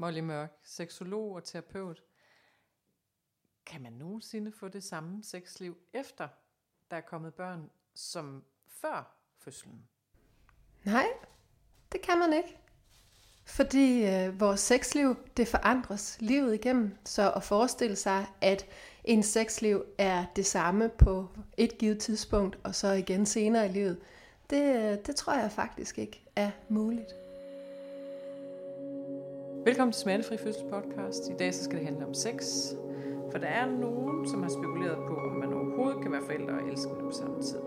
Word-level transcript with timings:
Molly 0.00 0.20
Mørk, 0.20 0.58
seksolog 0.62 1.32
og 1.32 1.44
terapeut. 1.44 2.02
Kan 3.66 3.82
man 3.82 3.92
nogensinde 3.92 4.52
få 4.52 4.68
det 4.68 4.84
samme 4.84 5.22
sexliv 5.22 5.76
efter 5.92 6.28
der 6.90 6.96
er 6.96 7.00
kommet 7.00 7.34
børn 7.34 7.70
som 7.94 8.44
før 8.68 9.16
fødslen? 9.38 9.88
Nej, 10.84 11.06
det 11.92 12.02
kan 12.02 12.18
man 12.18 12.32
ikke. 12.32 12.58
Fordi 13.44 14.06
øh, 14.06 14.40
vores 14.40 14.60
sexliv, 14.60 15.16
det 15.36 15.48
forandres 15.48 16.16
livet 16.20 16.54
igennem. 16.54 16.96
Så 17.04 17.32
at 17.32 17.42
forestille 17.42 17.96
sig, 17.96 18.26
at 18.40 18.66
en 19.04 19.22
sexliv 19.22 19.84
er 19.98 20.24
det 20.36 20.46
samme 20.46 20.88
på 20.88 21.28
et 21.56 21.78
givet 21.78 22.00
tidspunkt, 22.00 22.58
og 22.64 22.74
så 22.74 22.92
igen 22.92 23.26
senere 23.26 23.66
i 23.66 23.72
livet, 23.72 24.00
det, 24.50 24.76
øh, 24.76 25.06
det 25.06 25.16
tror 25.16 25.34
jeg 25.34 25.52
faktisk 25.52 25.98
ikke 25.98 26.22
er 26.36 26.50
muligt. 26.68 27.17
Velkommen 29.64 29.92
til 29.92 30.00
Smertefri 30.02 30.36
Fødsels 30.36 30.64
podcast. 30.70 31.30
I 31.30 31.32
dag 31.38 31.54
så 31.54 31.64
skal 31.64 31.78
det 31.78 31.86
handle 31.86 32.06
om 32.06 32.14
sex. 32.14 32.68
For 33.30 33.38
der 33.38 33.46
er 33.46 33.66
nogen, 33.66 34.28
som 34.28 34.42
har 34.42 34.50
spekuleret 34.50 34.96
på, 35.08 35.14
om 35.14 35.32
man 35.32 35.52
overhovedet 35.52 36.02
kan 36.02 36.12
være 36.12 36.22
forældre 36.26 36.54
og 36.54 36.68
elskende 36.68 37.00
på 37.00 37.10
samme 37.10 37.42
tid. 37.42 37.58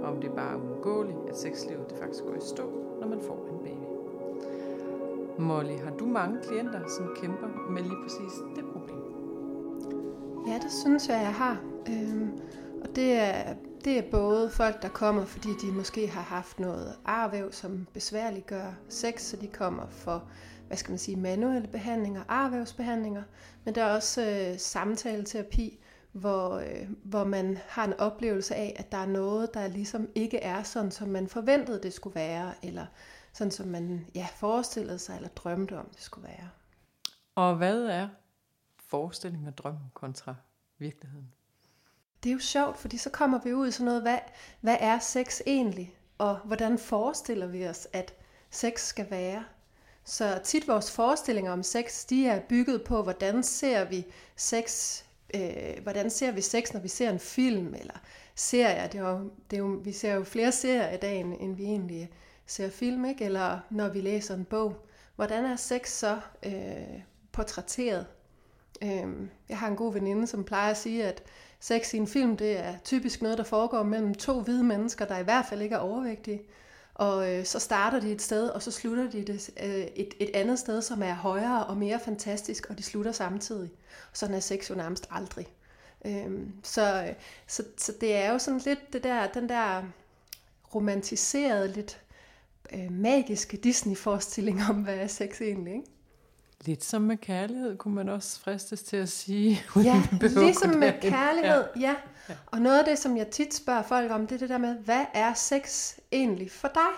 Og 0.00 0.12
om 0.12 0.20
det 0.20 0.30
er 0.30 0.34
bare 0.34 0.56
uundgåeligt, 0.56 1.18
at 1.28 1.36
sexlivet 1.36 1.90
det 1.90 1.98
faktisk 1.98 2.24
går 2.24 2.34
i 2.34 2.40
stå, 2.40 2.62
når 3.00 3.08
man 3.08 3.20
får 3.20 3.48
en 3.50 3.58
baby. 3.64 3.86
Molly, 5.38 5.76
har 5.84 5.90
du 5.90 6.06
mange 6.06 6.38
klienter, 6.48 6.80
som 6.98 7.14
kæmper 7.20 7.70
med 7.70 7.82
lige 7.82 8.02
præcis 8.02 8.32
det 8.56 8.64
problem? 8.72 9.02
Ja, 10.46 10.54
det 10.54 10.72
synes 10.72 11.08
jeg, 11.08 11.20
jeg 11.20 11.34
har. 11.34 11.60
Øhm, 11.88 12.30
og 12.84 12.96
det 12.96 13.12
er, 13.12 13.54
det 13.84 13.98
er 13.98 14.10
både 14.10 14.50
folk, 14.50 14.82
der 14.82 14.88
kommer, 14.88 15.24
fordi 15.24 15.48
de 15.48 15.72
måske 15.72 16.08
har 16.08 16.22
haft 16.36 16.60
noget 16.60 16.94
arvæv, 17.04 17.52
som 17.52 17.86
besværliggør 17.92 18.74
sex, 18.88 19.20
så 19.22 19.36
de 19.36 19.46
kommer 19.46 19.86
for 19.90 20.22
hvad 20.66 20.76
skal 20.76 20.90
man 20.90 20.98
sige, 20.98 21.16
manuelle 21.16 21.68
behandlinger, 21.68 22.22
arvævsbehandlinger, 22.28 23.22
men 23.64 23.74
der 23.74 23.84
er 23.84 23.94
også 23.94 24.22
øh, 24.22 24.58
samtaleterapi, 24.58 25.78
hvor, 26.12 26.54
øh, 26.54 26.88
hvor 27.04 27.24
man 27.24 27.58
har 27.68 27.84
en 27.84 27.94
oplevelse 27.94 28.54
af, 28.54 28.76
at 28.78 28.92
der 28.92 28.98
er 28.98 29.06
noget, 29.06 29.54
der 29.54 29.68
ligesom 29.68 30.08
ikke 30.14 30.38
er 30.38 30.62
sådan, 30.62 30.90
som 30.90 31.08
man 31.08 31.28
forventede, 31.28 31.82
det 31.82 31.92
skulle 31.92 32.14
være, 32.14 32.52
eller 32.62 32.86
sådan, 33.32 33.50
som 33.50 33.68
man 33.68 34.06
ja, 34.14 34.26
forestillede 34.36 34.98
sig 34.98 35.16
eller 35.16 35.28
drømte 35.28 35.78
om, 35.78 35.88
det 35.94 36.02
skulle 36.02 36.28
være. 36.28 36.50
Og 37.34 37.56
hvad 37.56 37.84
er 37.84 38.08
forestilling 38.78 39.48
og 39.48 39.58
drøm 39.58 39.76
kontra 39.94 40.34
virkeligheden? 40.78 41.32
Det 42.22 42.28
er 42.28 42.34
jo 42.34 42.38
sjovt, 42.38 42.78
fordi 42.78 42.96
så 42.96 43.10
kommer 43.10 43.40
vi 43.44 43.52
ud 43.52 43.68
i 43.68 43.70
sådan 43.70 43.84
noget, 43.84 44.02
hvad, 44.02 44.18
hvad 44.60 44.76
er 44.80 44.98
sex 44.98 45.40
egentlig? 45.46 45.96
Og 46.18 46.38
hvordan 46.38 46.78
forestiller 46.78 47.46
vi 47.46 47.66
os, 47.66 47.88
at 47.92 48.14
sex 48.50 48.80
skal 48.80 49.10
være? 49.10 49.44
Så 50.04 50.40
tit 50.44 50.68
vores 50.68 50.90
forestillinger 50.90 51.52
om 51.52 51.62
sex, 51.62 52.06
de 52.06 52.26
er 52.26 52.40
bygget 52.40 52.82
på, 52.84 53.02
hvordan 53.02 53.42
ser 53.42 53.84
vi 53.84 54.06
sex, 54.36 54.98
øh, 55.34 55.82
hvordan 55.82 56.10
ser 56.10 56.32
vi 56.32 56.40
sex, 56.40 56.72
når 56.72 56.80
vi 56.80 56.88
ser 56.88 57.10
en 57.10 57.18
film 57.18 57.74
eller 57.74 57.94
serier. 58.34 58.86
Det 58.86 59.00
er 59.00 59.10
jo, 59.10 59.30
det 59.50 59.56
er 59.56 59.60
jo, 59.60 59.80
vi 59.84 59.92
ser 59.92 60.14
jo 60.14 60.24
flere 60.24 60.52
serier 60.52 60.90
i 60.90 60.96
dag, 60.96 61.20
end 61.20 61.56
vi 61.56 61.64
egentlig 61.64 62.10
ser 62.46 62.70
film, 62.70 63.04
ikke? 63.04 63.24
eller 63.24 63.60
når 63.70 63.88
vi 63.88 64.00
læser 64.00 64.34
en 64.34 64.44
bog. 64.44 64.86
Hvordan 65.16 65.44
er 65.44 65.56
sex 65.56 65.88
så 65.88 66.20
øh, 66.46 67.00
portrætteret? 67.32 68.06
Øh, 68.82 69.28
jeg 69.48 69.58
har 69.58 69.68
en 69.68 69.76
god 69.76 69.92
veninde, 69.92 70.26
som 70.26 70.44
plejer 70.44 70.70
at 70.70 70.76
sige, 70.76 71.04
at 71.04 71.22
sex 71.60 71.94
i 71.94 71.96
en 71.96 72.06
film, 72.06 72.36
det 72.36 72.58
er 72.58 72.74
typisk 72.84 73.22
noget, 73.22 73.38
der 73.38 73.44
foregår 73.44 73.82
mellem 73.82 74.14
to 74.14 74.40
hvide 74.40 74.64
mennesker, 74.64 75.04
der 75.04 75.18
i 75.18 75.22
hvert 75.22 75.46
fald 75.46 75.62
ikke 75.62 75.74
er 75.74 75.78
overvægtige. 75.78 76.42
Og 76.94 77.32
øh, 77.32 77.44
så 77.44 77.58
starter 77.58 78.00
de 78.00 78.12
et 78.12 78.22
sted, 78.22 78.48
og 78.48 78.62
så 78.62 78.70
slutter 78.70 79.10
de 79.10 79.24
det 79.24 79.50
øh, 79.62 79.86
et, 79.96 80.14
et 80.20 80.30
andet 80.34 80.58
sted, 80.58 80.82
som 80.82 81.02
er 81.02 81.14
højere 81.14 81.66
og 81.66 81.76
mere 81.76 82.00
fantastisk, 82.04 82.66
og 82.70 82.78
de 82.78 82.82
slutter 82.82 83.12
samtidig. 83.12 83.70
Sådan 84.12 84.34
er 84.34 84.40
sex 84.40 84.70
jo 84.70 84.74
nærmest 84.74 85.08
aldrig. 85.10 85.46
Øhm, 86.04 86.52
så, 86.62 87.14
så, 87.46 87.64
så 87.78 87.92
det 88.00 88.16
er 88.16 88.32
jo 88.32 88.38
sådan 88.38 88.60
lidt 88.64 88.92
det 88.92 89.04
der, 89.04 89.26
den 89.26 89.48
der 89.48 89.82
romantiserede, 90.74 91.72
lidt 91.72 92.00
øh, 92.72 92.92
magiske 92.92 93.56
Disney-forestilling 93.56 94.60
om, 94.70 94.76
hvad 94.76 94.96
er 94.96 95.06
sex 95.06 95.40
egentlig, 95.40 95.72
ikke? 95.72 95.86
Lidt 96.64 96.84
som 96.84 97.02
med 97.02 97.16
kærlighed, 97.16 97.76
kunne 97.76 97.94
man 97.94 98.08
også 98.08 98.40
fristes 98.40 98.82
til 98.82 98.96
at 98.96 99.08
sige. 99.08 99.62
Ja, 99.76 100.02
ligesom 100.20 100.70
med 100.70 100.92
kærlighed, 101.00 101.64
ja. 101.76 101.80
ja. 101.80 101.94
Og 102.46 102.60
noget 102.60 102.78
af 102.78 102.84
det, 102.84 102.98
som 102.98 103.16
jeg 103.16 103.30
tit 103.30 103.54
spørger 103.54 103.82
folk 103.82 104.10
om, 104.10 104.26
det 104.26 104.34
er 104.34 104.38
det 104.38 104.48
der 104.48 104.58
med, 104.58 104.78
hvad 104.78 105.04
er 105.14 105.34
sex 105.34 105.94
egentlig 106.12 106.50
for 106.50 106.68
dig? 106.68 106.92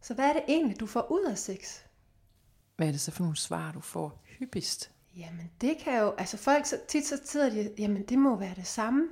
Så 0.00 0.14
hvad 0.14 0.28
er 0.28 0.32
det 0.32 0.42
egentlig, 0.48 0.80
du 0.80 0.86
får 0.86 1.12
ud 1.12 1.24
af 1.24 1.38
sex? 1.38 1.78
Hvad 2.76 2.88
er 2.88 2.92
det 2.92 3.00
så 3.00 3.10
for 3.10 3.22
nogle 3.22 3.36
svar, 3.36 3.72
du 3.72 3.80
får 3.80 4.22
hyppigst? 4.24 4.90
Jamen 5.16 5.50
det 5.60 5.78
kan 5.78 5.98
jo, 5.98 6.14
altså 6.18 6.36
folk 6.36 6.66
så 6.66 6.78
tit 6.88 7.06
så 7.06 7.20
sidder 7.24 7.50
de, 7.50 7.74
jamen 7.78 8.02
det 8.02 8.18
må 8.18 8.36
være 8.36 8.54
det 8.56 8.66
samme. 8.66 9.08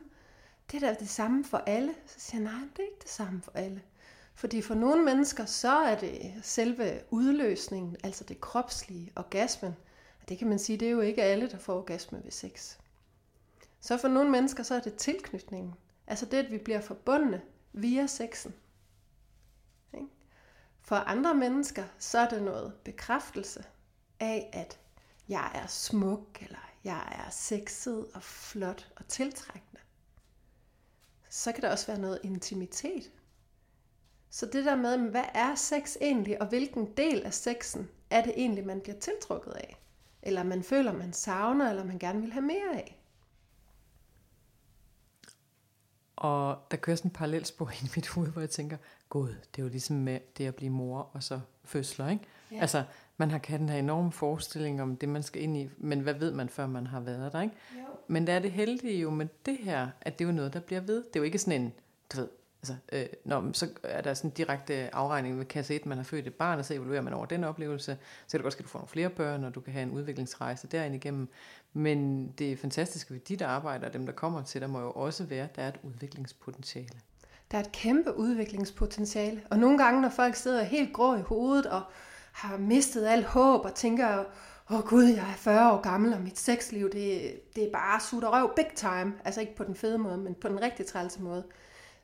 Det 0.70 0.82
er 0.82 0.88
da 0.88 0.96
det 1.00 1.08
samme 1.08 1.44
for 1.44 1.58
alle. 1.58 1.94
Så 2.06 2.20
siger 2.20 2.42
jeg, 2.42 2.52
nej, 2.52 2.60
det 2.60 2.78
er 2.78 2.86
ikke 2.86 3.02
det 3.02 3.10
samme 3.10 3.42
for 3.42 3.52
alle. 3.54 3.82
Fordi 4.34 4.62
for 4.62 4.74
nogle 4.74 5.04
mennesker, 5.04 5.44
så 5.44 5.78
er 5.78 5.98
det 5.98 6.32
selve 6.42 7.00
udløsningen, 7.10 7.96
altså 8.04 8.24
det 8.24 8.40
kropslige, 8.40 9.12
orgasmen. 9.16 9.76
Og 10.22 10.28
det 10.28 10.38
kan 10.38 10.48
man 10.48 10.58
sige, 10.58 10.78
det 10.78 10.88
er 10.88 10.92
jo 10.92 11.00
ikke 11.00 11.22
alle, 11.22 11.50
der 11.50 11.58
får 11.58 11.76
orgasme 11.76 12.20
ved 12.24 12.30
sex. 12.30 12.76
Så 13.80 13.98
for 13.98 14.08
nogle 14.08 14.30
mennesker, 14.30 14.62
så 14.62 14.74
er 14.74 14.80
det 14.80 14.94
tilknytningen. 14.94 15.74
Altså 16.06 16.26
det, 16.26 16.36
at 16.36 16.50
vi 16.50 16.58
bliver 16.58 16.80
forbundne 16.80 17.42
via 17.72 18.06
sexen. 18.06 18.54
For 20.88 20.96
andre 20.96 21.34
mennesker, 21.34 21.84
så 21.98 22.18
er 22.18 22.28
det 22.28 22.42
noget 22.42 22.74
bekræftelse 22.84 23.64
af, 24.20 24.50
at 24.52 24.78
jeg 25.28 25.50
er 25.54 25.66
smuk, 25.66 26.42
eller 26.42 26.70
jeg 26.84 27.24
er 27.26 27.30
sexet 27.30 28.06
og 28.14 28.22
flot 28.22 28.92
og 28.96 29.08
tiltrækkende. 29.08 29.80
Så 31.30 31.52
kan 31.52 31.62
der 31.62 31.70
også 31.70 31.86
være 31.86 31.98
noget 31.98 32.20
intimitet. 32.22 33.10
Så 34.30 34.46
det 34.46 34.64
der 34.64 34.76
med, 34.76 34.98
hvad 34.98 35.24
er 35.34 35.54
sex 35.54 35.96
egentlig, 36.00 36.42
og 36.42 36.48
hvilken 36.48 36.96
del 36.96 37.22
af 37.22 37.34
sexen 37.34 37.88
er 38.10 38.22
det 38.22 38.32
egentlig, 38.36 38.66
man 38.66 38.80
bliver 38.80 38.98
tiltrukket 38.98 39.52
af? 39.52 39.76
Eller 40.22 40.42
man 40.42 40.62
føler, 40.62 40.92
man 40.92 41.12
savner, 41.12 41.70
eller 41.70 41.84
man 41.84 41.98
gerne 41.98 42.20
vil 42.20 42.32
have 42.32 42.44
mere 42.44 42.74
af? 42.74 42.97
Og 46.18 46.58
der 46.70 46.76
kører 46.76 46.96
sådan 46.96 47.08
en 47.08 47.12
parallelspor 47.12 47.70
ind 47.80 47.84
i 47.84 47.92
mit 47.96 48.08
hoved, 48.08 48.28
hvor 48.28 48.40
jeg 48.40 48.50
tænker, 48.50 48.76
gud, 49.08 49.28
det 49.28 49.58
er 49.58 49.62
jo 49.62 49.68
ligesom 49.68 49.96
med 49.96 50.20
det 50.38 50.46
at 50.46 50.54
blive 50.54 50.70
mor 50.70 51.10
og 51.12 51.22
så 51.22 51.40
fødsler, 51.64 52.08
ikke? 52.08 52.24
Ja. 52.52 52.60
Altså, 52.60 52.84
man 53.16 53.30
har 53.30 53.38
kan 53.38 53.60
den 53.60 53.68
her 53.68 53.78
enorme 53.78 54.12
forestilling 54.12 54.82
om 54.82 54.96
det, 54.96 55.08
man 55.08 55.22
skal 55.22 55.42
ind 55.42 55.56
i, 55.56 55.68
men 55.78 56.00
hvad 56.00 56.14
ved 56.14 56.32
man, 56.32 56.48
før 56.48 56.66
man 56.66 56.86
har 56.86 57.00
været 57.00 57.32
der, 57.32 57.40
ikke? 57.40 57.54
Jo. 57.78 57.84
Men 58.06 58.26
der 58.26 58.32
er 58.32 58.38
det 58.38 58.52
heldige 58.52 59.00
jo 59.00 59.10
med 59.10 59.26
det 59.46 59.58
her, 59.62 59.88
at 60.00 60.18
det 60.18 60.24
er 60.24 60.28
jo 60.28 60.34
noget, 60.34 60.52
der 60.52 60.60
bliver 60.60 60.80
ved. 60.80 60.96
Det 60.96 61.16
er 61.16 61.20
jo 61.20 61.24
ikke 61.24 61.38
sådan 61.38 61.60
en, 61.60 61.72
du 62.12 62.16
ved, 62.16 62.28
altså, 62.62 62.74
øh, 62.92 63.06
når, 63.24 63.50
så 63.52 63.69
er 63.82 64.00
der 64.00 64.14
sådan 64.14 64.30
en 64.30 64.34
direkte 64.34 64.94
afregning 64.94 65.36
med 65.36 65.44
kasse 65.44 65.74
1, 65.74 65.86
man 65.86 65.98
har 65.98 66.04
født 66.04 66.26
et 66.26 66.34
barn, 66.34 66.58
og 66.58 66.64
så 66.64 66.74
evaluerer 66.74 67.02
man 67.02 67.12
over 67.12 67.26
den 67.26 67.44
oplevelse. 67.44 67.98
Så 68.26 68.30
kan 68.30 68.38
det 68.38 68.42
godt 68.42 68.52
ske, 68.52 68.60
at 68.60 68.64
du 68.64 68.69
får 68.69 68.78
nogle 68.78 68.88
flere 68.88 69.10
børn, 69.10 69.44
og 69.44 69.54
du 69.54 69.60
kan 69.60 69.72
have 69.72 69.82
en 69.82 69.91
udviklingsrejse 69.91 70.66
derind 70.66 70.94
igennem. 70.94 71.28
Men 71.72 72.28
det 72.38 72.58
fantastiske 72.58 73.14
ved 73.14 73.20
dit 73.20 73.42
arbejde, 73.42 73.86
og 73.86 73.92
dem, 73.92 74.06
der 74.06 74.12
kommer 74.12 74.42
til 74.42 74.60
dig, 74.60 74.70
må 74.70 74.80
jo 74.80 74.91
også 74.91 75.24
være, 75.24 75.44
at 75.44 75.56
der 75.56 75.62
er 75.62 75.69
et 75.69 75.80
udviklingspotentiale. 75.82 77.00
Der 77.50 77.58
er 77.58 77.62
et 77.62 77.72
kæmpe 77.72 78.16
udviklingspotentiale. 78.16 79.42
Og 79.50 79.58
nogle 79.58 79.78
gange, 79.78 80.00
når 80.00 80.08
folk 80.08 80.34
sidder 80.34 80.62
helt 80.62 80.92
grå 80.92 81.16
i 81.16 81.20
hovedet, 81.20 81.66
og 81.66 81.82
har 82.32 82.56
mistet 82.56 83.06
alt 83.06 83.25
håb, 83.25 83.64
og 83.64 83.75
tænker, 83.75 84.25
åh 84.70 84.76
oh, 84.78 84.84
gud, 84.84 85.04
jeg 85.04 85.30
er 85.30 85.36
40 85.36 85.72
år 85.72 85.80
gammel, 85.80 86.14
og 86.14 86.20
mit 86.20 86.38
sexliv, 86.38 86.90
det, 86.92 87.40
det 87.56 87.64
er 87.64 87.72
bare 87.72 88.00
sut 88.00 88.25
og 88.25 88.32
røv 88.32 88.52
big 88.56 88.66
time. 88.75 89.14
Altså 89.25 89.40
ikke 89.40 89.56
på 89.56 89.64
den 89.64 89.75
fede 89.75 89.98
måde, 89.98 90.19
men 90.19 90.34
på 90.34 90.48
den 90.48 90.62
rigtig 90.62 90.86
trælse 90.86 91.22
måde 91.22 91.44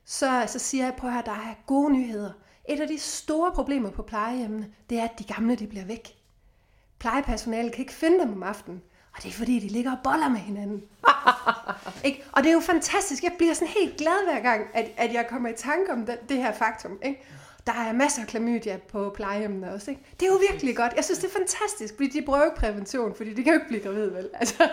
så, 0.05 0.43
så 0.47 0.59
siger 0.59 0.83
jeg, 0.83 0.93
prøv 0.97 1.09
at 1.09 1.13
høre, 1.13 1.23
der 1.25 1.31
er 1.31 1.63
gode 1.65 1.93
nyheder. 1.93 2.31
Et 2.69 2.79
af 2.79 2.87
de 2.87 2.99
store 2.99 3.51
problemer 3.51 3.89
på 3.89 4.01
plejehjemmene, 4.01 4.67
det 4.89 4.99
er, 4.99 5.03
at 5.03 5.19
de 5.19 5.23
gamle 5.23 5.55
de 5.55 5.67
bliver 5.67 5.85
væk. 5.85 6.15
Plejepersonalet 6.99 7.71
kan 7.71 7.81
ikke 7.81 7.93
finde 7.93 8.19
dem 8.19 8.33
om 8.33 8.43
aftenen, 8.43 8.81
og 9.15 9.23
det 9.23 9.29
er 9.29 9.33
fordi, 9.33 9.59
de 9.59 9.67
ligger 9.67 9.91
og 9.91 9.97
boller 10.03 10.29
med 10.29 10.39
hinanden. 10.39 10.83
ikke? 12.07 12.23
Og 12.31 12.43
det 12.43 12.49
er 12.49 12.53
jo 12.53 12.59
fantastisk. 12.59 13.23
Jeg 13.23 13.33
bliver 13.37 13.53
sådan 13.53 13.73
helt 13.79 13.97
glad 13.97 14.31
hver 14.31 14.39
gang, 14.39 14.67
at, 14.73 14.91
at 14.97 15.13
jeg 15.13 15.27
kommer 15.29 15.49
i 15.49 15.53
tanke 15.57 15.91
om 15.91 16.05
det, 16.05 16.19
det 16.29 16.37
her 16.37 16.51
faktum. 16.51 16.99
Ikke? 17.03 17.23
Der 17.67 17.73
er 17.73 17.93
masser 17.93 18.21
af 18.21 18.27
klamydia 18.27 18.77
på 18.77 19.11
plejehjemmene 19.15 19.73
også. 19.73 19.91
Ikke? 19.91 20.03
Det 20.19 20.25
er 20.25 20.31
jo 20.31 20.39
virkelig 20.51 20.75
godt. 20.75 20.93
Jeg 20.95 21.03
synes, 21.03 21.19
det 21.19 21.27
er 21.27 21.31
fantastisk, 21.31 21.93
fordi 21.95 22.09
de 22.09 22.21
bruger 22.25 22.39
jo 22.39 22.45
ikke 22.45 22.57
prævention, 22.57 23.15
fordi 23.15 23.33
de 23.33 23.43
kan 23.43 23.53
jo 23.53 23.59
ikke 23.59 23.67
blive 23.67 23.81
gravid, 23.81 24.09
vel? 24.09 24.29
Altså, 24.39 24.69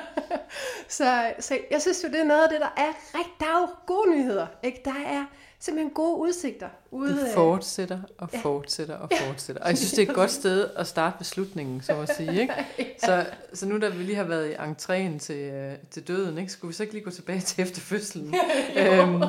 så, 0.89 1.33
så 1.41 1.59
jeg 1.71 1.83
synes 1.83 2.05
jo, 2.05 2.09
det 2.09 2.21
er 2.21 2.25
noget 2.25 2.43
af 2.43 2.49
det, 2.49 2.61
der 2.61 2.73
er 2.77 3.19
rigtig... 3.19 3.33
Der 3.41 3.47
er 3.47 3.61
jo 3.61 3.69
gode 3.87 4.11
nyheder. 4.11 4.47
Ikke? 4.63 4.81
Der 4.85 4.95
er 5.07 5.25
simpelthen 5.59 5.95
gode 5.95 6.17
udsigter. 6.17 6.69
Ude, 6.91 7.11
det 7.11 7.31
fortsætter 7.35 8.01
og 8.19 8.31
fortsætter 8.31 8.97
og 8.97 9.11
fortsætter. 9.21 9.63
Og 9.63 9.69
jeg 9.69 9.79
synes, 9.79 9.93
det 9.93 10.03
er 10.05 10.09
et 10.09 10.15
godt 10.15 10.31
sted 10.31 10.71
at 10.77 10.87
starte 10.87 11.19
beslutningen, 11.19 11.83
så 11.83 12.01
at 12.01 12.17
sige. 12.17 12.41
Ikke? 12.41 12.55
Så, 13.05 13.27
så 13.55 13.67
nu 13.67 13.79
da 13.79 13.89
vi 13.89 14.03
lige 14.03 14.17
har 14.17 14.25
været 14.25 14.51
i 14.51 14.55
entréen 14.55 15.19
til, 15.19 15.37
øh, 15.37 15.73
til 15.91 16.09
døden, 16.09 16.39
ikke, 16.39 16.53
skulle 16.53 16.69
vi 16.69 16.75
så 16.75 16.83
ikke 16.83 16.95
lige 16.95 17.05
gå 17.05 17.11
tilbage 17.11 17.41
til 17.41 17.63
efter 17.63 17.81
fødslen? 17.81 18.35
øhm, 18.77 19.23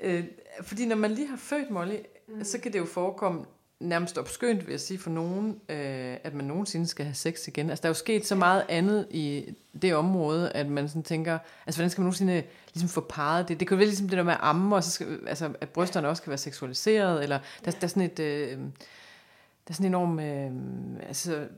øh, 0.00 0.24
fordi 0.62 0.86
når 0.86 0.96
man 0.96 1.10
lige 1.10 1.28
har 1.28 1.36
født 1.36 1.70
Molly, 1.70 1.96
mm. 2.28 2.44
så 2.44 2.58
kan 2.58 2.72
det 2.72 2.78
jo 2.78 2.84
forekomme 2.84 3.44
nærmest 3.80 4.18
opskønt, 4.18 4.66
vil 4.66 4.70
jeg 4.70 4.80
sige, 4.80 4.98
for 4.98 5.10
nogen, 5.10 5.60
øh, 5.68 6.16
at 6.24 6.34
man 6.34 6.44
nogensinde 6.44 6.86
skal 6.86 7.04
have 7.04 7.14
sex 7.14 7.48
igen. 7.48 7.70
Altså, 7.70 7.82
der 7.82 7.86
er 7.86 7.90
jo 7.90 7.94
sket 7.94 8.26
så 8.26 8.34
meget 8.34 8.64
andet 8.68 9.06
i 9.10 9.54
det 9.82 9.94
område, 9.94 10.52
at 10.52 10.68
man 10.68 10.88
sådan 10.88 11.02
tænker, 11.02 11.38
altså, 11.66 11.78
hvordan 11.78 11.90
skal 11.90 12.00
man 12.00 12.04
nogensinde 12.04 12.42
ligesom 12.74 12.88
få 12.88 13.00
parret 13.00 13.48
det? 13.48 13.60
Det 13.60 13.68
kan 13.68 13.74
jo 13.74 13.78
være 13.78 13.86
ligesom 13.86 14.08
det 14.08 14.18
der 14.18 14.24
med 14.24 14.32
at 14.32 14.38
amme, 14.42 14.76
og 14.76 14.84
så 14.84 14.90
skal, 14.90 15.20
altså, 15.26 15.52
at 15.60 15.68
brysterne 15.68 16.08
også 16.08 16.22
kan 16.22 16.30
være 16.30 16.38
seksualiseret, 16.38 17.22
eller 17.22 17.38
der, 17.64 17.70
der 17.70 17.78
er 17.82 17.86
sådan 17.86 18.02
et, 18.02 18.18
øh, 18.18 18.58
der 18.58 19.72
er 19.72 19.74
sådan 19.74 19.86
en 19.86 19.94
enorm, 19.94 20.20
øh, 20.20 21.08
altså, 21.08 21.48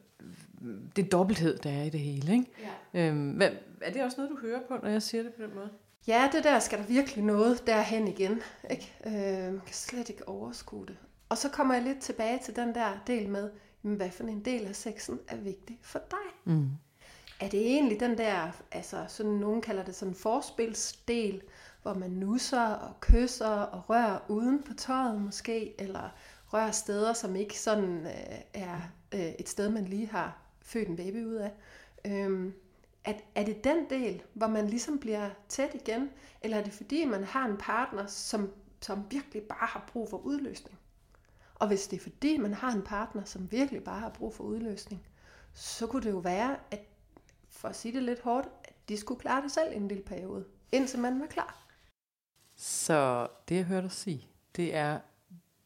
det 0.97 1.05
er 1.05 1.09
dobbelthed, 1.09 1.59
der 1.59 1.71
er 1.71 1.83
i 1.83 1.91
det 1.91 2.01
hele, 2.01 2.33
ikke? 2.33 2.47
Ja. 2.95 3.09
Øhm, 3.09 3.31
hvad, 3.31 3.51
er 3.81 3.93
det 3.93 4.03
også 4.03 4.17
noget, 4.17 4.31
du 4.31 4.47
hører 4.47 4.61
på, 4.69 4.75
når 4.83 4.89
jeg 4.89 5.03
siger 5.03 5.23
det 5.23 5.33
på 5.33 5.43
den 5.43 5.55
måde? 5.55 5.71
Ja, 6.07 6.29
det 6.33 6.45
der 6.45 6.59
skal 6.59 6.79
der 6.79 6.85
virkelig 6.85 7.25
noget 7.25 7.67
derhen 7.67 8.09
igen. 8.09 8.43
Ikke? 8.71 8.95
Øh, 9.07 9.13
kan 9.67 9.75
slet 9.75 10.09
ikke 10.09 10.29
overskue 10.29 10.87
det. 10.87 10.97
Og 11.29 11.39
så 11.39 11.49
kommer 11.49 11.75
jeg 11.75 11.83
lidt 11.83 12.01
tilbage 12.01 12.41
til 12.45 12.57
den 12.57 12.75
der 12.75 13.03
del 13.07 13.29
med, 13.29 13.51
hvad 13.83 14.11
for 14.11 14.25
en 14.25 14.45
del 14.45 14.67
af 14.67 14.77
sexen 14.77 15.21
er 15.29 15.37
vigtig 15.37 15.79
for 15.83 16.01
dig. 16.11 16.55
Mm. 16.55 16.69
Er 17.41 17.49
det 17.49 17.61
egentlig 17.61 18.01
den 18.01 18.19
der, 18.19 18.51
altså 18.73 19.05
sådan 19.09 19.33
nogen 19.33 19.61
kalder 19.61 19.85
det 19.85 19.95
sådan 19.95 20.15
forspilsdel, 20.15 21.43
hvor 21.83 21.95
man 21.95 22.11
nusser 22.11 22.67
og 22.67 23.01
kysser 23.01 23.47
og 23.47 23.91
rører 23.91 24.19
uden 24.29 24.63
på 24.63 24.75
tøjet 24.75 25.21
måske, 25.21 25.81
eller 25.81 26.09
rører 26.53 26.71
steder, 26.71 27.13
som 27.13 27.37
ikke 27.37 27.61
sådan 27.61 28.07
øh, 28.07 28.39
er 28.55 28.81
øh, 29.15 29.29
et 29.39 29.49
sted, 29.49 29.69
man 29.69 29.85
lige 29.85 30.07
har 30.07 30.39
født 30.63 30.89
en 30.89 30.97
baby 30.97 31.25
ud 31.25 31.35
af. 31.35 31.53
Øhm, 32.05 32.55
at, 33.05 33.25
er 33.35 33.45
det 33.45 33.65
den 33.65 33.91
del, 33.91 34.23
hvor 34.33 34.47
man 34.47 34.67
ligesom 34.67 34.99
bliver 34.99 35.31
tæt 35.49 35.75
igen, 35.75 36.11
eller 36.43 36.57
er 36.57 36.65
det 36.65 36.73
fordi, 36.73 37.05
man 37.05 37.25
har 37.25 37.47
en 37.47 37.57
partner, 37.57 38.07
som, 38.07 38.53
som 38.81 39.07
virkelig 39.11 39.43
bare 39.43 39.67
har 39.67 39.85
brug 39.93 40.11
for 40.11 40.17
udløsning? 40.17 40.79
Og 41.55 41.69
hvis 41.69 41.87
det 41.87 41.97
er 41.97 42.01
fordi, 42.01 42.37
man 42.37 42.55
har 42.55 42.73
en 42.73 42.83
partner, 42.83 43.25
som 43.25 43.53
virkelig 43.53 43.85
bare 43.85 44.01
har 44.01 44.09
brug 44.09 44.35
for 44.35 44.45
udløsning, 44.45 45.07
så 45.55 45.87
kunne 45.87 46.03
det 46.03 46.11
jo 46.11 46.19
være, 46.19 46.57
at 46.71 46.81
for 47.51 47.69
at 47.69 47.77
sige 47.77 47.95
det 47.95 48.03
lidt 48.03 48.21
hårdt, 48.21 48.49
at 48.65 48.75
de 48.89 48.97
skulle 48.97 49.21
klare 49.21 49.43
det 49.43 49.53
selv 49.53 49.77
en 49.77 49.89
lille 49.89 50.03
periode, 50.03 50.45
indtil 50.73 50.99
man 50.99 51.21
var 51.21 51.27
klar. 51.27 51.67
Så 52.57 53.29
det, 53.49 53.57
jeg 53.57 53.65
hørte 53.65 53.83
dig 53.83 53.93
sige, 53.93 54.29
det 54.57 54.75
er 54.75 55.01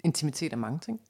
intimitet 0.04 0.52
af 0.52 0.58
mange 0.58 0.78
ting. 0.78 1.00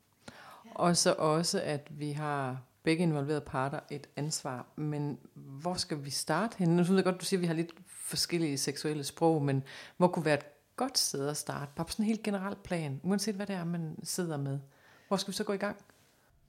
Ja. 0.65 0.71
Og 0.75 0.97
så 0.97 1.15
også, 1.19 1.61
at 1.61 1.99
vi 1.99 2.13
har 2.13 2.63
begge 2.85 3.03
involverede 3.03 3.41
parter 3.41 3.81
et 3.91 4.07
ansvar. 4.17 4.67
Men 4.77 5.19
hvor 5.35 5.75
skal 5.75 6.05
vi 6.05 6.11
starte 6.11 6.59
henne? 6.59 6.77
Nu 6.77 6.85
synes 6.85 6.97
jeg 6.97 7.05
godt, 7.05 7.21
du 7.21 7.25
siger, 7.25 7.39
at 7.39 7.43
vi 7.43 7.47
har 7.47 7.55
lidt 7.55 7.75
forskellige 7.89 8.59
seksuelle 8.59 9.05
sprog, 9.05 9.43
men 9.43 9.63
hvor 9.97 10.09
kunne 10.09 10.25
være 10.25 10.35
et 10.35 10.47
godt 10.77 10.99
sted 10.99 11.29
at 11.29 11.37
starte? 11.37 11.73
Bare 11.77 11.87
på 11.87 11.93
sådan 11.93 12.05
en 12.05 12.09
helt 12.09 12.23
generelt 12.23 12.63
plan, 12.63 13.01
uanset 13.03 13.35
hvad 13.35 13.47
det 13.47 13.57
er, 13.57 13.65
man 13.65 13.99
sidder 14.03 14.37
med. 14.37 14.59
Hvor 15.09 15.17
skal 15.17 15.33
vi 15.33 15.37
så 15.37 15.45
gå 15.45 15.53
i 15.53 15.57
gang? 15.57 15.77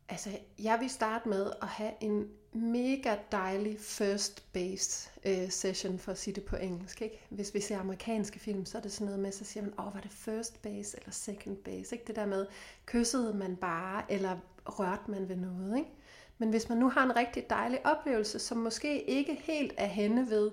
Altså, 0.10 0.30
jeg 0.60 0.80
vil 0.80 0.90
starte 0.90 1.30
med 1.30 1.52
at 1.62 1.68
have 1.68 1.92
en 2.02 2.28
mega 2.54 3.16
dejlig 3.32 3.80
first 3.80 4.54
base 4.54 5.10
øh, 5.26 5.50
session, 5.50 6.00
for 6.00 6.12
at 6.12 6.18
sige 6.18 6.34
det 6.34 6.44
på 6.44 6.56
engelsk. 6.56 7.02
Ikke? 7.02 7.26
Hvis 7.30 7.54
vi 7.54 7.60
ser 7.60 7.80
amerikanske 7.80 8.40
film, 8.40 8.66
så 8.66 8.78
er 8.78 8.82
det 8.82 8.92
sådan 8.92 9.06
noget 9.06 9.20
med, 9.20 9.32
så 9.32 9.46
siger 9.46 9.64
man, 9.64 9.74
åh, 9.80 9.88
oh, 9.88 9.94
var 9.94 10.02
det 10.02 10.12
first 10.12 10.62
base 10.62 10.98
eller 10.98 11.12
second 11.12 11.58
base? 11.58 11.96
Ikke? 11.96 12.08
Det 12.08 12.16
der 12.16 12.26
med, 12.26 12.46
kyssede 12.86 13.34
man 13.34 13.56
bare, 13.56 14.12
eller 14.12 14.38
rørte 14.66 15.12
man 15.12 15.30
ved 15.30 15.36
noget? 15.36 15.78
Ikke? 15.78 15.90
Men 16.38 16.50
hvis 16.50 16.70
man 16.70 16.78
nu 16.78 16.90
har 16.90 17.04
en 17.04 17.16
rigtig 17.16 17.50
dejlig 17.50 17.86
oplevelse, 17.86 18.40
som 18.40 18.58
måske 18.58 19.04
ikke 19.04 19.36
helt 19.44 19.74
er 19.78 19.86
henne 19.86 20.30
ved, 20.30 20.52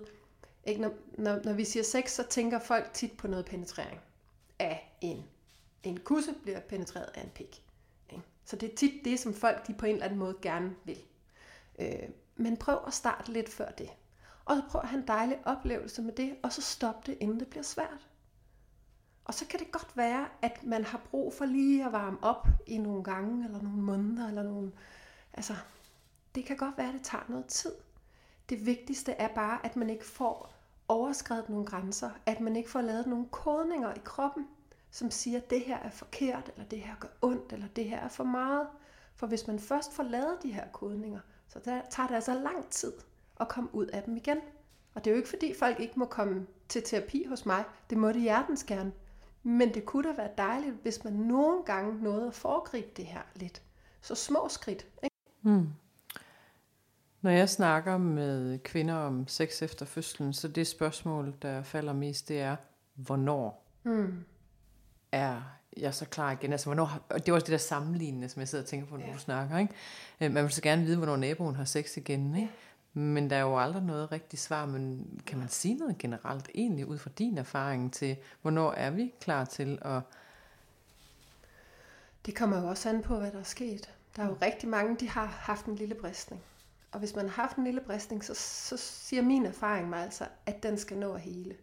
ikke? 0.65 0.81
Når, 0.81 0.93
når, 1.19 1.41
når 1.45 1.53
vi 1.53 1.65
siger 1.65 1.83
sex, 1.83 2.11
så 2.11 2.23
tænker 2.23 2.59
folk 2.59 2.91
tit 2.93 3.13
på 3.13 3.29
noget 3.29 3.45
penetrering 3.45 4.01
af 4.59 4.97
en. 5.01 5.25
En 5.83 6.01
kusse 6.01 6.35
bliver 6.43 6.61
penetreret 6.61 7.11
af 7.15 7.23
en 7.23 7.31
pik. 7.35 7.63
Ikke? 8.11 8.23
Så 8.45 8.57
det 8.57 8.73
er 8.73 8.77
tit 8.77 9.05
det, 9.05 9.21
som 9.21 9.35
folk 9.35 9.67
de 9.67 9.75
på 9.75 9.87
en 9.87 9.93
eller 9.93 10.05
anden 10.05 10.19
måde 10.19 10.37
gerne 10.43 10.75
vil. 10.85 10.99
Øh, 11.79 12.09
men 12.37 12.57
prøv 12.57 12.79
at 12.87 12.95
starte 12.95 13.33
lidt 13.33 13.49
før 13.49 13.71
det. 13.71 13.91
Og 14.45 14.57
så 14.57 14.63
prøv 14.69 14.81
at 14.81 14.89
have 14.89 15.01
en 15.01 15.09
dejlig 15.09 15.39
oplevelse 15.45 16.03
med 16.03 16.13
det, 16.13 16.37
og 16.43 16.53
så 16.53 16.63
stop 16.63 17.07
det, 17.07 17.17
inden 17.21 17.41
det 17.41 17.49
bliver 17.49 17.63
svært. 17.63 18.09
Og 19.25 19.35
så 19.35 19.47
kan 19.47 19.61
det 19.61 19.73
godt 19.73 19.97
være, 19.97 20.29
at 20.43 20.65
man 20.65 20.85
har 20.85 21.01
brug 21.11 21.35
for 21.35 21.45
lige 21.45 21.87
at 21.87 21.93
varme 21.93 22.19
op 22.23 22.47
i 22.67 22.79
nogle 22.79 23.05
gange, 23.05 23.45
eller 23.45 23.63
nogle 23.63 23.83
måneder, 23.83 24.29
eller 24.29 24.43
nogle, 24.43 24.73
Altså, 25.35 25.55
det 26.35 26.45
kan 26.45 26.57
godt 26.57 26.79
være, 26.79 26.89
at 26.89 26.95
det 26.95 27.03
tager 27.03 27.25
noget 27.29 27.47
tid. 27.47 27.73
Det 28.49 28.67
vigtigste 28.67 29.13
er 29.13 29.29
bare, 29.29 29.67
at 29.67 29.77
man 29.77 29.91
ikke 29.91 30.07
får 30.07 30.55
overskrevet 30.89 31.49
nogle 31.49 31.67
grænser, 31.67 32.11
at 32.27 32.41
man 32.41 32.57
ikke 32.57 32.71
får 32.71 32.81
lavet 32.81 33.07
nogle 33.07 33.27
kodninger 33.31 33.95
i 33.95 34.01
kroppen, 34.05 34.49
som 34.91 35.11
siger, 35.11 35.39
at 35.39 35.51
det 35.51 35.61
her 35.61 35.79
er 35.79 35.91
forkert, 35.91 36.51
eller 36.55 36.69
det 36.69 36.81
her 36.81 36.95
gør 37.01 37.09
ondt, 37.23 37.53
eller 37.53 37.69
det 37.77 37.85
her 37.85 37.99
er 37.99 38.09
for 38.09 38.25
meget. 38.25 38.67
For 39.15 39.27
hvis 39.27 39.47
man 39.47 39.59
først 39.59 39.93
får 39.93 40.03
lavet 40.03 40.39
de 40.43 40.53
her 40.53 40.69
kodninger, 40.73 41.21
så 41.49 41.61
tager 41.91 42.07
det 42.09 42.15
altså 42.15 42.35
lang 42.35 42.69
tid 42.71 42.93
at 43.41 43.49
komme 43.49 43.75
ud 43.75 43.87
af 43.87 44.03
dem 44.03 44.17
igen. 44.17 44.39
Og 44.95 45.05
det 45.05 45.11
er 45.11 45.15
jo 45.15 45.17
ikke 45.17 45.29
fordi 45.29 45.55
folk 45.59 45.81
ikke 45.81 45.99
må 45.99 46.05
komme 46.05 46.47
til 46.69 46.83
terapi 46.83 47.25
hos 47.25 47.47
mig. 47.47 47.65
Det 47.91 47.99
må 47.99 48.13
de 48.13 48.21
hjertens 48.21 48.65
gerne. 48.65 48.93
Men 49.43 49.75
det 49.75 49.85
kunne 49.85 50.09
da 50.09 50.15
være 50.17 50.31
dejligt, 50.39 50.75
hvis 50.83 51.05
man 51.05 51.13
nogle 51.13 51.65
gange 51.65 52.03
nåede 52.03 52.27
at 52.27 52.35
foregribe 52.35 52.91
det 52.97 53.07
her 53.07 53.23
lidt. 53.35 53.63
Så 54.01 54.15
små 54.15 54.49
skridt. 54.49 54.87
Ikke? 55.03 55.12
Mm. 55.43 55.69
Når 57.23 57.31
jeg 57.31 57.49
snakker 57.49 57.97
med 57.97 58.59
kvinder 58.59 58.95
om 58.95 59.29
sex 59.29 59.63
efter 59.63 59.87
fødslen, 59.87 60.33
så 60.33 60.49
det 60.49 60.67
spørgsmål, 60.67 61.35
der 61.43 61.63
falder 61.63 61.93
mest, 61.93 62.29
det 62.29 62.41
er, 62.41 62.57
hvornår 62.95 63.67
mm. 63.83 64.25
er 65.13 65.43
jeg 65.77 65.95
så 65.95 66.05
klar 66.05 66.33
igen? 66.33 66.53
Altså, 66.53 66.67
hvornår, 66.67 67.07
og 67.09 67.21
det 67.21 67.29
er 67.29 67.35
også 67.35 67.45
det 67.45 67.53
der 67.53 67.59
sammenlignende, 67.59 68.29
som 68.29 68.41
jeg 68.41 68.49
sidder 68.49 68.65
og 68.65 68.69
tænker 68.69 68.87
på, 68.87 68.97
når 68.97 69.07
ja. 69.07 69.13
du 69.13 69.19
snakker. 69.19 69.59
Ikke? 69.59 69.75
Øh, 70.21 70.33
man 70.33 70.45
vil 70.45 70.53
så 70.53 70.63
gerne 70.63 70.85
vide, 70.85 70.97
hvornår 70.97 71.17
naboen 71.17 71.55
har 71.55 71.65
sex 71.65 71.97
igen. 71.97 72.37
Ikke? 72.37 72.51
Men 72.95 73.31
der 73.31 73.37
er 73.37 73.41
jo 73.41 73.59
aldrig 73.59 73.83
noget 73.83 74.13
rigtigt 74.13 74.43
svar, 74.43 74.67
men 74.67 75.07
kan 75.27 75.39
man 75.39 75.49
sige 75.49 75.75
noget 75.75 75.99
generelt, 75.99 76.49
egentlig 76.55 76.87
ud 76.87 76.99
fra 76.99 77.11
din 77.19 77.39
erfaring 77.39 77.93
til, 77.93 78.17
hvornår 78.43 78.73
er 78.73 78.91
vi 78.91 79.13
klar 79.21 79.45
til 79.45 79.79
at... 79.83 80.01
Det 82.27 82.37
kommer 82.37 82.61
jo 82.61 82.69
også 82.69 82.89
an 82.89 83.03
på, 83.03 83.19
hvad 83.19 83.33
der 83.33 83.39
er 83.39 83.43
sket. 83.43 83.91
Der 84.17 84.23
er 84.23 84.27
jo 84.27 84.37
rigtig 84.43 84.69
mange, 84.69 84.97
de 84.97 85.09
har 85.09 85.27
haft 85.27 85.67
en 85.67 85.77
lille 85.77 85.95
bristning. 85.95 86.43
Og 86.93 86.99
hvis 86.99 87.15
man 87.15 87.29
har 87.29 87.43
haft 87.43 87.57
en 87.57 87.65
lille 87.65 87.81
bristning, 87.81 88.25
så, 88.25 88.35
så 88.35 88.77
siger 88.77 89.23
min 89.23 89.47
erfaring 89.47 89.89
mig 89.89 90.03
altså, 90.05 90.27
at 90.47 90.63
den 90.63 90.79
skal 90.79 90.99
nå 90.99 91.13
at 91.13 91.21
hele. 91.21 91.57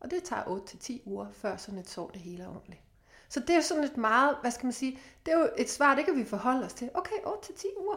Og 0.00 0.10
det 0.10 0.22
tager 0.22 0.42
8-10 0.42 1.00
uger, 1.04 1.32
før 1.32 1.56
sådan 1.56 1.80
et 1.80 1.88
sår 1.88 2.10
det 2.10 2.20
hele 2.20 2.42
er 2.42 2.48
ordentligt. 2.48 2.80
Så 3.28 3.40
det 3.40 3.50
er 3.50 3.60
sådan 3.60 3.84
et 3.84 3.96
meget, 3.96 4.36
hvad 4.40 4.50
skal 4.50 4.66
man 4.66 4.72
sige, 4.72 4.98
det 5.26 5.34
er 5.34 5.38
jo 5.38 5.48
et 5.58 5.70
svar, 5.70 5.94
det 5.94 6.04
kan 6.04 6.16
vi 6.16 6.24
forholde 6.24 6.66
os 6.66 6.74
til. 6.74 6.90
Okay, 6.94 7.16
8-10 7.16 7.80
uger. 7.80 7.96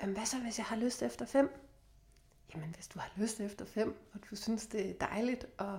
Jamen 0.00 0.16
hvad 0.16 0.26
så, 0.26 0.38
hvis 0.38 0.58
jeg 0.58 0.66
har 0.66 0.76
lyst 0.76 1.02
efter 1.02 1.24
5? 1.24 1.50
Jamen 2.54 2.74
hvis 2.74 2.88
du 2.88 2.98
har 2.98 3.12
lyst 3.16 3.40
efter 3.40 3.64
5, 3.64 4.08
og 4.14 4.20
du 4.30 4.36
synes, 4.36 4.66
det 4.66 4.90
er 4.90 5.06
dejligt, 5.06 5.46
og 5.58 5.78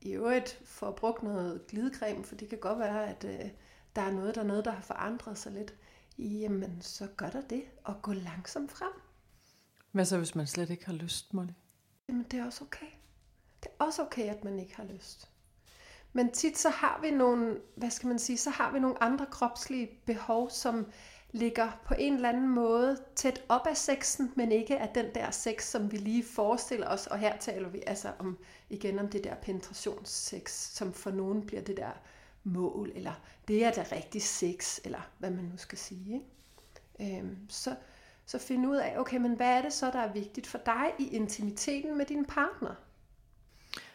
i 0.00 0.10
øvrigt 0.10 0.60
får 0.64 0.90
brugt 0.90 1.22
noget 1.22 1.66
glidecreme, 1.66 2.24
for 2.24 2.34
det 2.34 2.48
kan 2.48 2.58
godt 2.58 2.78
være, 2.78 3.06
at 3.06 3.24
øh, 3.24 3.50
der 3.96 4.02
er 4.02 4.12
noget 4.12 4.34
der 4.34 4.42
noget 4.42 4.64
der 4.64 4.70
har 4.70 4.82
forandret 4.82 5.38
sig 5.38 5.52
lidt 5.52 5.74
jamen 6.18 6.82
så 6.82 7.08
gør 7.16 7.30
der 7.30 7.40
det, 7.40 7.64
og 7.84 8.02
gå 8.02 8.12
langsomt 8.12 8.72
frem. 8.72 8.92
Hvad 9.92 10.04
så, 10.04 10.18
hvis 10.18 10.34
man 10.34 10.46
slet 10.46 10.70
ikke 10.70 10.86
har 10.86 10.92
lyst, 10.92 11.34
Molly? 11.34 11.52
Jamen 12.08 12.26
det 12.30 12.40
er 12.40 12.44
også 12.44 12.64
okay. 12.64 12.86
Det 13.62 13.68
er 13.68 13.84
også 13.84 14.02
okay, 14.02 14.28
at 14.28 14.44
man 14.44 14.58
ikke 14.58 14.76
har 14.76 14.84
lyst. 14.84 15.30
Men 16.12 16.32
tit 16.32 16.58
så 16.58 16.68
har 16.68 17.00
vi 17.02 17.10
nogle, 17.10 17.60
hvad 17.76 17.90
skal 17.90 18.08
man 18.08 18.18
sige, 18.18 18.38
så 18.38 18.50
har 18.50 18.72
vi 18.72 18.78
nogle 18.78 19.02
andre 19.02 19.26
kropslige 19.26 19.90
behov, 20.06 20.50
som 20.50 20.86
ligger 21.30 21.80
på 21.84 21.94
en 21.98 22.14
eller 22.14 22.28
anden 22.28 22.48
måde 22.48 22.98
tæt 23.16 23.44
op 23.48 23.66
af 23.66 23.76
sexen, 23.76 24.32
men 24.36 24.52
ikke 24.52 24.78
af 24.78 24.88
den 24.94 25.14
der 25.14 25.30
sex, 25.30 25.64
som 25.64 25.92
vi 25.92 25.96
lige 25.96 26.24
forestiller 26.24 26.88
os. 26.88 27.06
Og 27.06 27.18
her 27.18 27.36
taler 27.36 27.68
vi 27.68 27.82
altså 27.86 28.12
om, 28.18 28.38
igen 28.70 28.98
om 28.98 29.08
det 29.08 29.24
der 29.24 29.34
penetrationssex, 29.34 30.50
som 30.50 30.92
for 30.92 31.10
nogen 31.10 31.46
bliver 31.46 31.62
det 31.62 31.76
der 31.76 31.92
mål, 32.44 32.92
eller 32.94 33.12
det 33.48 33.64
er 33.64 33.70
da 33.70 33.84
rigtig 33.92 34.22
sex, 34.22 34.78
eller 34.84 35.10
hvad 35.18 35.30
man 35.30 35.44
nu 35.44 35.56
skal 35.56 35.78
sige. 35.78 36.14
Ikke? 37.00 37.18
Øhm, 37.18 37.36
så, 37.48 37.76
så 38.26 38.38
finde 38.38 38.68
ud 38.68 38.76
af, 38.76 38.98
okay, 38.98 39.16
men 39.16 39.34
hvad 39.34 39.46
er 39.46 39.62
det 39.62 39.72
så, 39.72 39.90
der 39.90 39.98
er 39.98 40.12
vigtigt 40.12 40.46
for 40.46 40.58
dig 40.66 40.92
i 40.98 41.08
intimiteten 41.08 41.98
med 41.98 42.06
din 42.06 42.24
partner? 42.24 42.74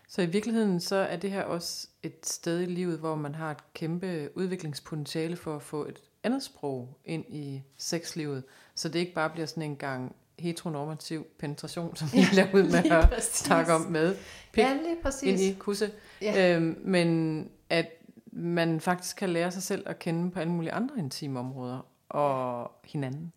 Så 0.07 0.21
i 0.21 0.25
virkeligheden 0.25 0.79
så 0.79 0.95
er 0.95 1.15
det 1.15 1.31
her 1.31 1.43
også 1.43 1.87
et 2.03 2.25
sted 2.25 2.61
i 2.61 2.65
livet, 2.65 2.99
hvor 2.99 3.15
man 3.15 3.35
har 3.35 3.51
et 3.51 3.73
kæmpe 3.73 4.29
udviklingspotentiale 4.35 5.35
for 5.35 5.55
at 5.55 5.61
få 5.61 5.85
et 5.85 6.01
andet 6.23 6.43
sprog 6.43 6.99
ind 7.05 7.25
i 7.29 7.63
sexlivet, 7.77 8.43
så 8.75 8.89
det 8.89 8.99
ikke 8.99 9.13
bare 9.13 9.29
bliver 9.29 9.45
sådan 9.45 9.63
en 9.63 9.75
gang 9.75 10.15
heteronormativ 10.39 11.25
penetration, 11.39 11.95
som 11.95 12.07
vi 12.13 12.19
ja, 12.35 12.49
ud 12.53 12.63
med 12.63 12.91
at 12.91 13.23
snakke 13.23 13.73
om 13.73 13.81
med 13.81 14.15
pik 14.51 14.63
ja, 14.63 14.73
lige 14.73 14.97
præcis. 15.03 15.23
ind 15.23 15.39
i 15.39 15.59
kusse. 15.59 15.91
Ja. 16.21 16.55
Øhm, 16.55 16.77
men 16.83 17.49
at 17.69 17.87
man 18.35 18.81
faktisk 18.81 19.15
kan 19.15 19.29
lære 19.29 19.51
sig 19.51 19.63
selv 19.63 19.89
at 19.89 19.99
kende 19.99 20.31
på 20.31 20.39
alle 20.39 20.53
mulige 20.53 20.73
andre 20.73 20.99
intime 20.99 21.39
områder 21.39 21.87
og 22.09 22.71
hinanden. 22.85 23.33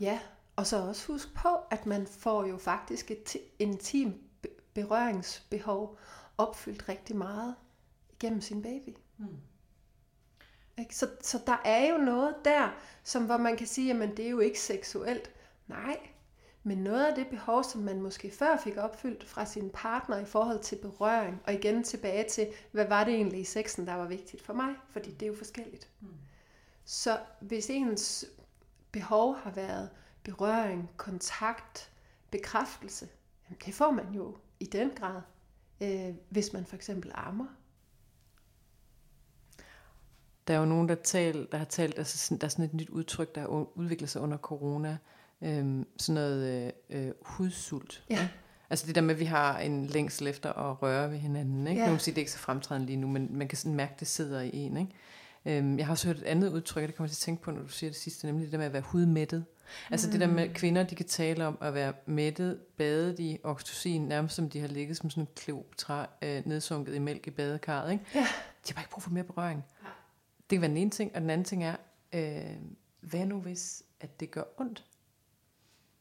Ja, 0.00 0.18
og 0.56 0.66
så 0.66 0.82
også 0.82 1.06
husk 1.06 1.34
på, 1.34 1.48
at 1.70 1.86
man 1.86 2.06
får 2.06 2.46
jo 2.46 2.58
faktisk 2.58 3.10
et 3.10 3.36
intim 3.58 4.14
berøringsbehov 4.74 5.98
opfyldt 6.38 6.88
rigtig 6.88 7.16
meget 7.16 7.54
gennem 8.20 8.40
sin 8.40 8.62
baby. 8.62 8.96
Ikke? 10.78 10.96
Så, 10.96 11.08
så 11.20 11.40
der 11.46 11.56
er 11.64 11.92
jo 11.92 11.98
noget 11.98 12.34
der, 12.44 12.68
som 13.02 13.26
hvor 13.26 13.36
man 13.36 13.56
kan 13.56 13.66
sige, 13.66 14.02
at 14.02 14.16
det 14.16 14.26
er 14.26 14.30
jo 14.30 14.38
ikke 14.38 14.60
seksuelt. 14.60 15.30
Nej, 15.66 15.96
men 16.66 16.78
noget 16.78 17.06
af 17.06 17.14
det 17.14 17.26
behov, 17.26 17.64
som 17.64 17.80
man 17.80 18.00
måske 18.02 18.30
før 18.30 18.56
fik 18.56 18.76
opfyldt 18.76 19.24
fra 19.24 19.44
sin 19.44 19.70
partner 19.74 20.18
i 20.18 20.24
forhold 20.24 20.60
til 20.60 20.76
berøring, 20.76 21.42
og 21.46 21.54
igen 21.54 21.84
tilbage 21.84 22.28
til, 22.28 22.48
hvad 22.72 22.88
var 22.88 23.04
det 23.04 23.14
egentlig 23.14 23.40
i 23.40 23.44
sexen, 23.44 23.86
der 23.86 23.94
var 23.94 24.06
vigtigt 24.06 24.42
for 24.42 24.52
mig? 24.52 24.74
Fordi 24.90 25.10
det 25.10 25.22
er 25.22 25.26
jo 25.26 25.36
forskelligt. 25.36 25.88
Mm. 26.00 26.08
Så 26.84 27.18
hvis 27.40 27.70
ens 27.70 28.24
behov 28.92 29.36
har 29.36 29.50
været 29.50 29.90
berøring, 30.22 30.90
kontakt, 30.96 31.92
bekræftelse, 32.30 33.08
jamen 33.48 33.60
det 33.66 33.74
får 33.74 33.90
man 33.90 34.12
jo 34.14 34.36
i 34.60 34.64
den 34.64 34.90
grad, 34.90 35.20
øh, 35.80 36.14
hvis 36.28 36.52
man 36.52 36.66
for 36.66 36.76
eksempel 36.76 37.10
ammer. 37.14 37.46
Der 40.48 40.54
er 40.54 40.58
jo 40.58 40.64
nogen, 40.64 40.88
der, 40.88 40.94
tal, 40.94 41.48
der 41.52 41.58
har 41.58 41.64
talt, 41.64 41.98
altså 41.98 42.34
der 42.34 42.44
er 42.44 42.48
sådan 42.48 42.64
et 42.64 42.74
nyt 42.74 42.88
udtryk, 42.88 43.34
der 43.34 43.46
udvikler 43.76 44.08
sig 44.08 44.22
under 44.22 44.38
corona, 44.38 44.98
øhm, 45.42 45.86
sådan 45.96 46.14
noget 46.14 46.72
øh, 46.90 47.06
øh, 47.06 47.12
hudsult. 47.22 48.04
Ja. 48.10 48.22
Ikke? 48.22 48.34
Altså 48.70 48.86
det 48.86 48.94
der 48.94 49.00
med, 49.00 49.14
at 49.14 49.20
vi 49.20 49.24
har 49.24 49.58
en 49.58 49.86
længsel 49.86 50.26
efter 50.26 50.52
at 50.52 50.82
røre 50.82 51.10
ved 51.10 51.18
hinanden. 51.18 51.66
Ikke? 51.66 51.80
Ja. 51.80 51.86
Nogen 51.86 52.00
siger, 52.00 52.14
det 52.14 52.20
er 52.20 52.22
ikke 52.22 52.32
så 52.32 52.38
fremtrædende 52.38 52.86
lige 52.86 52.96
nu, 52.96 53.06
men 53.06 53.28
man 53.38 53.48
kan 53.48 53.58
sådan 53.58 53.74
mærke, 53.74 53.92
at 53.92 54.00
det 54.00 54.08
sidder 54.08 54.40
i 54.40 54.50
en. 54.52 54.76
Ikke? 54.76 54.92
Øhm, 55.58 55.78
jeg 55.78 55.86
har 55.86 55.92
også 55.92 56.06
hørt 56.06 56.16
et 56.16 56.22
andet 56.22 56.52
udtryk, 56.52 56.82
og 56.82 56.88
det 56.88 56.96
kommer 56.96 57.06
jeg 57.08 57.10
til 57.10 57.22
at 57.22 57.24
tænke 57.24 57.42
på, 57.42 57.50
når 57.50 57.62
du 57.62 57.68
siger 57.68 57.90
det 57.90 57.98
sidste, 57.98 58.26
nemlig 58.26 58.44
det 58.44 58.52
der 58.52 58.58
med 58.58 58.66
at 58.66 58.72
være 58.72 58.82
hudmættet. 58.82 59.44
Altså 59.90 60.08
mm. 60.08 60.12
det 60.12 60.20
der 60.20 60.26
med, 60.26 60.42
at 60.42 60.54
kvinder 60.54 60.82
de 60.82 60.94
kan 60.94 61.06
tale 61.06 61.46
om 61.46 61.58
at 61.60 61.74
være 61.74 61.92
mættet, 62.06 62.58
badet 62.78 63.18
i 63.18 63.38
oxytocin, 63.42 64.02
nærmest 64.02 64.34
som 64.34 64.50
de 64.50 64.60
har 64.60 64.68
ligget 64.68 64.96
som 64.96 65.10
sådan 65.10 65.22
en 65.22 65.28
Kleopatra 65.36 66.08
øh, 66.22 66.42
nedsunket 66.46 66.94
i 66.94 66.98
mælk 66.98 67.26
i 67.26 67.30
badekarret. 67.30 67.92
Ikke? 67.92 68.04
Ja. 68.14 68.20
De 68.20 68.26
har 68.68 68.74
bare 68.74 68.82
ikke 68.82 68.90
brug 68.90 69.02
for 69.02 69.10
mere 69.10 69.24
berøring. 69.24 69.64
Det 70.50 70.56
kan 70.56 70.60
være 70.60 70.68
den 70.68 70.76
ene 70.76 70.90
ting, 70.90 71.14
og 71.14 71.20
den 71.20 71.30
anden 71.30 71.44
ting 71.44 71.64
er, 71.64 71.76
øh, 72.12 72.56
hvad 73.00 73.26
nu 73.26 73.40
hvis, 73.40 73.82
at 74.00 74.20
det 74.20 74.30
gør 74.30 74.42
ondt? 74.58 74.84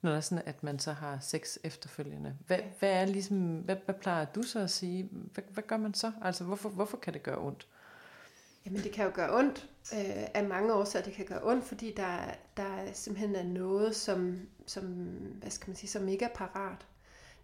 Når 0.06 0.12
det 0.12 0.18
er 0.18 0.22
sådan, 0.22 0.44
at 0.46 0.64
man 0.64 0.80
så 0.80 0.92
har 0.92 1.18
sex 1.22 1.58
efterfølgende. 1.64 2.36
Hvad, 2.48 2.60
hvad 2.80 2.90
er 2.90 3.06
ligesom, 3.06 3.58
hvad, 3.58 3.76
hvad 3.86 3.96
plejer 3.96 4.26
du 4.26 4.44
så 4.44 4.60
at 4.60 4.70
sige? 4.70 5.10
Hvad, 5.12 5.44
hvad 5.50 5.64
gør 5.64 5.78
man 5.78 5.94
så? 5.94 6.12
Altså, 6.22 6.44
hvorfor, 6.44 6.70
hvorfor 6.70 6.98
kan 6.98 7.14
det 7.14 7.24
gøre 7.24 7.38
ondt? 7.38 7.68
Jamen, 8.66 8.84
det 8.84 8.92
kan 8.92 9.06
jo 9.06 9.12
gøre 9.14 9.38
ondt 9.38 9.70
øh, 9.94 10.28
af 10.34 10.44
mange 10.44 10.74
årsager. 10.74 11.06
Det 11.06 11.14
kan 11.14 11.26
gøre 11.26 11.44
ondt, 11.44 11.66
fordi 11.66 11.94
der, 11.98 12.18
der 12.58 12.94
simpelthen 12.94 13.36
er 13.36 13.44
noget, 13.44 13.96
som, 13.96 14.40
som, 14.66 14.84
hvad 15.40 15.52
skal 15.52 15.70
man 15.70 15.76
sige, 15.76 15.90
som 15.90 16.08
ikke 16.08 16.26
er 16.26 16.36
parat. 16.36 16.86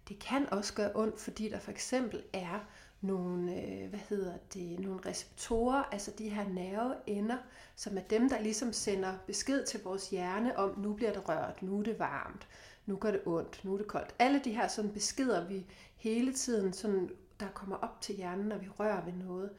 Det 0.08 0.18
kan 0.18 0.52
også 0.52 0.74
gøre 0.74 0.90
ondt, 0.94 1.20
fordi 1.20 1.48
der 1.48 1.58
for 1.58 1.70
eksempel 1.70 2.22
er 2.32 2.66
nogle, 3.02 3.62
øh, 3.62 3.88
hvad 3.88 4.00
hedder 4.08 4.36
det, 4.54 4.80
nogle 4.80 5.00
receptorer, 5.06 5.82
altså 5.82 6.10
de 6.18 6.28
her 6.28 6.48
nerveender, 6.48 7.38
som 7.76 7.96
er 7.96 8.02
dem, 8.02 8.28
der 8.28 8.40
ligesom 8.40 8.72
sender 8.72 9.14
besked 9.26 9.66
til 9.66 9.82
vores 9.84 10.10
hjerne 10.10 10.58
om, 10.58 10.78
nu 10.78 10.92
bliver 10.92 11.12
det 11.12 11.28
rørt, 11.28 11.62
nu 11.62 11.78
er 11.78 11.82
det 11.82 11.98
varmt, 11.98 12.48
nu 12.86 12.96
gør 12.96 13.10
det 13.10 13.22
ondt, 13.26 13.64
nu 13.64 13.74
er 13.74 13.78
det 13.78 13.86
koldt. 13.86 14.14
Alle 14.18 14.40
de 14.44 14.52
her 14.52 14.68
sådan 14.68 14.92
beskeder, 14.92 15.48
vi 15.48 15.66
hele 15.96 16.32
tiden, 16.32 16.72
sådan, 16.72 17.10
der 17.40 17.48
kommer 17.54 17.76
op 17.76 18.00
til 18.00 18.14
hjernen, 18.14 18.46
når 18.46 18.58
vi 18.58 18.68
rører 18.68 19.04
ved 19.04 19.12
noget, 19.12 19.50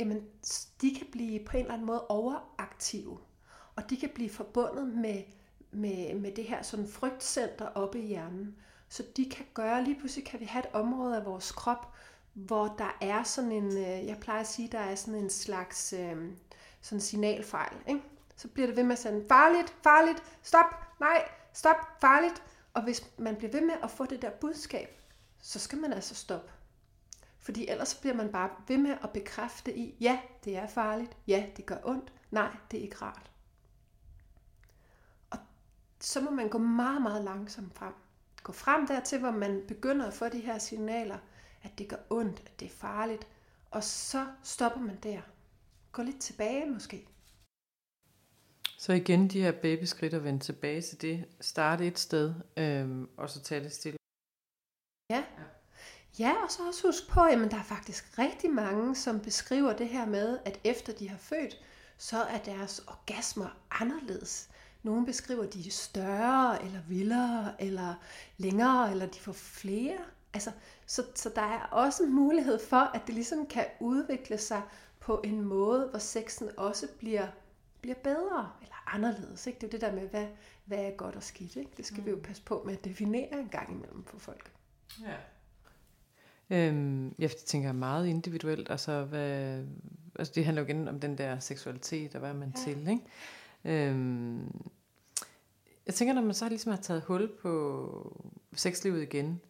jamen, 0.00 0.24
de 0.80 0.94
kan 0.94 1.06
blive 1.12 1.44
på 1.44 1.56
en 1.56 1.62
eller 1.62 1.74
anden 1.74 1.86
måde 1.86 2.06
overaktive. 2.06 3.18
Og 3.76 3.90
de 3.90 3.96
kan 3.96 4.10
blive 4.14 4.30
forbundet 4.30 4.88
med, 4.88 5.22
med, 5.70 6.14
med 6.14 6.32
det 6.32 6.44
her 6.44 6.62
sådan 6.62 6.88
frygtcenter 6.88 7.66
oppe 7.66 7.98
i 7.98 8.06
hjernen. 8.06 8.56
Så 8.88 9.02
de 9.16 9.30
kan 9.30 9.46
gøre, 9.54 9.84
lige 9.84 9.98
pludselig 9.98 10.24
kan 10.24 10.40
vi 10.40 10.44
have 10.44 10.64
et 10.64 10.70
område 10.72 11.16
af 11.16 11.24
vores 11.24 11.52
krop, 11.52 11.94
hvor 12.34 12.74
der 12.78 12.96
er 13.00 13.22
sådan 13.22 13.52
en, 13.52 13.76
øh, 13.76 14.06
jeg 14.06 14.18
plejer 14.20 14.40
at 14.40 14.46
sige, 14.46 14.68
der 14.68 14.78
er 14.78 14.94
sådan 14.94 15.20
en 15.20 15.30
slags 15.30 15.92
øh, 15.92 16.32
sådan 16.80 17.00
signalfejl. 17.00 17.76
Ikke? 17.88 18.02
Så 18.36 18.48
bliver 18.48 18.66
det 18.66 18.76
ved 18.76 18.84
med 18.84 18.92
at 18.92 18.98
sige, 18.98 19.24
farligt, 19.28 19.76
farligt, 19.82 20.22
stop, 20.42 20.66
nej, 21.00 21.28
stop, 21.52 21.76
farligt. 22.00 22.42
Og 22.74 22.82
hvis 22.82 23.10
man 23.18 23.36
bliver 23.36 23.52
ved 23.52 23.60
med 23.60 23.74
at 23.82 23.90
få 23.90 24.06
det 24.06 24.22
der 24.22 24.30
budskab, 24.30 25.00
så 25.42 25.58
skal 25.58 25.78
man 25.78 25.92
altså 25.92 26.14
stoppe. 26.14 26.52
Fordi 27.38 27.68
ellers 27.68 27.94
bliver 27.94 28.14
man 28.14 28.32
bare 28.32 28.50
ved 28.68 28.78
med 28.78 28.96
at 29.02 29.10
bekræfte 29.10 29.76
i, 29.76 29.96
ja, 30.00 30.20
det 30.44 30.56
er 30.56 30.66
farligt, 30.66 31.16
ja, 31.26 31.46
det 31.56 31.66
gør 31.66 31.76
ondt, 31.84 32.12
nej, 32.30 32.56
det 32.70 32.78
er 32.78 32.82
ikke 32.82 32.96
rart. 32.96 33.30
Og 35.30 35.38
så 36.00 36.20
må 36.20 36.30
man 36.30 36.48
gå 36.48 36.58
meget, 36.58 37.02
meget 37.02 37.24
langsomt 37.24 37.74
frem. 37.74 37.92
Gå 38.42 38.52
frem 38.52 38.86
dertil, 38.86 39.18
hvor 39.18 39.30
man 39.30 39.62
begynder 39.68 40.06
at 40.06 40.14
få 40.14 40.28
de 40.28 40.40
her 40.40 40.58
signaler, 40.58 41.18
at 41.64 41.78
det 41.78 41.88
gør 41.88 41.96
ondt, 42.10 42.42
at 42.46 42.60
det 42.60 42.66
er 42.66 42.70
farligt, 42.70 43.26
og 43.70 43.84
så 43.84 44.26
stopper 44.42 44.80
man 44.80 44.98
der. 45.02 45.20
Gå 45.92 46.02
lidt 46.02 46.20
tilbage 46.20 46.66
måske. 46.70 47.06
Så 48.78 48.92
igen 48.92 49.28
de 49.28 49.42
her 49.42 49.52
babyskridt 49.52 50.14
og 50.14 50.24
vende 50.24 50.40
tilbage 50.40 50.82
til 50.82 51.02
det. 51.02 51.24
Starte 51.40 51.86
et 51.86 51.98
sted, 51.98 52.34
øhm, 52.56 53.08
og 53.16 53.30
så 53.30 53.40
tage 53.40 53.64
det 53.64 53.72
stille. 53.72 53.98
Ja. 55.10 55.24
ja. 56.18 56.34
Og 56.44 56.50
så 56.50 56.66
også 56.66 56.86
husk 56.86 57.08
på, 57.08 57.20
at 57.20 57.50
der 57.50 57.58
er 57.58 57.62
faktisk 57.62 58.18
rigtig 58.18 58.50
mange, 58.50 58.96
som 58.96 59.20
beskriver 59.20 59.72
det 59.72 59.88
her 59.88 60.06
med, 60.06 60.38
at 60.44 60.60
efter 60.64 60.92
de 60.92 61.08
har 61.08 61.18
født, 61.18 61.60
så 61.98 62.22
er 62.22 62.38
deres 62.38 62.84
orgasmer 62.86 63.58
anderledes. 63.70 64.48
Nogle 64.82 65.06
beskriver, 65.06 65.42
at 65.42 65.54
de 65.54 65.66
er 65.66 65.70
større, 65.70 66.64
eller 66.64 66.80
vildere, 66.88 67.62
eller 67.62 67.94
længere, 68.36 68.90
eller 68.90 69.06
de 69.06 69.18
får 69.18 69.32
flere. 69.32 69.98
Altså, 70.34 70.50
så, 70.86 71.02
så 71.14 71.32
der 71.34 71.42
er 71.42 71.60
også 71.60 72.02
en 72.02 72.14
mulighed 72.14 72.58
for, 72.58 72.76
at 72.76 73.02
det 73.06 73.14
ligesom 73.14 73.46
kan 73.46 73.66
udvikle 73.80 74.38
sig 74.38 74.62
på 75.00 75.20
en 75.24 75.40
måde, 75.40 75.88
hvor 75.90 75.98
sexen 75.98 76.50
også 76.56 76.86
bliver, 76.98 77.26
bliver 77.80 77.96
bedre, 78.04 78.50
eller 78.62 78.94
anderledes. 78.94 79.46
Ikke? 79.46 79.58
Det 79.58 79.64
er 79.64 79.68
jo 79.68 79.72
det 79.72 79.80
der 79.80 80.00
med, 80.00 80.08
hvad, 80.08 80.26
hvad 80.64 80.78
er 80.78 80.90
godt 80.90 81.16
og 81.16 81.22
skidt. 81.22 81.56
Ikke? 81.56 81.70
Det 81.76 81.86
skal 81.86 82.00
mm. 82.00 82.06
vi 82.06 82.10
jo 82.10 82.16
mm. 82.16 82.22
passe 82.22 82.42
på 82.42 82.62
med 82.66 82.72
at 82.74 82.84
definere 82.84 83.40
en 83.40 83.48
gang 83.48 83.70
imellem 83.70 84.04
for 84.04 84.18
folk. 84.18 84.52
Ja. 85.02 85.16
Øhm, 86.50 87.14
jeg 87.18 87.30
tænker 87.30 87.72
meget 87.72 88.06
individuelt, 88.06 88.70
altså, 88.70 89.04
hvad, 89.04 89.64
altså 90.18 90.32
det 90.34 90.44
handler 90.44 90.62
jo 90.62 90.66
igen 90.66 90.88
om 90.88 91.00
den 91.00 91.18
der 91.18 91.38
seksualitet, 91.38 92.14
og 92.14 92.20
hvad 92.20 92.34
man 92.34 92.52
ja. 92.56 92.62
til, 92.64 92.88
ikke? 92.88 93.88
Øhm, 93.88 94.68
jeg 95.86 95.94
tænker, 95.94 96.14
når 96.14 96.22
man 96.22 96.34
så 96.34 96.48
ligesom 96.48 96.72
har 96.72 96.80
taget 96.80 97.02
hul 97.02 97.30
på 97.42 98.26
sexlivet 98.54 99.02
igen, 99.02 99.40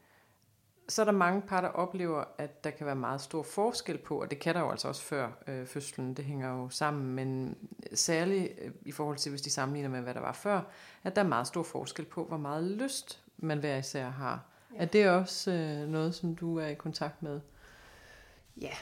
så 0.89 1.03
er 1.03 1.05
der 1.05 1.13
mange 1.13 1.43
par, 1.43 1.61
der 1.61 1.69
oplever, 1.69 2.25
at 2.39 2.65
der 2.65 2.71
kan 2.71 2.87
være 2.87 2.97
meget 2.97 3.21
stor 3.21 3.43
forskel 3.43 3.99
på, 3.99 4.23
og 4.23 4.31
det 4.31 4.39
kan 4.39 4.55
der 4.55 4.61
jo 4.61 4.71
altså 4.71 4.89
også 4.89 5.03
før 5.03 5.29
øh, 5.47 5.67
fødslen, 5.67 6.15
det 6.15 6.25
hænger 6.25 6.49
jo 6.49 6.69
sammen, 6.69 7.15
men 7.15 7.57
særligt 7.95 8.53
øh, 8.59 8.71
i 8.83 8.93
forhold 8.93 9.17
til, 9.17 9.31
hvis 9.31 9.43
de 9.43 9.51
sammenligner 9.51 9.91
med, 9.91 10.01
hvad 10.01 10.15
der 10.15 10.21
var 10.21 10.33
før, 10.33 10.61
at 11.05 11.17
der 11.17 11.23
er 11.23 11.27
meget 11.27 11.47
stor 11.47 11.63
forskel 11.63 12.05
på, 12.05 12.25
hvor 12.25 12.37
meget 12.37 12.65
lyst 12.65 13.23
man 13.37 13.59
hver 13.59 13.77
især 13.77 14.09
har. 14.09 14.45
Ja. 14.75 14.83
Er 14.83 14.85
det 14.85 15.11
også 15.11 15.53
øh, 15.53 15.89
noget, 15.89 16.15
som 16.15 16.37
du 16.37 16.59
er 16.59 16.67
i 16.67 16.75
kontakt 16.75 17.23
med? 17.23 17.41
Ja, 18.61 18.73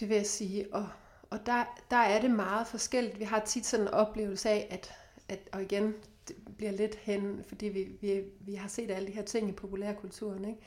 det 0.00 0.08
vil 0.08 0.16
jeg 0.16 0.26
sige. 0.26 0.74
Og, 0.74 0.88
og 1.30 1.46
der, 1.46 1.64
der 1.90 1.96
er 1.96 2.20
det 2.20 2.30
meget 2.30 2.66
forskelligt. 2.66 3.18
Vi 3.18 3.24
har 3.24 3.40
tit 3.40 3.66
sådan 3.66 3.86
en 3.86 3.94
oplevelse 3.94 4.50
af, 4.50 4.68
at, 4.70 4.94
at 5.28 5.38
og 5.52 5.62
igen, 5.62 5.94
det 6.28 6.36
bliver 6.56 6.72
lidt 6.72 6.94
hen, 6.94 7.44
fordi 7.48 7.66
vi, 7.66 7.88
vi, 8.00 8.22
vi 8.40 8.54
har 8.54 8.68
set 8.68 8.90
alle 8.90 9.08
de 9.08 9.12
her 9.12 9.22
ting 9.22 9.48
i 9.48 9.52
populærkulturen, 9.52 10.44
ikke? 10.44 10.60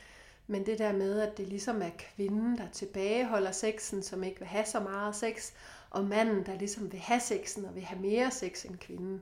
Men 0.47 0.65
det 0.65 0.79
der 0.79 0.93
med, 0.93 1.19
at 1.19 1.37
det 1.37 1.47
ligesom 1.47 1.81
er 1.81 1.89
kvinden, 1.97 2.57
der 2.57 2.69
tilbageholder 2.71 3.51
sexen, 3.51 4.03
som 4.03 4.23
ikke 4.23 4.39
vil 4.39 4.47
have 4.47 4.65
så 4.65 4.79
meget 4.79 5.15
sex, 5.15 5.51
og 5.89 6.05
manden, 6.05 6.45
der 6.45 6.57
ligesom 6.57 6.91
vil 6.91 6.99
have 6.99 7.19
sexen 7.19 7.65
og 7.65 7.75
vil 7.75 7.83
have 7.83 8.01
mere 8.01 8.31
sex 8.31 8.65
end 8.65 8.77
kvinden. 8.77 9.21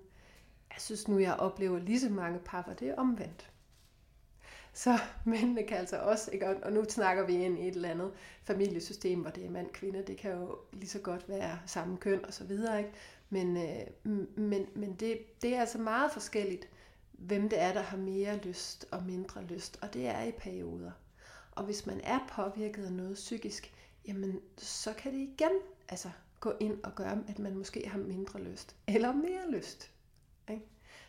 Jeg 0.70 0.82
synes 0.82 1.08
nu, 1.08 1.20
jeg 1.20 1.34
oplever 1.34 1.80
lige 1.80 2.00
så 2.00 2.10
mange 2.10 2.40
par, 2.40 2.62
hvor 2.62 2.74
det 2.74 2.90
er 2.90 2.96
omvendt. 2.96 3.50
Så 4.74 5.00
mændene 5.26 5.64
kan 5.64 5.78
altså 5.78 5.98
også, 5.98 6.32
ikke? 6.32 6.64
og 6.64 6.74
nu 6.74 6.86
snakker 6.90 7.26
vi 7.26 7.34
ind 7.34 7.60
i 7.60 7.68
et 7.68 7.76
eller 7.76 7.90
andet 7.90 8.12
familiesystem, 8.44 9.22
hvor 9.22 9.30
det 9.30 9.46
er 9.46 9.50
mand-kvinde, 9.50 10.04
det 10.08 10.18
kan 10.18 10.32
jo 10.32 10.58
lige 10.74 10.90
så 10.90 11.00
godt 11.00 11.30
være 11.30 11.60
samme 11.66 11.98
køn 11.98 12.26
og 12.26 12.34
så 12.34 12.44
videre, 12.44 12.78
ikke? 12.78 12.92
Men, 13.30 13.58
øh, 13.58 14.14
men, 14.38 14.66
men 14.76 14.96
det, 14.96 15.42
det 15.42 15.56
er 15.56 15.60
altså 15.60 15.78
meget 15.78 16.12
forskelligt, 16.12 16.70
hvem 17.12 17.50
det 17.50 17.62
er, 17.62 17.74
der 17.74 17.82
har 17.82 17.98
mere 17.98 18.38
lyst 18.38 18.86
og 18.92 19.04
mindre 19.04 19.44
lyst, 19.44 19.80
og 19.82 19.94
det 19.94 20.08
er 20.08 20.24
i 20.24 20.32
perioder. 20.32 20.92
Og 21.56 21.64
hvis 21.64 21.86
man 21.86 22.02
er 22.04 22.20
påvirket 22.30 22.86
af 22.86 22.92
noget 22.92 23.14
psykisk, 23.14 23.74
jamen 24.08 24.40
så 24.58 24.94
kan 24.94 25.14
det 25.14 25.20
igen 25.20 25.52
altså, 25.90 26.10
gå 26.40 26.54
ind 26.60 26.84
og 26.84 26.96
gøre, 26.96 27.24
at 27.28 27.40
man 27.40 27.58
måske 27.58 27.90
har 27.90 27.98
mindre 27.98 28.42
lyst, 28.42 28.76
eller 28.88 29.14
mere 29.14 29.52
lyst. 29.52 29.92
Ikke? 30.50 30.66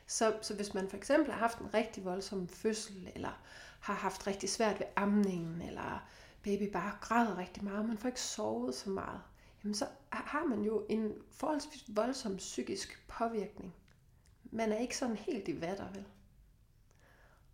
Så, 0.07 0.37
så 0.43 0.55
hvis 0.55 0.75
man 0.75 0.89
for 0.89 0.97
eksempel 0.97 1.33
har 1.33 1.39
haft 1.39 1.59
en 1.59 1.75
rigtig 1.75 2.05
voldsom 2.05 2.49
fødsel, 2.49 3.13
eller 3.15 3.43
har 3.81 3.95
haft 3.95 4.27
rigtig 4.27 4.49
svært 4.49 4.81
ved 4.81 4.87
amningen, 4.97 5.63
eller 5.63 6.09
baby 6.43 6.73
bare 6.73 6.93
græder 7.01 7.39
rigtig 7.39 7.65
meget, 7.65 7.79
og 7.79 7.85
man 7.85 7.99
får 7.99 8.09
ikke 8.09 8.21
sovet 8.21 8.75
så 8.75 8.91
meget, 8.91 9.21
jamen 9.65 9.75
så 9.75 9.87
har 10.11 10.45
man 10.45 10.63
jo 10.63 10.87
en 10.89 11.13
forholdsvis 11.31 11.85
voldsom 11.89 12.37
psykisk 12.37 13.07
påvirkning. 13.09 13.75
Man 14.51 14.73
er 14.73 14.79
ikke 14.79 14.97
sådan 14.97 15.17
helt 15.17 15.49
i 15.49 15.61
vatter, 15.61 15.93
vel? 15.93 16.05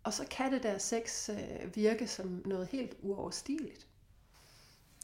Og 0.03 0.13
så 0.13 0.25
kan 0.31 0.53
det 0.53 0.63
der 0.63 0.77
sex 0.77 1.29
øh, 1.29 1.75
virke 1.75 2.07
som 2.07 2.41
noget 2.45 2.67
helt 2.67 2.93
uoverstigeligt. 3.01 3.87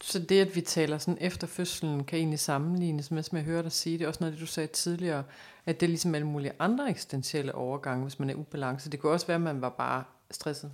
Så 0.01 0.19
det, 0.19 0.41
at 0.41 0.55
vi 0.55 0.61
taler 0.61 0.97
sådan 0.97 1.17
efter 1.21 1.47
fødslen, 1.47 2.03
kan 2.03 2.19
egentlig 2.19 2.39
sammenlignes 2.39 3.11
med, 3.11 3.23
som 3.23 3.35
jeg 3.35 3.45
hørte 3.45 3.63
dig 3.63 3.71
sige, 3.71 3.97
det 3.97 4.03
er 4.03 4.07
også 4.07 4.19
noget, 4.19 4.33
det 4.33 4.41
du 4.41 4.45
sagde 4.45 4.67
tidligere, 4.67 5.23
at 5.65 5.79
det 5.79 5.85
er 5.85 5.89
ligesom 5.89 6.15
alle 6.15 6.27
mulige 6.27 6.53
andre 6.59 6.89
eksistentielle 6.89 7.55
overgange, 7.55 8.03
hvis 8.03 8.19
man 8.19 8.29
er 8.29 8.35
ubalance. 8.35 8.89
Det 8.89 8.99
kunne 8.99 9.11
også 9.11 9.27
være, 9.27 9.35
at 9.35 9.41
man 9.41 9.61
var 9.61 9.69
bare 9.69 10.03
stresset, 10.31 10.71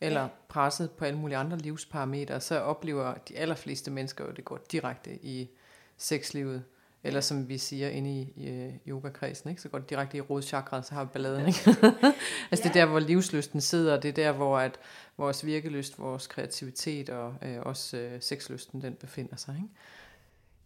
eller 0.00 0.22
ja. 0.22 0.28
presset 0.48 0.90
på 0.90 1.04
alle 1.04 1.18
mulige 1.18 1.36
andre 1.36 1.58
livsparametre, 1.58 2.40
så 2.40 2.60
oplever 2.60 3.14
de 3.14 3.36
allerfleste 3.36 3.90
mennesker 3.90 4.24
jo, 4.24 4.30
det 4.30 4.44
går 4.44 4.58
direkte 4.72 5.24
i 5.24 5.50
sexlivet, 5.96 6.64
eller 7.04 7.20
som 7.20 7.48
vi 7.48 7.58
siger 7.58 7.88
inde 7.88 8.10
i, 8.10 8.32
i 8.36 8.48
øh, 8.48 8.74
yogakredsen, 8.88 9.50
ikke? 9.50 9.62
så 9.62 9.68
går 9.68 9.78
det 9.78 9.90
direkte 9.90 10.16
i 10.16 10.20
rodchakret, 10.20 10.86
så 10.86 10.94
har 10.94 11.04
vi 11.04 11.10
balladen. 11.12 11.46
Ikke? 11.46 11.60
altså 12.50 12.52
ja. 12.52 12.56
det 12.56 12.66
er 12.66 12.72
der, 12.72 12.86
hvor 12.86 12.98
livslysten 12.98 13.60
sidder, 13.60 14.00
det 14.00 14.08
er 14.08 14.12
der, 14.12 14.32
hvor 14.32 14.58
at 14.58 14.78
vores 15.16 15.46
virkelyst, 15.46 15.98
vores 15.98 16.26
kreativitet 16.26 17.10
og 17.10 17.34
øh, 17.42 17.60
også 17.62 17.96
øh, 17.96 18.22
sexlysten, 18.22 18.82
den 18.82 18.94
befinder 18.94 19.36
sig. 19.36 19.54
Ikke? 19.56 19.74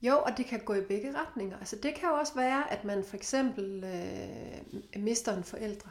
Jo, 0.02 0.18
og 0.18 0.36
det 0.36 0.46
kan 0.46 0.60
gå 0.60 0.74
i 0.74 0.80
begge 0.80 1.14
retninger. 1.14 1.58
Altså 1.58 1.76
det 1.76 1.94
kan 1.94 2.08
jo 2.08 2.14
også 2.14 2.34
være, 2.34 2.72
at 2.72 2.84
man 2.84 3.04
for 3.04 3.16
eksempel 3.16 3.84
øh, 3.84 5.02
mister 5.02 5.36
en 5.36 5.44
forældre. 5.44 5.90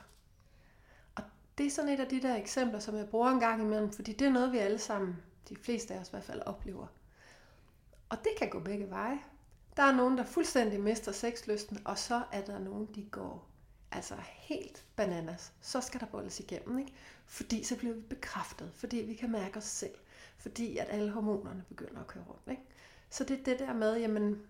Og 1.15 1.23
det 1.57 1.65
er 1.65 1.69
sådan 1.71 1.89
et 1.89 1.99
af 1.99 2.07
de 2.07 2.21
der 2.21 2.35
eksempler, 2.35 2.79
som 2.79 2.97
jeg 2.97 3.07
bruger 3.07 3.29
en 3.29 3.39
gang 3.39 3.61
imellem, 3.61 3.91
fordi 3.91 4.13
det 4.13 4.27
er 4.27 4.31
noget, 4.31 4.51
vi 4.51 4.57
alle 4.57 4.79
sammen, 4.79 5.17
de 5.49 5.55
fleste 5.55 5.93
af 5.93 5.99
os 5.99 6.07
i 6.07 6.11
hvert 6.11 6.23
fald, 6.23 6.41
oplever. 6.45 6.87
Og 8.09 8.17
det 8.17 8.31
kan 8.37 8.49
gå 8.49 8.59
begge 8.59 8.89
veje. 8.89 9.19
Der 9.77 9.83
er 9.83 9.95
nogen, 9.95 10.17
der 10.17 10.23
fuldstændig 10.23 10.79
mister 10.79 11.11
sexlysten, 11.11 11.79
og 11.85 11.97
så 11.97 12.21
er 12.31 12.41
der 12.41 12.59
nogen, 12.59 12.89
de 12.95 13.03
går 13.11 13.47
altså 13.91 14.15
helt 14.37 14.85
bananas. 14.95 15.51
Så 15.61 15.81
skal 15.81 15.99
der 15.99 16.05
bolles 16.05 16.39
igennem, 16.39 16.79
ikke? 16.79 16.93
Fordi 17.25 17.63
så 17.63 17.77
bliver 17.77 17.93
vi 17.93 18.01
bekræftet, 18.01 18.71
fordi 18.75 18.97
vi 18.97 19.13
kan 19.13 19.31
mærke 19.31 19.57
os 19.57 19.63
selv, 19.63 19.95
fordi 20.37 20.77
at 20.77 20.87
alle 20.89 21.11
hormonerne 21.11 21.63
begynder 21.69 22.01
at 22.01 22.07
køre 22.07 22.23
rundt, 22.23 22.41
ikke? 22.51 22.63
Så 23.09 23.23
det 23.23 23.39
er 23.39 23.43
det 23.43 23.59
der 23.59 23.73
med, 23.73 23.99
jamen, 23.99 24.41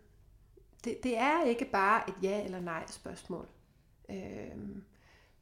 det, 0.83 1.03
det 1.03 1.17
er 1.17 1.43
ikke 1.43 1.65
bare 1.65 2.09
et 2.09 2.15
ja 2.21 2.43
eller 2.43 2.59
nej 2.59 2.85
spørgsmål. 2.87 3.47
Øhm, 4.09 4.83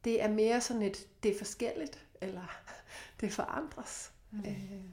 det 0.03 0.21
er 0.23 0.27
mere 0.27 0.61
sådan 0.61 0.81
et, 0.81 1.07
det 1.23 1.31
er 1.31 1.37
forskelligt, 1.37 2.05
eller 2.21 2.61
det 3.21 3.33
forandres. 3.33 4.11
Mm. 4.31 4.39
Øh, 4.39 4.83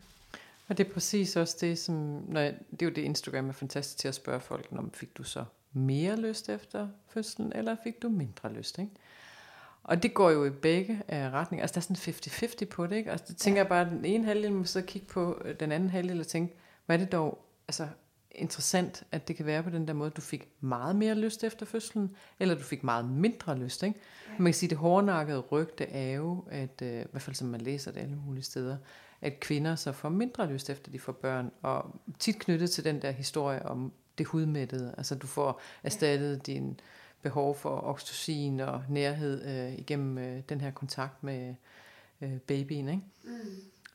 og 0.69 0.79
det 0.79 0.87
er 0.87 0.93
præcis 0.93 1.37
også 1.37 1.57
det, 1.61 1.79
som, 1.79 1.95
når 2.29 2.41
jeg, 2.41 2.55
det 2.71 2.83
er 2.83 2.87
jo 2.87 2.93
det, 2.95 3.03
Instagram 3.03 3.49
er 3.49 3.53
fantastisk 3.53 3.99
til 3.99 4.09
at 4.09 4.15
spørge 4.15 4.41
folk, 4.41 4.69
om 4.73 4.91
fik 4.91 5.17
du 5.19 5.23
så 5.23 5.45
mere 5.73 6.17
lyst 6.17 6.49
efter 6.49 6.89
fødslen, 7.09 7.53
eller 7.53 7.77
fik 7.85 8.03
du 8.03 8.09
mindre 8.09 8.53
lyst, 8.53 8.79
ikke? 8.79 8.93
Og 9.83 10.03
det 10.03 10.15
går 10.15 10.31
jo 10.31 10.45
i 10.45 10.51
begge 10.51 10.93
uh, 10.93 11.15
retninger. 11.15 11.63
Altså 11.63 11.75
der 11.75 11.95
er 11.95 11.97
sådan 11.97 12.65
50-50 12.65 12.65
på 12.65 12.87
det, 12.87 12.97
ikke? 12.97 13.11
Altså 13.11 13.27
det 13.29 13.37
tænker 13.37 13.61
ja. 13.61 13.65
jeg 13.65 13.69
bare, 13.69 13.81
at 13.81 13.91
den 13.91 14.05
ene 14.05 14.25
halvdel 14.25 14.53
må 14.53 14.65
så 14.65 14.83
kigge 14.83 15.09
på 15.09 15.43
øh, 15.45 15.61
den 15.61 15.73
anden 15.73 15.91
halvdel 15.91 16.21
og 16.21 16.27
tænke, 16.27 16.55
hvad 16.87 16.97
er 16.97 17.05
det 17.05 17.13
dog 17.13 17.47
altså, 17.69 17.89
interessant, 18.31 19.05
at 19.13 19.29
det 19.29 19.37
kan 19.37 19.47
være 19.47 19.63
på 19.63 19.71
den 19.71 19.89
der 19.89 19.95
måde, 19.95 20.11
du 20.11 20.21
fik 20.21 20.49
meget 20.61 20.97
mere 20.97 21.15
lyst 21.15 21.45
efter 21.45 21.67
fødslen, 21.67 22.17
eller 22.41 22.55
du 22.55 22.63
fik 22.63 22.85
meget 22.85 23.05
mindre 23.05 23.59
lyst, 23.59 23.83
ikke? 23.83 24.01
Ja. 24.27 24.33
Man 24.39 24.47
kan 24.47 24.55
sige, 24.55 24.71
det 24.71 24.79
hårdnakkede 24.79 25.39
rygte 25.39 25.85
er 25.85 26.13
jo, 26.13 26.45
at, 26.51 26.83
uh, 26.83 26.89
i 26.89 27.05
hvert 27.11 27.23
fald 27.23 27.37
som 27.37 27.49
man 27.49 27.61
læser 27.61 27.93
det 27.93 28.01
alle 28.01 28.17
mulige 28.17 28.45
steder, 28.45 28.77
at 29.21 29.41
kvinder 29.41 29.75
så 29.75 29.93
får 29.93 30.09
mindre 30.09 30.53
lyst 30.53 30.71
efter 30.71 30.91
de 30.91 30.99
får 30.99 31.13
børn, 31.13 31.51
og 31.63 32.01
tit 32.19 32.39
knyttet 32.39 32.71
til 32.71 32.85
den 32.85 33.03
der 33.03 33.11
historie 33.11 33.67
om 33.67 33.93
det 34.19 34.27
hudmættede, 34.27 34.95
altså 34.99 35.15
du 35.15 35.27
får 35.27 35.61
erstattet 35.83 36.47
din 36.47 36.81
behov 37.23 37.55
for 37.55 37.81
oxytocin 37.85 38.61
og 38.61 38.83
nærhed 38.89 39.45
øh, 39.45 39.79
igennem 39.79 40.19
øh, 40.19 40.43
den 40.49 40.61
her 40.61 40.71
kontakt 40.71 41.25
med 41.25 41.55
øh, 42.21 42.39
babyen, 42.39 42.89
ikke? 42.89 43.03
Mm. 43.25 43.33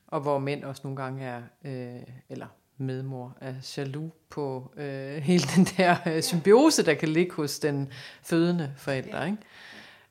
Og 0.06 0.20
hvor 0.20 0.38
mænd 0.38 0.64
også 0.64 0.80
nogle 0.84 0.96
gange 0.96 1.24
er, 1.24 1.42
øh, 1.64 2.02
eller 2.28 2.46
medmor, 2.76 3.36
er 3.40 3.54
jaloux 3.76 4.12
på 4.28 4.72
øh, 4.76 5.16
hele 5.30 5.44
den 5.56 5.64
der 5.64 5.96
øh, 6.06 6.22
symbiose, 6.22 6.84
der 6.84 6.94
kan 6.94 7.08
ligge 7.08 7.34
hos 7.34 7.58
den 7.58 7.92
fødende 8.22 8.74
forælder, 8.76 9.24
ikke? 9.24 9.38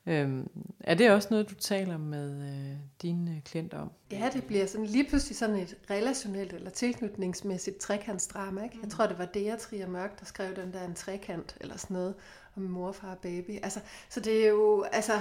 Øhm, 0.06 0.50
er 0.80 0.94
det 0.94 1.10
også 1.10 1.28
noget, 1.30 1.50
du 1.50 1.54
taler 1.54 1.98
med 1.98 2.42
øh, 2.42 2.76
dine 3.02 3.42
klienter 3.44 3.78
om? 3.78 3.90
Ja, 4.10 4.30
det 4.32 4.44
bliver 4.44 4.66
sådan 4.66 4.86
lige 4.86 5.08
pludselig 5.08 5.36
sådan 5.36 5.56
et 5.56 5.76
relationelt 5.90 6.52
eller 6.52 6.70
tilknytningsmæssigt 6.70 7.78
trekantsdrama. 7.78 8.62
Ikke? 8.64 8.78
Jeg 8.82 8.90
tror, 8.90 9.06
det 9.06 9.18
var 9.18 9.24
Dea 9.24 9.56
Trier 9.56 9.88
Mørk, 9.88 10.20
der 10.20 10.26
skrev 10.26 10.56
den 10.56 10.72
der 10.72 10.84
en 10.84 10.94
trekant 10.94 11.56
eller 11.60 11.76
sådan 11.76 11.94
noget 11.94 12.14
om 12.56 12.62
mor, 12.62 12.92
far 12.92 13.10
og 13.10 13.18
baby. 13.18 13.58
Altså, 13.62 13.80
så 14.08 14.20
det 14.20 14.44
er 14.44 14.48
jo, 14.48 14.82
altså, 14.82 15.20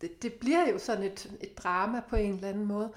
det, 0.00 0.22
det 0.22 0.32
bliver 0.32 0.68
jo 0.68 0.78
sådan 0.78 1.04
et, 1.04 1.32
et 1.40 1.58
drama 1.58 2.00
på 2.08 2.16
en 2.16 2.34
eller 2.34 2.48
anden 2.48 2.66
måde. 2.66 2.92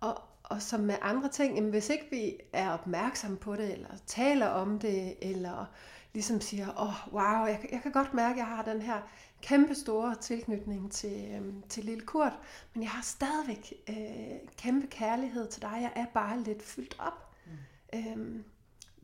Og, 0.00 0.20
og 0.42 0.62
som 0.62 0.80
med 0.80 0.94
andre 1.02 1.28
ting, 1.28 1.54
jamen, 1.56 1.70
hvis 1.70 1.90
ikke 1.90 2.06
vi 2.10 2.36
er 2.52 2.70
opmærksomme 2.70 3.36
på 3.36 3.56
det, 3.56 3.72
eller 3.72 3.88
taler 4.06 4.46
om 4.46 4.78
det, 4.78 5.14
eller 5.22 5.66
ligesom 6.14 6.40
siger, 6.40 6.66
åh, 6.80 6.88
oh, 6.88 7.14
wow, 7.14 7.46
jeg, 7.46 7.68
jeg 7.72 7.80
kan 7.82 7.92
godt 7.92 8.14
mærke, 8.14 8.32
at 8.32 8.38
jeg 8.38 8.46
har 8.46 8.62
den 8.62 8.82
her 8.82 9.00
kæmpe 9.42 9.74
store 9.74 10.14
tilknytning 10.14 10.92
til, 10.92 11.34
øhm, 11.34 11.62
til 11.68 11.84
lille 11.84 12.04
Kurt, 12.04 12.38
men 12.74 12.82
jeg 12.82 12.90
har 12.90 13.02
stadigvæk 13.02 13.72
øh, 13.88 14.48
kæmpe 14.56 14.86
kærlighed 14.86 15.48
til 15.48 15.62
dig. 15.62 15.78
Jeg 15.80 15.92
er 15.96 16.06
bare 16.14 16.40
lidt 16.40 16.62
fyldt 16.62 16.96
op. 16.98 17.34
Mm. 17.46 17.98
Øhm, 17.98 18.44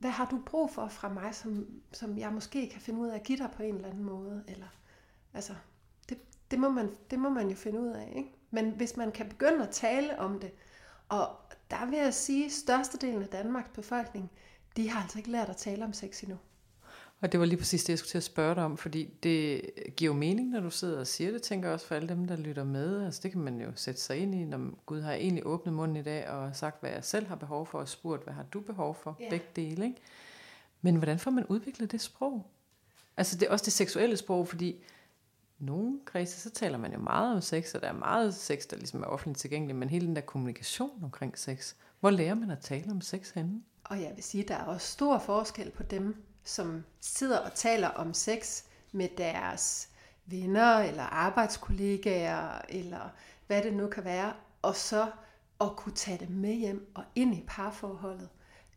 hvad 0.02 0.10
har 0.10 0.26
du 0.26 0.40
brug 0.46 0.70
for 0.70 0.88
fra 0.88 1.08
mig, 1.08 1.34
som, 1.34 1.66
som 1.92 2.18
jeg 2.18 2.32
måske 2.32 2.68
kan 2.68 2.80
finde 2.80 3.00
ud 3.00 3.08
af 3.08 3.14
at 3.14 3.22
give 3.22 3.38
dig 3.38 3.50
på 3.56 3.62
en 3.62 3.74
eller 3.74 3.88
anden 3.88 4.04
måde? 4.04 4.44
Eller, 4.48 4.66
altså, 5.34 5.54
det, 6.08 6.18
det, 6.50 6.58
må 6.58 6.68
man, 6.68 6.96
det 7.10 7.18
må 7.18 7.28
man 7.28 7.48
jo 7.48 7.56
finde 7.56 7.80
ud 7.80 7.88
af. 7.88 8.12
Ikke? 8.16 8.30
Men 8.50 8.70
hvis 8.70 8.96
man 8.96 9.12
kan 9.12 9.28
begynde 9.28 9.62
at 9.62 9.70
tale 9.70 10.18
om 10.18 10.40
det, 10.40 10.52
og 11.08 11.36
der 11.70 11.86
vil 11.86 11.98
jeg 11.98 12.14
sige, 12.14 12.44
at 12.44 12.52
størstedelen 12.52 13.22
af 13.22 13.28
Danmarks 13.28 13.70
befolkning, 13.74 14.30
de 14.76 14.90
har 14.90 15.02
altså 15.02 15.18
ikke 15.18 15.30
lært 15.30 15.48
at 15.48 15.56
tale 15.56 15.84
om 15.84 15.92
sex 15.92 16.22
endnu. 16.22 16.38
Og 17.22 17.32
det 17.32 17.40
var 17.40 17.46
lige 17.46 17.58
præcis 17.58 17.84
det, 17.84 17.88
jeg 17.88 17.98
skulle 17.98 18.10
til 18.10 18.18
at 18.18 18.24
spørge 18.24 18.54
dig 18.54 18.64
om, 18.64 18.76
fordi 18.76 19.04
det 19.22 19.70
giver 19.96 20.12
jo 20.12 20.18
mening, 20.18 20.50
når 20.50 20.60
du 20.60 20.70
sidder 20.70 21.00
og 21.00 21.06
siger 21.06 21.30
det, 21.30 21.42
tænker 21.42 21.68
jeg 21.68 21.74
også 21.74 21.86
for 21.86 21.94
alle 21.94 22.08
dem, 22.08 22.26
der 22.26 22.36
lytter 22.36 22.64
med. 22.64 23.04
Altså 23.04 23.20
det 23.22 23.30
kan 23.30 23.40
man 23.40 23.60
jo 23.60 23.72
sætte 23.74 24.00
sig 24.00 24.16
ind 24.16 24.34
i, 24.34 24.44
når 24.44 24.84
Gud 24.86 25.00
har 25.00 25.12
egentlig 25.12 25.46
åbnet 25.46 25.74
munden 25.74 25.96
i 25.96 26.02
dag 26.02 26.28
og 26.28 26.56
sagt, 26.56 26.80
hvad 26.80 26.90
jeg 26.90 27.04
selv 27.04 27.26
har 27.26 27.36
behov 27.36 27.66
for, 27.66 27.78
og 27.78 27.88
spurgt, 27.88 28.24
hvad 28.24 28.34
har 28.34 28.42
du 28.42 28.60
behov 28.60 28.94
for? 28.94 29.16
Yeah. 29.20 29.30
Begge 29.30 29.46
dele, 29.56 29.84
ikke? 29.84 29.96
Men 30.80 30.96
hvordan 30.96 31.18
får 31.18 31.30
man 31.30 31.46
udviklet 31.46 31.92
det 31.92 32.00
sprog? 32.00 32.46
Altså 33.16 33.38
det 33.38 33.46
er 33.46 33.52
også 33.52 33.64
det 33.64 33.72
seksuelle 33.72 34.16
sprog, 34.16 34.48
fordi 34.48 34.84
nogle 35.58 36.00
kredse, 36.04 36.40
så 36.40 36.50
taler 36.50 36.78
man 36.78 36.92
jo 36.92 36.98
meget 36.98 37.34
om 37.34 37.40
sex, 37.40 37.74
og 37.74 37.80
der 37.80 37.88
er 37.88 37.92
meget 37.92 38.34
sex, 38.34 38.66
der 38.66 38.76
ligesom 38.76 39.02
er 39.02 39.06
offentligt 39.06 39.38
tilgængelig, 39.38 39.76
men 39.76 39.88
hele 39.88 40.06
den 40.06 40.16
der 40.16 40.22
kommunikation 40.22 41.00
omkring 41.02 41.38
sex, 41.38 41.74
hvor 42.00 42.10
lærer 42.10 42.34
man 42.34 42.50
at 42.50 42.58
tale 42.58 42.90
om 42.90 43.00
sex 43.00 43.30
henne? 43.30 43.62
Og 43.84 44.00
jeg 44.00 44.12
vil 44.14 44.24
sige, 44.24 44.44
der 44.48 44.54
er 44.54 44.64
også 44.64 44.86
stor 44.86 45.18
forskel 45.18 45.70
på 45.70 45.82
dem, 45.82 46.16
som 46.44 46.84
sidder 47.00 47.38
og 47.38 47.54
taler 47.54 47.88
om 47.88 48.14
sex 48.14 48.62
med 48.92 49.08
deres 49.18 49.88
venner 50.26 50.78
eller 50.78 51.02
arbejdskollegaer 51.02 52.60
eller 52.68 53.10
hvad 53.46 53.62
det 53.62 53.74
nu 53.74 53.88
kan 53.88 54.04
være, 54.04 54.32
og 54.62 54.76
så 54.76 55.10
at 55.60 55.76
kunne 55.76 55.94
tage 55.94 56.18
det 56.18 56.30
med 56.30 56.54
hjem 56.54 56.92
og 56.94 57.04
ind 57.14 57.34
i 57.34 57.44
parforholdet 57.46 58.28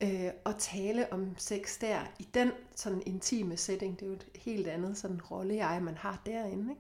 øh, 0.02 0.30
og 0.44 0.58
tale 0.58 1.14
om 1.14 1.38
sex 1.38 1.80
der 1.80 2.00
i 2.20 2.28
den 2.34 2.52
sådan 2.76 3.04
intime 3.06 3.58
setting. 3.58 4.00
Det 4.00 4.06
er 4.06 4.10
jo 4.10 4.16
et 4.16 4.28
helt 4.36 4.68
andet 4.68 4.98
sådan 4.98 5.22
rolle 5.22 5.56
jeg 5.56 5.84
man 5.84 5.98
har 5.98 6.22
derinde. 6.26 6.76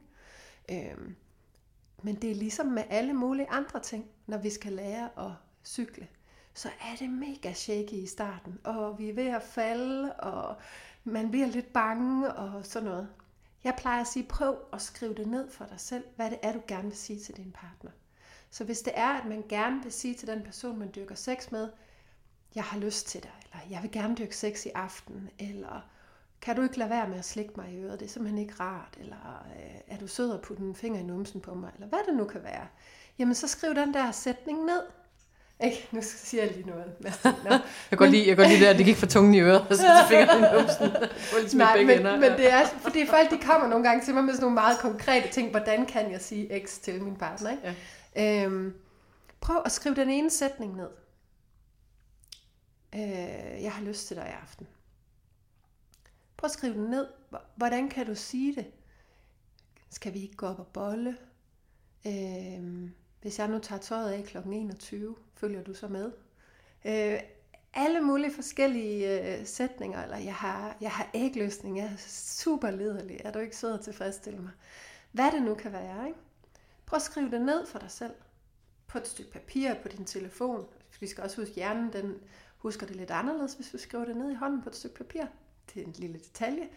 Ikke? 0.70 0.92
Øh, 0.92 0.98
men 2.04 2.16
det 2.16 2.32
er 2.32 2.36
ligesom 2.36 2.66
med 2.66 2.84
alle 2.90 3.14
mulige 3.14 3.50
andre 3.50 3.80
ting, 3.80 4.06
når 4.28 4.38
vi 4.38 4.50
skal 4.50 4.74
lære 4.74 5.10
at 5.18 5.32
cykle 5.64 6.08
så 6.56 6.70
er 6.82 6.96
det 7.00 7.10
mega 7.10 7.54
shaky 7.54 7.94
i 7.94 8.08
starten, 8.08 8.60
og 8.64 9.00
vi 9.00 9.10
er 9.10 9.14
ved 9.14 9.28
at 9.28 9.44
falde, 9.44 10.14
og 10.14 10.56
man 11.04 11.32
bliver 11.32 11.48
lidt 11.48 11.74
bange 11.74 12.34
og 12.34 12.66
sådan 12.66 12.90
noget. 12.90 13.10
Jeg 13.64 13.76
plejer 13.78 14.02
at 14.02 14.08
sige, 14.08 14.26
prøv 14.26 14.58
at 14.74 14.82
skrive 14.82 15.14
det 15.14 15.28
ned 15.28 15.52
for 15.52 15.66
dig 15.66 15.80
selv, 15.80 16.04
hvad 16.16 16.30
det 16.30 16.40
er, 16.42 16.54
du 16.54 16.62
gerne 16.68 16.88
vil 16.88 16.98
sige 16.98 17.20
til 17.20 17.38
din 17.38 17.52
partner. 17.52 17.92
Så 18.50 18.64
hvis 18.64 18.80
det 18.80 18.94
er, 18.96 19.08
at 19.08 19.26
man 19.26 19.44
gerne 19.50 19.84
vil 19.84 19.92
sige 19.92 20.16
til 20.16 20.28
den 20.28 20.44
person, 20.44 20.80
man 20.80 20.92
dyrker 20.96 21.16
sex 21.16 21.52
med, 21.52 21.70
jeg 22.56 22.64
har 22.64 22.80
lyst 22.80 23.08
til 23.08 23.24
dig, 23.24 23.32
eller 23.44 23.66
jeg 23.70 23.84
vil 23.84 23.92
gerne 23.92 24.16
dyrke 24.16 24.38
sex 24.38 24.66
i 24.66 24.70
aften, 24.76 25.30
eller 25.40 25.82
kan 26.42 26.56
du 26.56 26.62
ikke 26.62 26.78
lade 26.78 26.90
være 26.90 27.10
med 27.10 27.18
at 27.18 27.26
slikke 27.26 27.54
mig 27.56 27.72
i 27.72 27.78
øret, 27.78 28.00
det 28.00 28.06
er 28.06 28.10
simpelthen 28.10 28.42
ikke 28.42 28.54
rart, 28.60 28.98
eller 29.00 29.48
øh, 29.56 29.82
er 29.88 29.98
du 29.98 30.08
sød 30.08 30.34
at 30.34 30.42
putte 30.42 30.64
en 30.64 30.76
finger 30.76 31.00
i 31.00 31.04
numsen 31.04 31.42
på 31.42 31.54
mig, 31.54 31.72
eller 31.76 31.88
hvad 31.88 32.00
det 32.08 32.16
nu 32.16 32.26
kan 32.26 32.44
være. 32.44 32.68
Jamen 33.20 33.36
så 33.36 33.48
skriv 33.48 33.76
den 33.76 33.94
der 33.94 34.12
sætning 34.12 34.66
ned, 34.66 34.84
ikke? 35.64 35.88
Nu 35.92 36.00
siger 36.04 36.44
jeg 36.44 36.54
lige 36.56 36.68
noget. 36.68 36.94
No. 37.24 37.52
jeg 37.52 37.62
kan 37.90 37.98
godt 37.98 38.12
lide, 38.12 38.28
jeg 38.28 38.38
kan 38.38 38.48
lide 38.48 38.60
det, 38.60 38.66
at 38.66 38.78
det 38.78 38.86
gik 38.86 38.96
for 38.96 39.06
tungen 39.06 39.34
i 39.34 39.40
øret, 39.40 39.62
og 39.62 39.76
så 39.76 39.84
fingeren 40.10 40.44
i 40.44 40.48
numsen. 40.60 41.58
Nej, 41.58 41.84
men, 41.84 42.20
men 42.20 42.32
det 42.32 42.52
er, 42.52 42.66
fordi 42.66 43.06
folk 43.08 43.32
de 43.32 43.38
kommer 43.38 43.68
nogle 43.68 43.86
gange 43.86 44.06
til 44.06 44.14
mig 44.14 44.24
med 44.24 44.34
sådan 44.34 44.44
nogle 44.44 44.56
meget 44.56 44.80
konkrete 44.80 45.28
ting, 45.28 45.52
hvordan 45.52 45.86
kan 45.86 46.12
jeg 46.12 46.22
sige 46.22 46.62
X 46.66 46.80
til 46.80 47.04
min 47.04 47.16
partner, 47.16 47.52
ikke? 47.52 47.76
Ja. 48.16 48.44
Øhm, 48.44 48.74
prøv 49.42 49.62
at 49.66 49.72
skrive 49.72 49.96
den 49.96 50.10
ene 50.10 50.30
sætning 50.30 50.76
ned. 50.76 50.90
Øh, 52.96 53.64
jeg 53.64 53.72
har 53.72 53.84
lyst 53.84 54.08
til 54.08 54.16
dig 54.18 54.26
i 54.26 54.42
aften. 54.42 54.68
Prøv 56.38 56.48
at 56.48 56.52
skrive 56.52 56.74
den 56.74 56.84
ned. 56.84 57.08
Hvordan 57.56 57.90
kan 57.90 58.06
du 58.06 58.16
sige 58.16 58.56
det? 58.56 58.66
Skal 59.90 60.14
vi 60.14 60.20
ikke 60.20 60.36
gå 60.36 60.46
op 60.46 60.60
og 60.60 60.68
bolle? 60.68 61.18
Øh, 62.08 62.90
hvis 63.26 63.40
jeg 63.40 63.48
nu 63.48 63.60
tager 63.60 63.82
tøjet 63.82 64.12
af 64.12 64.24
kl. 64.24 64.38
21, 64.38 65.16
følger 65.36 65.64
du 65.64 65.74
så 65.74 65.88
med? 65.88 66.12
Øh, 66.86 67.20
alle 67.74 68.02
mulige 68.02 68.34
forskellige 68.34 69.22
øh, 69.40 69.46
sætninger, 69.46 70.04
eller 70.04 70.18
jeg 70.18 70.36
har, 70.36 70.78
jeg 70.82 70.92
har 70.92 71.10
ægløsning, 71.14 71.78
jeg 71.78 71.86
er 71.86 71.98
super 72.08 72.72
lederlig, 72.72 73.22
er 73.24 73.32
du 73.32 73.40
ikke 73.40 73.58
sød 73.58 73.74
at 73.74 73.82
tilfredsstille 73.82 74.40
mig? 74.40 74.52
Hvad 75.12 75.32
det 75.32 75.44
nu 75.44 75.56
kan 75.56 75.72
være, 75.72 76.08
ikke? 76.08 76.20
Prøv 76.86 76.98
at 76.98 77.02
skrive 77.02 77.32
det 77.32 77.42
ned 77.42 77.66
for 77.66 77.80
dig 77.80 77.92
selv. 77.92 78.14
På 78.88 78.98
et 78.98 79.08
stykke 79.08 79.32
papir, 79.32 79.74
på 79.74 79.88
din 79.88 80.06
telefon. 80.06 80.66
Vi 81.00 81.08
skal 81.08 81.24
også 81.24 81.42
huske, 81.42 81.56
hjernen 81.56 81.94
den 81.94 82.16
husker 82.58 82.86
det 82.86 82.96
lidt 82.96 83.12
anderledes, 83.12 83.54
hvis 83.54 83.74
vi 83.74 83.78
skriver 83.78 84.06
det 84.06 84.18
ned 84.18 84.32
i 84.32 84.36
hånden 84.36 84.62
på 84.62 84.70
et 84.70 84.76
stykke 84.76 84.96
papir. 84.96 85.26
Det 85.74 85.82
er 85.82 85.86
en 85.86 85.96
lille 85.98 86.20
detalje. 86.20 86.70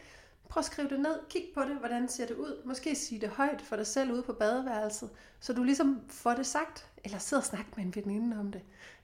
Prøv 0.48 0.60
at 0.60 0.64
skrive 0.64 0.88
det 0.88 1.00
ned. 1.00 1.18
Kig 1.30 1.44
på 1.54 1.60
det. 1.60 1.76
Hvordan 1.76 2.08
ser 2.08 2.26
det 2.26 2.34
ud? 2.34 2.62
Måske 2.64 2.94
sige 2.94 3.20
det 3.20 3.28
højt 3.28 3.62
for 3.62 3.76
dig 3.76 3.86
selv 3.86 4.12
ude 4.12 4.22
på 4.22 4.32
badeværelset, 4.32 5.10
så 5.40 5.52
du 5.52 5.62
ligesom 5.62 6.00
får 6.08 6.34
det 6.34 6.46
sagt. 6.46 6.90
Eller 7.04 7.18
sidder 7.18 7.40
og 7.40 7.46
snakker 7.46 7.72
med 7.76 7.84
en 7.84 7.94
veninde 7.94 8.38
om 8.38 8.52
det. 8.52 8.62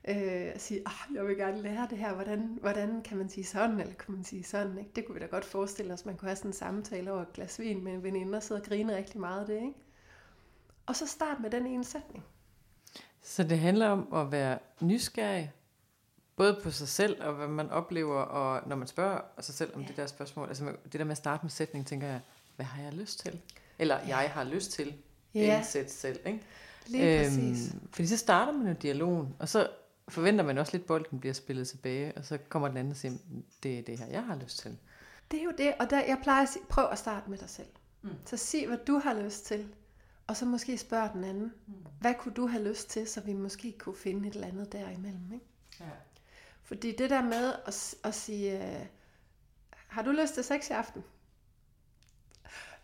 Øh, 0.09 0.53
og 0.55 0.61
sige, 0.61 0.81
oh, 0.87 1.17
jeg 1.17 1.27
vil 1.27 1.37
gerne 1.37 1.63
lære 1.63 1.87
det 1.91 1.99
her. 1.99 2.15
Hvordan, 2.15 2.59
hvordan 2.61 3.03
kan 3.03 3.17
man 3.17 3.29
sige 3.29 3.45
sådan, 3.45 3.81
eller 3.81 3.95
kan 3.95 4.15
man 4.15 4.25
sige 4.25 4.45
sådan? 4.45 4.79
Ikke? 4.79 4.91
Det 4.97 5.07
kunne 5.07 5.15
vi 5.15 5.21
da 5.21 5.27
godt 5.27 5.45
forestille 5.45 5.93
os. 5.93 6.05
Man 6.05 6.17
kunne 6.17 6.29
have 6.29 6.37
sådan 6.37 6.49
en 6.49 6.53
samtale 6.53 7.13
over 7.13 7.23
et 7.23 7.33
glas 7.33 7.59
vin 7.59 7.85
med 7.85 7.93
en 7.93 8.03
veninde 8.03 8.37
og 8.37 8.43
sidde 8.43 8.61
og 8.61 8.67
grine 8.67 8.97
rigtig 8.97 9.21
meget 9.21 9.41
af 9.41 9.47
det. 9.47 9.55
Ikke? 9.55 9.75
Og 10.87 10.97
så 10.97 11.07
start 11.07 11.41
med 11.41 11.51
den 11.51 11.67
ene 11.67 11.85
sætning. 11.85 12.25
Så 13.23 13.43
det 13.43 13.59
handler 13.59 13.89
om 13.89 14.13
at 14.15 14.33
være 14.33 14.59
nysgerrig, 14.81 15.53
både 16.37 16.61
på 16.63 16.71
sig 16.71 16.89
selv 16.89 17.23
og 17.23 17.35
hvad 17.35 17.49
man 17.49 17.71
oplever, 17.71 18.21
og 18.21 18.69
når 18.69 18.77
man 18.77 18.87
spørger 18.87 19.21
sig 19.41 19.55
selv 19.55 19.75
om 19.75 19.81
ja. 19.81 19.89
det 19.89 19.97
der 19.97 20.07
spørgsmål, 20.07 20.49
altså 20.49 20.65
det 20.85 20.93
der 20.93 21.05
med 21.05 21.13
at 21.13 21.19
starte 21.19 21.45
med 21.45 21.51
sætning, 21.51 21.87
tænker 21.87 22.07
jeg, 22.07 22.21
hvad 22.57 22.67
har 22.67 22.83
jeg 22.83 22.93
lyst 22.93 23.21
til? 23.21 23.41
Eller 23.79 23.99
ja. 24.09 24.17
jeg 24.17 24.31
har 24.31 24.45
lyst 24.45 24.73
til, 24.73 24.95
ja. 25.35 25.63
sæt 25.63 25.91
selv, 25.91 26.21
ikke? 26.27 26.41
Lige 26.87 27.27
øhm, 27.27 27.31
præcis. 27.31 27.75
Fordi 27.91 28.09
så 28.09 28.17
starter 28.17 28.53
man 28.53 28.67
jo 28.67 28.75
dialogen, 28.83 29.37
og 29.39 29.49
så 29.49 29.69
forventer 30.09 30.45
man 30.45 30.59
også 30.59 30.73
lidt, 30.73 30.83
at 30.83 30.87
bolden 30.87 31.21
bliver 31.21 31.33
spillet 31.33 31.69
tilbage, 31.69 32.13
og 32.17 32.25
så 32.25 32.39
kommer 32.49 32.69
den 32.69 32.77
anden 32.77 32.91
og 32.91 32.97
siger, 32.97 33.15
det 33.63 33.79
er 33.79 33.83
det 33.83 33.99
her, 33.99 34.07
jeg 34.07 34.25
har 34.25 34.37
lyst 34.37 34.59
til. 34.59 34.79
Det 35.31 35.41
er 35.41 35.45
jo 35.45 35.53
det, 35.59 35.75
og 35.81 35.91
der, 35.91 36.01
jeg 36.05 36.19
plejer 36.23 36.43
at 36.43 36.49
sige, 36.49 36.65
prøv 36.69 36.89
at 36.91 36.99
starte 36.99 37.31
med 37.31 37.39
dig 37.39 37.51
selv. 37.51 37.69
Mm. 38.03 38.11
Så 38.27 38.37
sig, 38.37 38.67
hvad 38.67 38.79
du 38.87 38.99
har 38.99 39.23
lyst 39.23 39.47
til, 39.47 39.69
og 40.27 40.37
så 40.37 40.45
måske 40.45 40.79
spørge 40.79 41.11
den 41.15 41.25
anden, 41.25 41.53
mm. 41.67 41.75
hvad 42.01 42.15
kunne 42.19 42.35
du 42.35 42.47
have 42.47 42.69
lyst 42.69 42.91
til, 42.91 43.07
så 43.09 43.21
vi 43.21 43.33
måske 43.33 43.75
kunne 43.79 43.97
finde 43.97 44.29
et 44.29 44.35
eller 44.35 44.47
andet 44.47 44.73
derimellem. 44.73 45.33
Ikke? 45.33 45.47
Ja. 45.81 45.85
Fordi 46.65 46.97
det 46.97 47.11
der 47.11 47.23
med 47.23 47.55
at, 47.67 47.95
at 48.05 48.15
sige, 48.15 48.79
øh, 48.81 48.87
har 49.73 50.03
du 50.03 50.11
lyst 50.11 50.35
til 50.35 50.45
sex 50.45 50.71
i 50.71 50.73
aften? 50.73 51.05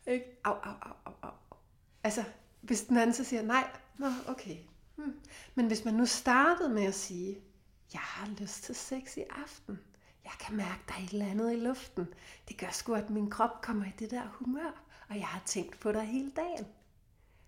Ikke? 0.06 0.24
Au, 0.44 0.52
au, 0.52 0.74
au, 0.82 0.92
au, 1.04 1.12
au. 1.22 1.56
Altså, 2.04 2.24
hvis 2.60 2.82
den 2.82 2.96
anden 2.96 3.14
så 3.14 3.24
siger 3.24 3.42
nej, 3.42 3.70
nå, 3.98 4.06
okay. 4.28 4.56
Hmm. 4.96 5.20
Men 5.54 5.66
hvis 5.66 5.84
man 5.84 5.94
nu 5.94 6.06
startede 6.06 6.68
med 6.68 6.84
at 6.84 6.94
sige, 6.94 7.40
jeg 7.92 8.00
har 8.00 8.28
lyst 8.40 8.62
til 8.62 8.74
sex 8.74 9.16
i 9.16 9.22
aften. 9.30 9.78
Jeg 10.24 10.32
kan 10.40 10.56
mærke, 10.56 10.80
der 10.88 10.94
er 10.94 10.98
et 10.98 11.12
eller 11.12 11.26
andet 11.26 11.52
i 11.52 11.56
luften. 11.56 12.06
Det 12.48 12.58
gør 12.58 12.70
sgu, 12.70 12.94
at 12.94 13.10
min 13.10 13.30
krop 13.30 13.62
kommer 13.62 13.84
i 13.84 13.92
det 13.98 14.10
der 14.10 14.28
humør, 14.32 14.84
og 15.08 15.16
jeg 15.16 15.26
har 15.26 15.42
tænkt 15.46 15.80
på 15.80 15.92
dig 15.92 16.02
hele 16.02 16.30
dagen. 16.30 16.66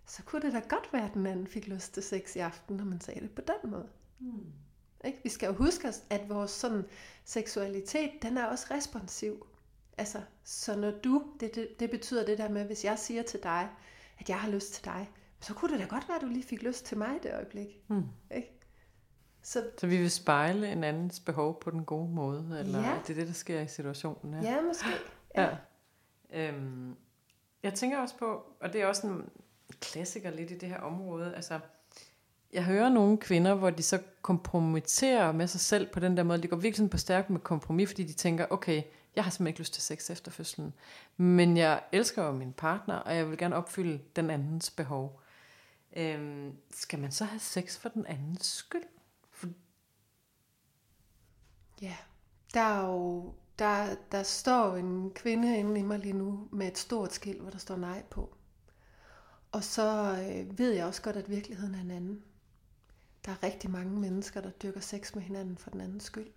Så 0.05 0.23
kunne 0.23 0.41
det 0.41 0.53
da 0.53 0.59
godt 0.59 0.93
være, 0.93 1.05
at 1.05 1.13
den 1.13 1.25
anden 1.25 1.47
fik 1.47 1.67
lyst 1.67 1.93
til 1.93 2.03
sex 2.03 2.35
i 2.35 2.39
aften, 2.39 2.77
når 2.77 2.85
man 2.85 3.01
sagde 3.01 3.21
det 3.21 3.31
på 3.31 3.41
den 3.41 3.71
måde. 3.71 3.89
Hmm. 4.19 4.53
Ikke? 5.03 5.19
Vi 5.23 5.29
skal 5.29 5.47
jo 5.47 5.53
huske 5.53 5.93
at 6.09 6.29
vores 6.29 6.51
sådan, 6.51 6.85
seksualitet, 7.25 8.11
den 8.21 8.37
er 8.37 8.45
også 8.45 8.67
responsiv. 8.71 9.47
Altså, 9.97 10.21
så 10.43 10.75
når 10.75 10.91
du, 10.91 11.23
det, 11.39 11.55
det, 11.55 11.79
det 11.79 11.89
betyder 11.89 12.25
det 12.25 12.37
der 12.37 12.49
med, 12.49 12.65
hvis 12.65 12.85
jeg 12.85 12.99
siger 12.99 13.23
til 13.23 13.39
dig, 13.43 13.69
at 14.19 14.29
jeg 14.29 14.39
har 14.39 14.49
lyst 14.49 14.73
til 14.73 14.85
dig, 14.85 15.09
så 15.39 15.53
kunne 15.53 15.71
det 15.71 15.79
da 15.79 15.85
godt 15.85 16.09
være, 16.09 16.15
at 16.15 16.21
du 16.21 16.27
lige 16.27 16.43
fik 16.43 16.63
lyst 16.63 16.85
til 16.85 16.97
mig 16.97 17.15
i 17.15 17.19
det 17.23 17.33
øjeblik. 17.33 17.67
Mm. 17.87 18.03
Ikke? 18.35 18.59
Så, 19.41 19.69
så 19.77 19.87
vi 19.87 19.97
vil 19.97 20.11
spejle 20.11 20.71
en 20.71 20.83
andens 20.83 21.19
behov 21.19 21.59
på 21.59 21.71
den 21.71 21.85
gode 21.85 22.09
måde, 22.09 22.59
eller 22.59 22.79
ja. 22.79 22.99
det 23.07 23.09
er 23.09 23.19
det, 23.19 23.27
der 23.27 23.33
sker 23.33 23.61
i 23.61 23.67
situationen? 23.67 24.43
Ja, 24.43 24.51
ja 24.51 24.61
måske. 24.61 24.85
Ja. 25.35 25.57
ja. 26.31 26.49
Øhm, 26.49 26.95
jeg 27.63 27.73
tænker 27.73 27.97
også 27.99 28.17
på, 28.17 28.43
og 28.61 28.73
det 28.73 28.81
er 28.81 28.87
også 28.87 29.07
en 29.07 29.29
klassiker 29.81 30.31
lidt 30.31 30.51
i 30.51 30.57
det 30.57 30.69
her 30.69 30.79
område, 30.79 31.35
altså 31.35 31.59
jeg 32.53 32.63
hører 32.63 32.89
nogle 32.89 33.17
kvinder, 33.17 33.53
hvor 33.53 33.69
de 33.69 33.83
så 33.83 33.99
kompromitterer 34.21 35.31
med 35.31 35.47
sig 35.47 35.61
selv 35.61 35.87
på 35.87 35.99
den 35.99 36.17
der 36.17 36.23
måde. 36.23 36.41
De 36.41 36.47
går 36.47 36.57
virkelig 36.57 36.89
på 36.89 36.97
stærk 36.97 37.29
med 37.29 37.39
kompromis, 37.39 37.89
fordi 37.89 38.03
de 38.03 38.13
tænker, 38.13 38.45
okay, 38.49 38.83
jeg 39.15 39.23
har 39.23 39.31
simpelthen 39.31 39.47
ikke 39.47 39.59
lyst 39.59 39.73
til 39.73 39.83
sex 39.83 40.09
efter 40.09 40.31
fødslen. 40.31 40.73
Men 41.17 41.57
jeg 41.57 41.83
elsker 41.91 42.23
jo 42.23 42.31
min 42.31 42.53
partner, 42.53 42.95
og 42.95 43.15
jeg 43.15 43.29
vil 43.29 43.37
gerne 43.37 43.55
opfylde 43.55 43.99
den 44.15 44.29
andens 44.29 44.71
behov. 44.71 45.21
Øhm, 45.95 46.51
skal 46.71 46.99
man 46.99 47.11
så 47.11 47.25
have 47.25 47.39
sex 47.39 47.77
for 47.77 47.89
den 47.89 48.05
andens 48.05 48.45
skyld? 48.45 48.83
For... 49.31 49.47
Ja, 51.81 51.95
der 52.53 52.61
er 52.61 52.87
jo, 52.87 53.33
der, 53.59 53.95
der 54.11 54.23
står 54.23 54.75
en 54.75 55.11
kvinde 55.15 55.57
inde 55.57 55.79
i 55.79 55.83
mig 55.83 55.99
lige 55.99 56.13
nu 56.13 56.47
med 56.51 56.67
et 56.67 56.77
stort 56.77 57.13
skilt, 57.13 57.41
hvor 57.41 57.49
der 57.49 57.57
står 57.57 57.75
nej 57.75 58.03
på. 58.09 58.35
Og 59.51 59.63
så 59.63 60.17
øh, 60.29 60.59
ved 60.59 60.71
jeg 60.71 60.85
også 60.85 61.01
godt, 61.01 61.15
at 61.15 61.29
virkeligheden 61.29 61.75
er 61.75 61.81
en 61.81 61.91
anden. 61.91 62.23
Der 63.25 63.31
er 63.31 63.43
rigtig 63.43 63.71
mange 63.71 63.99
mennesker, 63.99 64.41
der 64.41 64.49
dyrker 64.49 64.79
sex 64.79 65.15
med 65.15 65.23
hinanden 65.23 65.57
for 65.57 65.69
den 65.69 65.81
andens 65.81 66.03
skyld. 66.03 66.31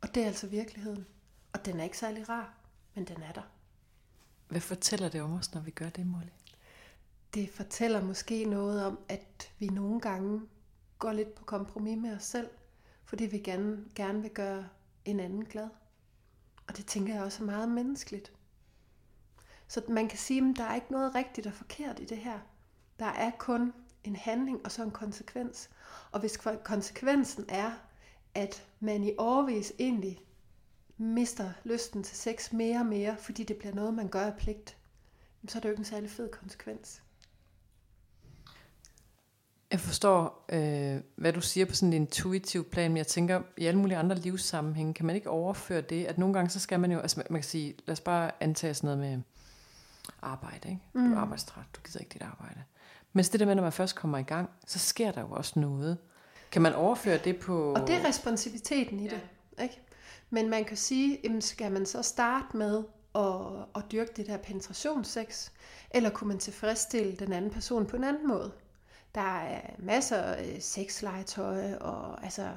Og 0.00 0.14
det 0.14 0.22
er 0.22 0.26
altså 0.26 0.46
virkeligheden. 0.46 1.06
Og 1.52 1.64
den 1.64 1.80
er 1.80 1.84
ikke 1.84 1.98
særlig 1.98 2.28
rar, 2.28 2.54
men 2.94 3.04
den 3.04 3.22
er 3.22 3.32
der. 3.32 3.42
Hvad 4.48 4.60
fortæller 4.60 5.08
det 5.08 5.22
om 5.22 5.32
os, 5.32 5.54
når 5.54 5.60
vi 5.60 5.70
gør 5.70 5.88
det, 5.88 6.06
Molly? 6.06 6.30
Det 7.34 7.50
fortæller 7.50 8.02
måske 8.02 8.44
noget 8.44 8.84
om, 8.84 8.98
at 9.08 9.52
vi 9.58 9.66
nogle 9.66 10.00
gange 10.00 10.40
går 10.98 11.12
lidt 11.12 11.34
på 11.34 11.44
kompromis 11.44 11.98
med 11.98 12.16
os 12.16 12.24
selv, 12.24 12.50
fordi 13.04 13.26
vi 13.26 13.38
gerne, 13.38 13.84
gerne 13.94 14.22
vil 14.22 14.30
gøre 14.30 14.68
en 15.04 15.20
anden 15.20 15.44
glad. 15.44 15.68
Og 16.68 16.76
det 16.76 16.86
tænker 16.86 17.14
jeg 17.14 17.22
også 17.22 17.42
er 17.42 17.46
meget 17.46 17.68
menneskeligt. 17.68 18.32
Så 19.68 19.82
man 19.88 20.08
kan 20.08 20.18
sige, 20.18 20.50
at 20.50 20.56
der 20.56 20.64
er 20.64 20.74
ikke 20.74 20.92
noget 20.92 21.14
rigtigt 21.14 21.46
og 21.46 21.52
forkert 21.52 22.00
i 22.00 22.04
det 22.04 22.18
her. 22.18 22.38
Der 22.98 23.06
er 23.06 23.30
kun 23.38 23.72
en 24.04 24.16
handling 24.16 24.60
og 24.64 24.72
så 24.72 24.82
en 24.82 24.90
konsekvens. 24.90 25.70
Og 26.12 26.20
hvis 26.20 26.38
konsekvensen 26.64 27.44
er, 27.48 27.70
at 28.34 28.66
man 28.80 29.04
i 29.04 29.12
overvis 29.18 29.72
egentlig 29.78 30.20
mister 30.98 31.52
lysten 31.64 32.02
til 32.02 32.16
sex 32.16 32.52
mere 32.52 32.78
og 32.78 32.86
mere, 32.86 33.16
fordi 33.18 33.44
det 33.44 33.56
bliver 33.56 33.74
noget, 33.74 33.94
man 33.94 34.08
gør 34.08 34.26
af 34.26 34.36
pligt, 34.36 34.76
så 35.48 35.58
er 35.58 35.60
det 35.60 35.68
jo 35.68 35.72
ikke 35.72 35.80
en 35.80 35.84
særlig 35.84 36.10
fed 36.10 36.28
konsekvens. 36.28 37.02
Jeg 39.70 39.80
forstår, 39.80 40.44
øh, 40.48 41.00
hvad 41.16 41.32
du 41.32 41.40
siger 41.40 41.66
på 41.66 41.74
sådan 41.74 41.92
en 41.92 42.02
intuitiv 42.02 42.70
plan, 42.70 42.90
men 42.90 42.96
jeg 42.96 43.06
tænker, 43.06 43.42
i 43.56 43.66
alle 43.66 43.80
mulige 43.80 43.96
andre 43.96 44.16
livssammenhænge, 44.16 44.94
kan 44.94 45.06
man 45.06 45.16
ikke 45.16 45.30
overføre 45.30 45.80
det, 45.80 46.04
at 46.04 46.18
nogle 46.18 46.34
gange, 46.34 46.50
så 46.50 46.60
skal 46.60 46.80
man 46.80 46.92
jo, 46.92 46.98
altså 46.98 47.22
man 47.30 47.40
kan 47.40 47.42
sige, 47.42 47.74
lad 47.86 47.92
os 47.92 48.00
bare 48.00 48.30
antage 48.40 48.74
sådan 48.74 48.98
noget 48.98 49.10
med 49.10 49.22
arbejde, 50.22 50.68
ikke? 50.68 50.80
Du 50.94 50.98
er 50.98 51.02
mm. 51.02 51.14
arbejdstræt, 51.14 51.64
du 51.76 51.80
gider 51.84 52.00
ikke 52.00 52.12
dit 52.12 52.22
arbejde. 52.22 52.62
Men 53.12 53.24
det 53.24 53.40
der 53.40 53.46
med, 53.46 53.54
når 53.54 53.62
man 53.62 53.72
først 53.72 53.96
kommer 53.96 54.18
i 54.18 54.22
gang, 54.22 54.50
så 54.66 54.78
sker 54.78 55.12
der 55.12 55.20
jo 55.20 55.30
også 55.30 55.60
noget. 55.60 55.98
Kan 56.50 56.62
man 56.62 56.74
overføre 56.74 57.18
det 57.18 57.38
på... 57.38 57.72
Og 57.72 57.86
det 57.86 57.94
er 57.94 58.08
responsiviteten 58.08 59.00
i 59.00 59.04
det. 59.04 59.20
Ja. 59.58 59.62
Ikke? 59.62 59.80
Men 60.30 60.50
man 60.50 60.64
kan 60.64 60.76
sige, 60.76 61.20
jamen 61.24 61.42
skal 61.42 61.72
man 61.72 61.86
så 61.86 62.02
starte 62.02 62.56
med 62.56 62.82
at, 63.14 63.36
at 63.76 63.92
dyrke 63.92 64.12
det 64.16 64.26
der 64.26 64.36
penetrationssex, 64.36 65.50
eller 65.90 66.10
kunne 66.10 66.28
man 66.28 66.38
tilfredsstille 66.38 67.16
den 67.16 67.32
anden 67.32 67.50
person 67.50 67.86
på 67.86 67.96
en 67.96 68.04
anden 68.04 68.28
måde? 68.28 68.52
Der 69.14 69.38
er 69.38 69.60
masser 69.78 70.16
af 70.16 70.56
sexlegetøj, 70.60 71.74
og 71.74 72.24
altså, 72.24 72.48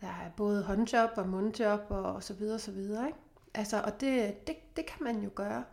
der 0.00 0.06
er 0.06 0.30
både 0.36 0.62
håndjob 0.62 1.10
og 1.16 1.28
mundjob 1.28 1.80
og 1.88 2.22
så 2.22 2.34
videre, 2.34 2.58
så 2.58 2.70
videre. 2.70 3.06
Ikke? 3.06 3.18
Altså, 3.54 3.80
og 3.80 4.00
det, 4.00 4.46
det, 4.46 4.76
det 4.76 4.86
kan 4.86 5.04
man 5.04 5.22
jo 5.22 5.30
gøre. 5.34 5.64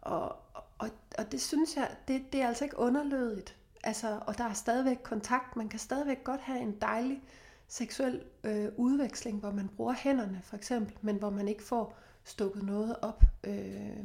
Og, 0.00 0.36
og, 0.78 0.88
og 1.18 1.32
det 1.32 1.40
synes 1.40 1.76
jeg, 1.76 1.90
det, 2.08 2.32
det 2.32 2.42
er 2.42 2.48
altså 2.48 2.64
ikke 2.64 2.78
underlødigt. 2.78 3.56
Altså, 3.84 4.20
og 4.26 4.38
der 4.38 4.44
er 4.44 4.52
stadigvæk 4.52 4.98
kontakt. 5.02 5.56
Man 5.56 5.68
kan 5.68 5.78
stadigvæk 5.78 6.24
godt 6.24 6.40
have 6.40 6.60
en 6.60 6.76
dejlig 6.80 7.22
seksuel 7.68 8.22
øh, 8.44 8.68
udveksling, 8.76 9.38
hvor 9.38 9.50
man 9.50 9.68
bruger 9.68 9.92
hænderne 9.92 10.40
for 10.44 10.56
eksempel, 10.56 10.96
men 11.02 11.16
hvor 11.16 11.30
man 11.30 11.48
ikke 11.48 11.62
får 11.62 11.98
stukket 12.24 12.62
noget 12.62 12.96
op 13.02 13.24
øh, 13.44 14.04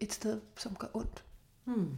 et 0.00 0.12
sted, 0.12 0.40
som 0.56 0.74
gør 0.74 0.88
ondt. 0.94 1.24
Hmm. 1.64 1.96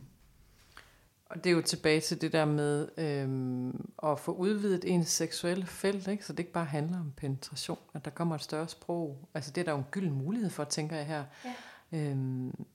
Og 1.27 1.45
det 1.45 1.51
er 1.51 1.55
jo 1.55 1.63
tilbage 1.63 2.01
til 2.01 2.21
det 2.21 2.33
der 2.33 2.45
med 2.45 2.89
øh, 2.99 4.11
at 4.11 4.19
få 4.19 4.33
udvidet 4.33 4.85
ens 4.85 5.09
seksuelle 5.09 5.67
felt, 5.67 6.09
ikke? 6.09 6.25
så 6.25 6.33
det 6.33 6.39
ikke 6.39 6.53
bare 6.53 6.65
handler 6.65 7.01
om 7.01 7.13
penetration, 7.17 7.79
at 7.95 8.05
der 8.05 8.11
kommer 8.11 8.35
et 8.35 8.43
større 8.43 8.69
sprog. 8.69 9.29
Altså 9.35 9.51
det 9.51 9.61
er 9.61 9.65
der 9.65 9.73
jo 9.73 9.79
en 9.79 9.87
gyld 9.91 10.11
mulighed 10.11 10.51
for, 10.51 10.65
tænker 10.65 10.97
jeg 10.97 11.07
her. 11.07 11.25
Ja. 11.45 11.55
Øhm, 11.93 12.67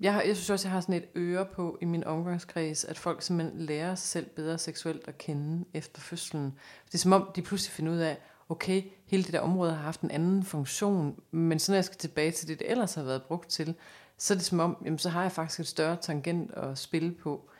jeg, 0.00 0.12
har, 0.12 0.22
jeg 0.22 0.36
synes 0.36 0.50
også, 0.50 0.68
jeg 0.68 0.72
har 0.72 0.80
sådan 0.80 0.94
et 0.94 1.08
øre 1.16 1.46
på 1.46 1.78
i 1.80 1.84
min 1.84 2.04
omgangskreds, 2.04 2.84
at 2.84 2.98
folk 2.98 3.22
simpelthen 3.22 3.60
lærer 3.60 3.94
sig 3.94 4.08
selv 4.08 4.26
bedre 4.26 4.58
seksuelt 4.58 5.08
at 5.08 5.18
kende 5.18 5.64
efter 5.74 6.00
fødslen. 6.00 6.54
Det 6.86 6.94
er 6.94 6.98
som 6.98 7.12
om, 7.12 7.30
de 7.36 7.42
pludselig 7.42 7.72
finder 7.72 7.92
ud 7.92 7.98
af, 7.98 8.18
okay, 8.48 8.82
hele 9.06 9.22
det 9.22 9.32
der 9.32 9.40
område 9.40 9.72
har 9.72 9.82
haft 9.82 10.00
en 10.00 10.10
anden 10.10 10.42
funktion, 10.42 11.20
men 11.30 11.58
så 11.58 11.72
når 11.72 11.76
jeg 11.76 11.84
skal 11.84 11.98
tilbage 11.98 12.30
til 12.30 12.48
det, 12.48 12.58
det 12.58 12.70
ellers 12.70 12.94
har 12.94 13.02
været 13.02 13.22
brugt 13.22 13.48
til, 13.48 13.74
så 14.18 14.34
er 14.34 14.36
det 14.38 14.44
som 14.44 14.60
om, 14.60 14.76
jamen, 14.84 14.98
så 14.98 15.08
har 15.08 15.22
jeg 15.22 15.32
faktisk 15.32 15.60
et 15.60 15.66
større 15.66 15.96
tangent 15.96 16.50
at 16.50 16.78
spille 16.78 17.12
på. 17.12 17.50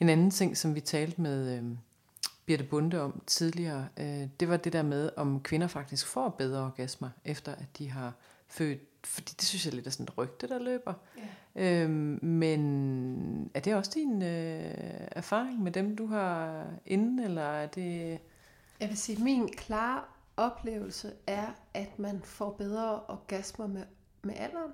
En 0.00 0.08
anden 0.08 0.30
ting, 0.30 0.56
som 0.56 0.74
vi 0.74 0.80
talte 0.80 1.20
med 1.20 1.56
øh, 1.56 1.64
Birte 2.46 2.64
Bunde 2.64 3.02
om 3.02 3.22
tidligere, 3.26 3.88
øh, 3.96 4.28
det 4.40 4.48
var 4.48 4.56
det 4.56 4.72
der 4.72 4.82
med, 4.82 5.10
om 5.16 5.40
kvinder 5.40 5.66
faktisk 5.66 6.06
får 6.06 6.28
bedre 6.28 6.64
orgasmer, 6.64 7.10
efter 7.24 7.52
at 7.52 7.78
de 7.78 7.90
har 7.90 8.12
født. 8.48 8.80
Fordi 9.04 9.32
det 9.32 9.44
synes 9.44 9.66
jeg 9.66 9.74
lidt 9.74 9.86
er 9.86 9.90
sådan 9.90 10.04
et 10.04 10.18
rygte, 10.18 10.48
der 10.48 10.58
løber. 10.58 10.94
Ja. 11.56 11.82
Øhm, 11.82 12.18
men 12.22 13.50
er 13.54 13.60
det 13.60 13.74
også 13.74 13.90
din 13.94 14.22
øh, 14.22 14.74
erfaring 15.12 15.62
med 15.62 15.72
dem, 15.72 15.96
du 15.96 16.06
har 16.06 16.66
inden, 16.86 17.18
eller 17.18 17.42
er 17.42 17.66
det... 17.66 18.18
Jeg 18.80 18.88
vil 18.88 18.98
sige, 18.98 19.24
min 19.24 19.48
klare 19.48 20.00
oplevelse 20.36 21.12
er, 21.26 21.46
at 21.74 21.98
man 21.98 22.20
får 22.24 22.50
bedre 22.50 23.00
orgasmer 23.08 23.66
med, 23.66 23.82
med 24.22 24.34
alderen. 24.36 24.72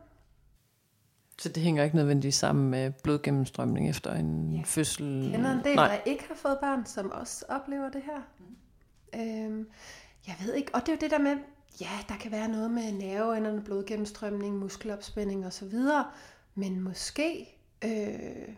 Så 1.38 1.48
det 1.48 1.62
hænger 1.62 1.84
ikke 1.84 1.96
nødvendigvis 1.96 2.34
sammen 2.34 2.70
med 2.70 2.90
blodgennemstrømning 2.90 3.88
efter 3.88 4.14
en 4.14 4.52
ja. 4.52 4.62
fødsel? 4.64 5.22
Jeg 5.22 5.34
kender 5.34 5.52
en 5.52 5.64
del, 5.64 5.76
Nej. 5.76 5.88
der 5.88 6.10
ikke 6.10 6.24
har 6.28 6.34
fået 6.34 6.58
børn, 6.60 6.86
som 6.86 7.10
også 7.10 7.44
oplever 7.48 7.90
det 7.90 8.02
her. 8.02 8.20
Mm. 8.38 9.20
Øhm, 9.20 9.68
jeg 10.26 10.36
ved 10.44 10.54
ikke, 10.54 10.74
og 10.74 10.80
det 10.80 10.88
er 10.88 10.92
jo 10.92 10.98
det 11.00 11.10
der 11.10 11.18
med, 11.18 11.36
ja, 11.80 11.98
der 12.08 12.16
kan 12.16 12.32
være 12.32 12.48
noget 12.48 12.70
med 12.70 12.92
nerveenderne, 12.92 13.62
blodgennemstrømning, 13.62 14.58
muskelopspænding 14.58 15.46
osv., 15.46 15.74
men 16.54 16.80
måske, 16.80 17.58
øh, 17.84 18.48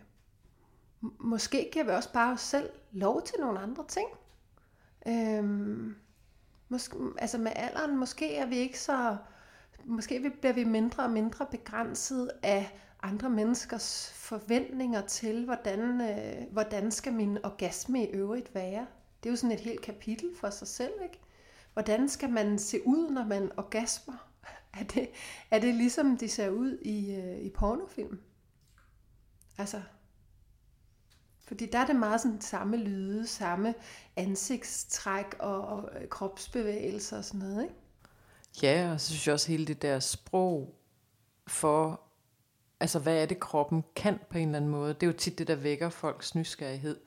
måske 1.19 1.69
giver 1.73 1.85
vi 1.85 1.91
også 1.91 2.13
bare 2.13 2.33
os 2.33 2.41
selv 2.41 2.69
lov 2.91 3.21
til 3.21 3.35
nogle 3.39 3.59
andre 3.59 3.85
ting. 3.87 4.07
Øh, 5.07 5.45
måske, 6.69 6.97
altså 7.17 7.37
med 7.37 7.51
alderen, 7.55 7.97
måske 7.97 8.35
er 8.35 8.45
vi 8.45 8.57
ikke 8.57 8.79
så 8.79 9.17
måske 9.87 10.31
bliver 10.41 10.53
vi 10.53 10.63
mindre 10.63 11.03
og 11.03 11.09
mindre 11.09 11.45
begrænset 11.51 12.31
af 12.43 12.79
andre 13.03 13.29
menneskers 13.29 14.11
forventninger 14.15 15.01
til, 15.01 15.45
hvordan, 15.45 16.01
øh, 16.01 16.51
hvordan 16.51 16.91
skal 16.91 17.13
min 17.13 17.37
orgasme 17.45 18.03
i 18.03 18.07
øvrigt 18.07 18.55
være. 18.55 18.87
Det 19.23 19.29
er 19.29 19.31
jo 19.31 19.35
sådan 19.35 19.51
et 19.51 19.59
helt 19.59 19.81
kapitel 19.81 20.29
for 20.39 20.49
sig 20.49 20.67
selv, 20.67 20.93
ikke? 21.03 21.19
Hvordan 21.77 22.09
skal 22.09 22.29
man 22.29 22.59
se 22.59 22.87
ud, 22.87 23.09
når 23.09 23.23
man 23.23 23.51
orgasmer? 23.57 24.29
Er 24.73 24.83
det, 24.83 25.09
er 25.51 25.59
det 25.59 25.75
ligesom 25.75 26.17
de 26.17 26.29
ser 26.29 26.49
ud 26.49 26.77
i, 26.81 27.15
øh, 27.15 27.39
i 27.39 27.49
pornofilm? 27.49 28.19
Altså, 29.57 29.81
fordi 31.47 31.65
der 31.65 31.79
er 31.79 31.85
det 31.85 31.95
meget 31.95 32.21
sådan 32.21 32.41
samme 32.41 32.77
lyde, 32.77 33.27
samme 33.27 33.75
ansigtstræk 34.15 35.35
og, 35.39 35.61
og 35.61 35.89
øh, 35.95 36.07
kropsbevægelser 36.07 37.17
og 37.17 37.25
sådan 37.25 37.39
noget, 37.39 37.63
ikke? 37.63 37.75
Ja, 38.61 38.91
og 38.91 39.01
så 39.01 39.07
synes 39.07 39.27
jeg 39.27 39.33
også 39.33 39.47
hele 39.47 39.65
det 39.65 39.81
der 39.81 39.99
sprog 39.99 40.75
for, 41.47 42.01
altså 42.79 42.99
hvad 42.99 43.21
er 43.21 43.25
det 43.25 43.39
kroppen 43.39 43.83
kan 43.95 44.19
på 44.29 44.37
en 44.37 44.47
eller 44.47 44.57
anden 44.57 44.71
måde. 44.71 44.93
Det 44.93 45.03
er 45.03 45.07
jo 45.07 45.17
tit 45.17 45.37
det, 45.37 45.47
der 45.47 45.55
vækker 45.55 45.89
folks 45.89 46.35
nysgerrighed. 46.35 46.97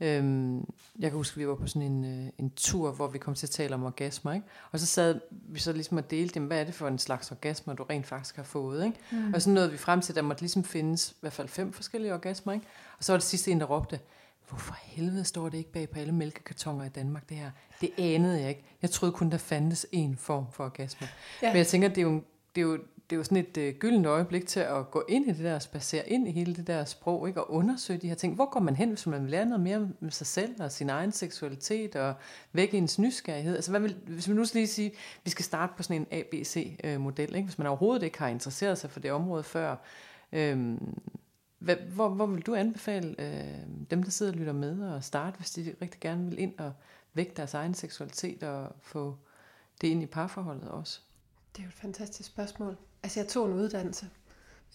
Øhm, 0.00 0.58
jeg 0.98 1.10
kan 1.10 1.12
huske, 1.12 1.34
at 1.34 1.38
vi 1.38 1.48
var 1.48 1.54
på 1.54 1.66
sådan 1.66 1.82
en, 1.82 2.04
øh, 2.04 2.32
en 2.38 2.50
tur, 2.50 2.92
hvor 2.92 3.08
vi 3.08 3.18
kom 3.18 3.34
til 3.34 3.46
at 3.46 3.50
tale 3.50 3.74
om 3.74 3.84
orgasmer, 3.84 4.32
ikke? 4.32 4.46
Og 4.72 4.80
så 4.80 4.86
sad 4.86 5.20
vi 5.30 5.60
så 5.60 5.72
ligesom 5.72 5.96
og 5.96 6.10
delte, 6.10 6.32
jamen, 6.36 6.46
hvad 6.46 6.60
er 6.60 6.64
det 6.64 6.74
for 6.74 6.88
en 6.88 6.98
slags 6.98 7.30
orgasmer, 7.30 7.74
du 7.74 7.82
rent 7.82 8.06
faktisk 8.06 8.36
har 8.36 8.42
fået, 8.42 8.84
ikke? 8.84 8.98
Mm. 9.12 9.34
Og 9.34 9.42
så 9.42 9.50
nåede 9.50 9.70
vi 9.70 9.76
frem 9.76 10.00
til, 10.00 10.12
at 10.12 10.16
der 10.16 10.22
måtte 10.22 10.42
ligesom 10.42 10.64
findes 10.64 11.10
i 11.10 11.14
hvert 11.20 11.32
fald 11.32 11.48
fem 11.48 11.72
forskellige 11.72 12.14
orgasmer, 12.14 12.52
ikke? 12.52 12.66
Og 12.98 13.04
så 13.04 13.12
var 13.12 13.18
det 13.18 13.24
sidste 13.24 13.50
en, 13.50 13.60
der 13.60 13.66
råbte, 13.66 14.00
hvorfor 14.48 14.74
helvede 14.82 15.24
står 15.24 15.48
det 15.48 15.58
ikke 15.58 15.72
bag 15.72 15.90
på 15.90 15.98
alle 15.98 16.12
mælkekartoner 16.12 16.84
i 16.84 16.88
Danmark, 16.88 17.28
det 17.28 17.36
her? 17.36 17.50
Det 17.80 17.90
anede 17.98 18.40
jeg 18.40 18.48
ikke. 18.48 18.64
Jeg 18.82 18.90
troede 18.90 19.12
kun, 19.12 19.30
der 19.30 19.38
fandtes 19.38 19.86
en 19.92 20.16
form 20.16 20.44
for 20.52 20.64
orgasme. 20.64 21.08
Ja. 21.42 21.48
Men 21.48 21.56
jeg 21.56 21.66
tænker, 21.66 21.88
det 21.88 21.98
er 21.98 22.02
jo, 22.02 22.22
det 22.54 22.60
er 22.60 22.66
jo, 22.66 22.78
det 23.10 23.16
er 23.16 23.18
jo 23.18 23.24
sådan 23.24 23.38
et 23.38 23.56
øh, 23.56 23.74
gyldent 23.74 24.06
øjeblik 24.06 24.46
til 24.46 24.60
at 24.60 24.90
gå 24.90 25.04
ind 25.08 25.26
i 25.26 25.32
det 25.32 25.44
der, 25.44 25.58
spacere 25.58 26.08
ind 26.08 26.28
i 26.28 26.30
hele 26.30 26.54
det 26.54 26.66
der 26.66 26.84
sprog, 26.84 27.28
ikke? 27.28 27.40
og 27.40 27.52
undersøge 27.52 27.98
de 27.98 28.08
her 28.08 28.14
ting. 28.14 28.34
Hvor 28.34 28.50
går 28.50 28.60
man 28.60 28.76
hen, 28.76 28.88
hvis 28.88 29.06
man 29.06 29.22
vil 29.22 29.30
lære 29.30 29.46
noget 29.46 29.60
mere 29.60 29.76
om 29.76 30.10
sig 30.10 30.26
selv, 30.26 30.62
og 30.62 30.72
sin 30.72 30.90
egen 30.90 31.12
seksualitet, 31.12 31.96
og 31.96 32.14
vække 32.52 32.78
ens 32.78 32.98
nysgerrighed? 32.98 33.54
Altså, 33.54 33.70
hvad 33.70 33.80
vil, 33.80 33.96
hvis 34.06 34.28
vi 34.28 34.34
nu 34.34 34.44
skal 34.44 34.58
lige 34.58 34.68
sige, 34.68 34.92
vi 35.24 35.30
skal 35.30 35.44
starte 35.44 35.72
på 35.76 35.82
sådan 35.82 36.06
en 36.10 36.18
ABC-model, 36.18 37.30
øh, 37.30 37.36
ikke? 37.36 37.46
hvis 37.46 37.58
man 37.58 37.66
overhovedet 37.66 38.02
ikke 38.02 38.18
har 38.18 38.28
interesseret 38.28 38.78
sig 38.78 38.90
for 38.90 39.00
det 39.00 39.12
område 39.12 39.42
før, 39.42 39.76
øhm, 40.32 41.00
hvad, 41.58 41.76
hvor, 41.76 42.08
hvor 42.08 42.26
vil 42.26 42.42
du 42.42 42.54
anbefale 42.54 43.14
øh, 43.18 43.58
dem, 43.90 44.02
der 44.02 44.10
sidder 44.10 44.32
og 44.32 44.38
lytter 44.38 44.52
med, 44.52 44.96
at 44.96 45.04
starte, 45.04 45.36
hvis 45.36 45.50
de 45.50 45.74
rigtig 45.82 46.00
gerne 46.00 46.24
vil 46.24 46.38
ind 46.38 46.58
og 46.58 46.72
vække 47.14 47.32
deres 47.36 47.54
egen 47.54 47.74
seksualitet 47.74 48.42
og 48.42 48.72
få 48.82 49.16
det 49.80 49.88
ind 49.88 50.02
i 50.02 50.06
parforholdet 50.06 50.68
også? 50.68 51.00
Det 51.56 51.58
er 51.58 51.64
jo 51.64 51.68
et 51.68 51.74
fantastisk 51.74 52.28
spørgsmål. 52.28 52.76
Altså, 53.02 53.20
jeg 53.20 53.28
tog 53.28 53.46
en 53.46 53.52
uddannelse, 53.52 54.02
vil 54.02 54.10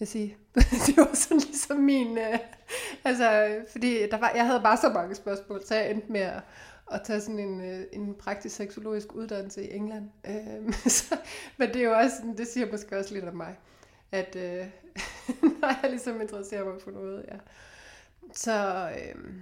jeg 0.00 0.08
sige. 0.08 0.36
det 0.86 0.96
var 0.96 1.14
sådan 1.14 1.38
ligesom 1.38 1.76
min... 1.76 2.18
Øh, 2.18 2.38
altså, 3.04 3.60
fordi 3.72 4.08
der 4.10 4.18
var, 4.18 4.32
jeg 4.34 4.46
havde 4.46 4.60
bare 4.60 4.76
så 4.76 4.88
mange 4.88 5.14
spørgsmål, 5.14 5.62
så 5.66 5.74
jeg 5.74 5.90
endte 5.90 6.12
med 6.12 6.20
at, 6.20 6.40
at 6.92 7.00
tage 7.04 7.20
sådan 7.20 7.38
en, 7.38 7.60
øh, 7.60 7.84
en 7.92 8.14
praktisk 8.14 8.56
seksologisk 8.56 9.14
uddannelse 9.14 9.64
i 9.64 9.74
England. 9.74 10.10
Øh, 10.26 10.74
så, 10.98 11.16
men 11.56 11.68
det 11.68 11.76
er 11.76 11.84
jo 11.84 11.92
også, 11.92 12.14
det 12.38 12.46
siger 12.46 12.70
måske 12.70 12.98
også 12.98 13.14
lidt 13.14 13.24
om 13.24 13.36
mig, 13.36 13.56
at 14.12 14.36
øh, 14.36 14.66
når 15.60 15.80
jeg 15.82 15.90
ligesom 15.90 16.20
interesserer 16.20 16.64
mig 16.64 16.82
for 16.84 16.90
noget, 16.90 17.24
ja. 17.28 17.36
Så... 18.34 18.88
Øh, 18.90 19.32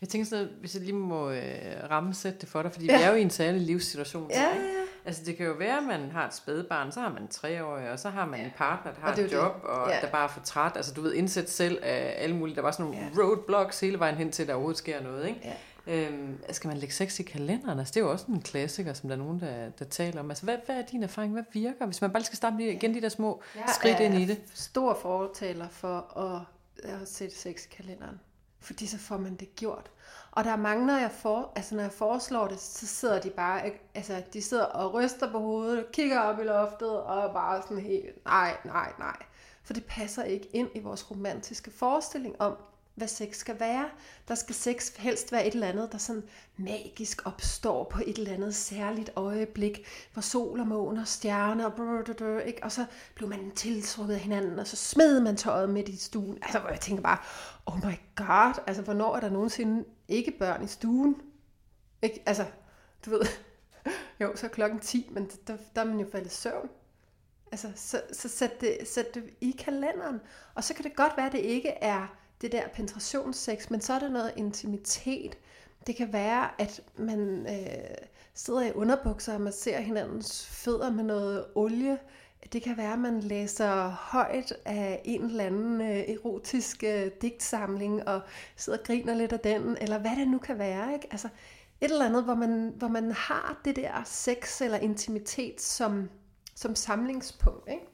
jeg 0.00 0.08
tænker 0.08 0.26
sådan, 0.26 0.48
hvis 0.60 0.74
jeg 0.74 0.82
lige 0.82 0.92
må 0.92 1.30
øh, 1.30 1.90
rammesætte 1.90 2.38
det 2.38 2.48
for 2.48 2.62
dig, 2.62 2.72
fordi 2.72 2.86
ja. 2.86 2.96
vi 2.96 3.02
er 3.02 3.08
jo 3.08 3.14
i 3.14 3.22
en 3.22 3.30
særlig 3.30 3.60
livssituation. 3.60 4.30
Ja, 4.30 4.42
ja. 4.42 4.81
Altså 5.04 5.22
det 5.24 5.36
kan 5.36 5.46
jo 5.46 5.52
være, 5.52 5.76
at 5.76 5.82
man 5.82 6.10
har 6.10 6.26
et 6.26 6.34
spædbarn, 6.34 6.92
så 6.92 7.00
har 7.00 7.12
man 7.12 7.28
tre 7.28 7.64
år, 7.64 7.76
og 7.76 7.98
så 7.98 8.10
har 8.10 8.26
man 8.26 8.40
ja. 8.40 8.44
en 8.44 8.52
partner, 8.56 8.92
der 8.92 9.00
har 9.00 9.12
et 9.12 9.32
job, 9.32 9.54
det. 9.54 9.70
og 9.70 9.90
ja. 9.90 10.00
der 10.00 10.10
bare 10.10 10.24
er 10.24 10.28
for 10.28 10.40
træt. 10.40 10.72
Altså 10.76 10.94
du 10.94 11.00
ved, 11.00 11.14
indsæt 11.14 11.50
selv 11.50 11.78
af 11.82 12.14
alle 12.18 12.36
mulige, 12.36 12.56
der 12.56 12.62
var 12.62 12.70
sådan 12.70 12.86
nogle 12.86 13.10
ja. 13.16 13.22
roadblocks 13.22 13.80
hele 13.80 13.98
vejen 13.98 14.14
hen 14.14 14.32
til, 14.32 14.42
at 14.42 14.48
der 14.48 14.54
overhovedet 14.54 14.78
sker 14.78 15.02
noget, 15.02 15.28
ikke? 15.28 15.40
Ja. 15.44 15.52
Øhm, 15.86 16.38
skal 16.50 16.68
man 16.68 16.76
lægge 16.76 16.94
sex 16.94 17.20
i 17.20 17.22
kalenderen? 17.22 17.78
Altså, 17.78 17.92
det 17.92 18.00
er 18.00 18.04
jo 18.04 18.10
også 18.10 18.26
en 18.28 18.42
klassiker, 18.42 18.92
som 18.92 19.08
der 19.08 19.16
er 19.16 19.18
nogen, 19.18 19.40
der, 19.40 19.68
der 19.78 19.84
taler 19.84 20.20
om. 20.20 20.30
Altså, 20.30 20.44
hvad, 20.44 20.56
hvad 20.66 20.76
er 20.76 20.82
din 20.82 21.02
erfaring? 21.02 21.32
Hvad 21.32 21.44
virker? 21.52 21.86
Hvis 21.86 22.00
man 22.00 22.10
bare 22.10 22.22
skal 22.22 22.36
starte 22.36 22.72
igen 22.72 22.94
de 22.94 23.00
der 23.00 23.08
små 23.08 23.42
jeg 23.54 23.64
skridt 23.74 24.00
ind 24.00 24.14
i 24.14 24.24
det. 24.24 24.40
stor 24.54 24.98
fortaler 25.02 25.68
for 25.68 26.18
at, 26.18 26.42
at 26.90 27.08
sætte 27.08 27.36
sex 27.36 27.66
i 27.66 27.68
kalenderen. 27.68 28.20
Fordi 28.62 28.86
så 28.86 28.98
får 28.98 29.16
man 29.16 29.36
det 29.36 29.56
gjort. 29.56 29.90
Og 30.30 30.44
der 30.44 30.50
er 30.50 30.56
mange, 30.56 30.86
når 30.86 30.96
jeg, 30.96 31.10
for, 31.10 31.52
altså, 31.56 31.74
når 31.74 31.82
jeg 31.82 31.92
foreslår 31.92 32.48
det, 32.48 32.60
så 32.60 32.86
sidder 32.86 33.20
de 33.20 33.30
bare, 33.30 33.70
altså, 33.94 34.22
de 34.32 34.42
sidder 34.42 34.64
og 34.64 34.94
ryster 34.94 35.32
på 35.32 35.38
hovedet, 35.38 35.92
kigger 35.92 36.20
op 36.20 36.40
i 36.40 36.42
loftet, 36.42 37.02
og 37.02 37.32
bare 37.32 37.62
sådan 37.62 37.78
helt, 37.78 38.24
nej, 38.24 38.56
nej, 38.64 38.92
nej. 38.98 39.16
For 39.64 39.72
det 39.72 39.84
passer 39.84 40.22
ikke 40.22 40.46
ind 40.46 40.68
i 40.74 40.80
vores 40.80 41.10
romantiske 41.10 41.70
forestilling 41.70 42.40
om, 42.42 42.56
hvad 42.94 43.08
sex 43.08 43.36
skal 43.36 43.60
være. 43.60 43.90
Der 44.28 44.34
skal 44.34 44.54
sex 44.54 44.92
helst 44.96 45.32
være 45.32 45.46
et 45.46 45.54
eller 45.54 45.66
andet, 45.66 45.92
der 45.92 45.98
sådan 45.98 46.22
magisk 46.56 47.26
opstår 47.26 47.84
på 47.84 48.02
et 48.06 48.18
eller 48.18 48.32
andet 48.32 48.54
særligt 48.54 49.10
øjeblik, 49.16 49.86
hvor 50.12 50.22
sol 50.22 50.60
og 50.60 50.66
måne 50.66 51.00
og 51.00 51.08
stjerner, 51.08 51.64
og, 51.64 51.74
brr, 51.74 52.12
brr, 52.12 52.40
ikke? 52.40 52.64
og 52.64 52.72
så 52.72 52.86
blev 53.14 53.28
man 53.28 53.50
tiltrukket 53.50 54.14
af 54.14 54.20
hinanden, 54.20 54.58
og 54.58 54.66
så 54.66 54.76
smed 54.76 55.20
man 55.20 55.36
tøjet 55.36 55.70
midt 55.70 55.88
i 55.88 55.96
stuen. 55.96 56.38
Altså, 56.42 56.58
hvor 56.58 56.68
jeg 56.68 56.80
tænker 56.80 57.02
bare, 57.02 57.18
oh 57.66 57.76
my 57.76 57.94
god, 58.16 58.62
altså, 58.66 58.82
hvornår 58.82 59.16
er 59.16 59.20
der 59.20 59.30
nogensinde 59.30 59.84
ikke 60.08 60.30
børn 60.38 60.64
i 60.64 60.68
stuen? 60.68 61.16
Ikke? 62.02 62.22
Altså, 62.26 62.46
du 63.06 63.10
ved, 63.10 63.20
jo, 64.20 64.36
så 64.36 64.46
er 64.46 64.50
klokken 64.50 64.80
10, 64.80 65.08
men 65.10 65.30
der, 65.46 65.56
der 65.74 65.80
er 65.80 65.86
man 65.86 66.00
jo 66.00 66.06
faldet 66.12 66.32
i 66.32 66.34
søvn. 66.34 66.68
Altså, 67.52 67.72
så, 67.76 68.02
så 68.12 68.28
sæt, 68.28 68.60
det, 68.60 68.78
sæt 68.84 69.14
det 69.14 69.30
i 69.40 69.56
kalenderen. 69.58 70.20
Og 70.54 70.64
så 70.64 70.74
kan 70.74 70.84
det 70.84 70.96
godt 70.96 71.12
være, 71.16 71.26
at 71.26 71.32
det 71.32 71.38
ikke 71.38 71.68
er 71.68 72.21
det 72.42 72.52
der 72.52 72.68
penetrationssex, 72.68 73.70
men 73.70 73.80
så 73.80 73.92
er 73.92 73.98
der 73.98 74.08
noget 74.08 74.32
intimitet. 74.36 75.38
Det 75.86 75.96
kan 75.96 76.12
være, 76.12 76.60
at 76.60 76.80
man 76.96 77.46
øh, 77.48 77.94
sidder 78.34 78.62
i 78.62 78.72
underbukser, 78.72 79.34
og 79.34 79.40
man 79.40 79.52
ser 79.52 79.80
hinandens 79.80 80.46
fødder 80.46 80.90
med 80.90 81.04
noget 81.04 81.44
olie. 81.54 81.98
Det 82.52 82.62
kan 82.62 82.76
være, 82.76 82.92
at 82.92 82.98
man 82.98 83.20
læser 83.20 83.88
højt 83.88 84.52
af 84.64 85.00
en 85.04 85.22
eller 85.24 85.44
anden 85.44 85.80
øh, 85.80 85.98
erotisk 85.98 86.84
øh, 86.84 87.10
digtsamling, 87.22 88.08
og 88.08 88.20
sidder 88.56 88.78
og 88.78 88.84
griner 88.84 89.14
lidt 89.14 89.32
af 89.32 89.40
den, 89.40 89.76
eller 89.80 89.98
hvad 89.98 90.16
det 90.16 90.28
nu 90.28 90.38
kan 90.38 90.58
være. 90.58 90.94
Ikke? 90.94 91.08
Altså, 91.10 91.28
et 91.80 91.90
eller 91.90 92.06
andet, 92.06 92.24
hvor 92.24 92.34
man, 92.34 92.72
hvor 92.76 92.88
man 92.88 93.12
har 93.12 93.60
det 93.64 93.76
der 93.76 94.02
sex 94.04 94.60
eller 94.60 94.78
intimitet 94.78 95.60
som, 95.60 96.10
som 96.54 96.74
samlingspunkt. 96.74 97.68
Ikke? 97.70 97.91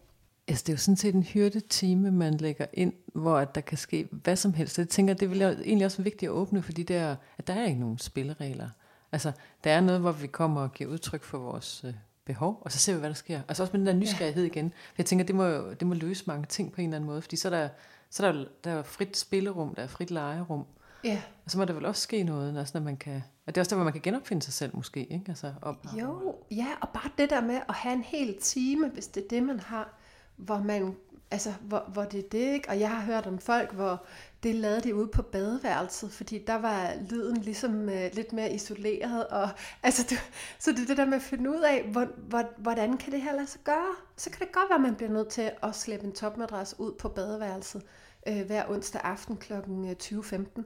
Altså, 0.48 0.64
det 0.66 0.68
er 0.68 0.72
jo 0.72 0.78
sådan 0.78 0.96
set 0.96 1.14
en 1.14 1.22
hyrdetime, 1.22 2.10
man 2.10 2.34
lægger 2.34 2.66
ind, 2.72 2.92
hvor 3.14 3.38
at 3.38 3.54
der 3.54 3.60
kan 3.60 3.78
ske 3.78 4.08
hvad 4.10 4.36
som 4.36 4.54
helst. 4.54 4.74
Så 4.74 4.80
jeg 4.82 4.88
tænker, 4.88 5.14
det 5.14 5.30
vil 5.30 5.42
egentlig 5.42 5.86
også 5.86 6.02
vigtigt 6.02 6.30
at 6.30 6.34
åbne, 6.34 6.62
fordi 6.62 6.82
der, 6.82 7.16
at 7.38 7.46
der 7.46 7.54
er 7.54 7.66
ikke 7.66 7.80
nogen 7.80 7.98
spilleregler. 7.98 8.68
Altså, 9.12 9.32
der 9.64 9.70
er 9.70 9.80
noget, 9.80 10.00
hvor 10.00 10.12
vi 10.12 10.26
kommer 10.26 10.60
og 10.60 10.72
giver 10.72 10.90
udtryk 10.90 11.24
for 11.24 11.38
vores 11.38 11.84
øh, 11.84 11.94
behov, 12.24 12.62
og 12.64 12.72
så 12.72 12.78
ser 12.78 12.92
vi, 12.92 12.98
hvad 12.98 13.08
der 13.08 13.14
sker. 13.14 13.40
Altså 13.48 13.62
også 13.62 13.72
med 13.72 13.78
den 13.78 13.86
der 13.86 13.92
nysgerrighed 13.92 14.42
ja. 14.42 14.50
igen. 14.50 14.72
Jeg 14.98 15.06
tænker, 15.06 15.24
det 15.24 15.34
må, 15.34 15.70
det 15.72 15.86
må 15.86 15.94
løse 15.94 16.24
mange 16.26 16.46
ting 16.46 16.72
på 16.72 16.80
en 16.80 16.88
eller 16.88 16.96
anden 16.96 17.10
måde, 17.10 17.22
fordi 17.22 17.36
så 17.36 17.48
er 17.48 17.50
der, 17.50 17.68
så 18.10 18.26
er 18.26 18.32
der, 18.32 18.44
der 18.64 18.70
er 18.70 18.82
frit 18.82 19.16
spillerum, 19.16 19.74
der 19.74 19.82
er 19.82 19.86
frit 19.86 20.10
legerum. 20.10 20.64
Ja. 21.04 21.22
Og 21.44 21.50
så 21.50 21.58
må 21.58 21.64
der 21.64 21.72
vel 21.72 21.86
også 21.86 22.02
ske 22.02 22.22
noget, 22.22 22.58
altså, 22.58 22.78
når 22.78 22.84
man 22.84 22.96
kan... 22.96 23.22
Og 23.46 23.54
det 23.54 23.56
er 23.56 23.62
også 23.62 23.70
der, 23.70 23.76
hvor 23.76 23.84
man 23.84 23.92
kan 23.92 24.02
genopfinde 24.02 24.42
sig 24.42 24.52
selv 24.52 24.76
måske, 24.76 25.04
ikke? 25.04 25.24
Altså, 25.28 25.52
op, 25.62 25.86
jo, 25.98 26.34
ja, 26.50 26.66
og 26.80 26.88
bare 26.88 27.10
det 27.18 27.30
der 27.30 27.40
med 27.40 27.60
at 27.68 27.74
have 27.74 27.94
en 27.94 28.02
hel 28.02 28.36
time, 28.40 28.88
hvis 28.88 29.06
det 29.06 29.24
er 29.24 29.28
det, 29.28 29.42
man 29.42 29.60
har, 29.60 29.97
hvor 30.38 30.58
man 30.58 30.94
altså, 31.30 31.54
hvor, 31.60 31.90
hvor 31.92 32.04
det 32.04 32.18
er 32.24 32.28
det, 32.28 32.52
ikke? 32.54 32.68
Og 32.68 32.80
jeg 32.80 32.90
har 32.90 33.00
hørt 33.00 33.26
om 33.26 33.38
folk, 33.38 33.72
hvor 33.72 34.04
det 34.42 34.54
lavede 34.54 34.80
de 34.80 34.94
ude 34.94 35.08
på 35.08 35.22
badeværelset, 35.22 36.12
fordi 36.12 36.44
der 36.46 36.54
var 36.54 36.92
lyden 37.10 37.36
ligesom 37.36 37.88
øh, 37.88 38.10
lidt 38.12 38.32
mere 38.32 38.52
isoleret. 38.52 39.26
Og, 39.26 39.48
altså, 39.82 40.06
det, 40.10 40.18
så 40.58 40.72
det 40.72 40.82
er 40.82 40.86
det 40.86 40.96
der 40.96 41.04
med 41.04 41.14
at 41.16 41.22
finde 41.22 41.50
ud 41.50 41.60
af, 41.60 41.88
hvor, 41.92 42.06
hvor, 42.28 42.44
hvordan 42.58 42.96
kan 42.96 43.12
det 43.12 43.22
her 43.22 43.34
lade 43.34 43.46
sig 43.46 43.60
gøre? 43.64 43.94
Så 44.16 44.30
kan 44.30 44.40
det 44.40 44.52
godt 44.52 44.68
være, 44.70 44.78
at 44.78 44.82
man 44.82 44.94
bliver 44.94 45.12
nødt 45.12 45.28
til 45.28 45.50
at 45.62 45.74
slæbe 45.74 46.04
en 46.04 46.12
topmadras 46.12 46.78
ud 46.78 46.92
på 46.92 47.08
badeværelset 47.08 47.82
øh, 48.28 48.46
hver 48.46 48.68
onsdag 48.68 49.00
aften 49.04 49.36
kl. 49.36 49.52
20.15. 49.52 50.62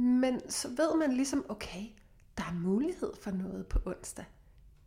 Men 0.00 0.50
så 0.50 0.68
ved 0.68 0.96
man 0.98 1.12
ligesom, 1.12 1.46
okay, 1.48 1.82
der 2.38 2.44
er 2.44 2.54
mulighed 2.54 3.12
for 3.22 3.30
noget 3.30 3.66
på 3.66 3.78
onsdag. 3.86 4.24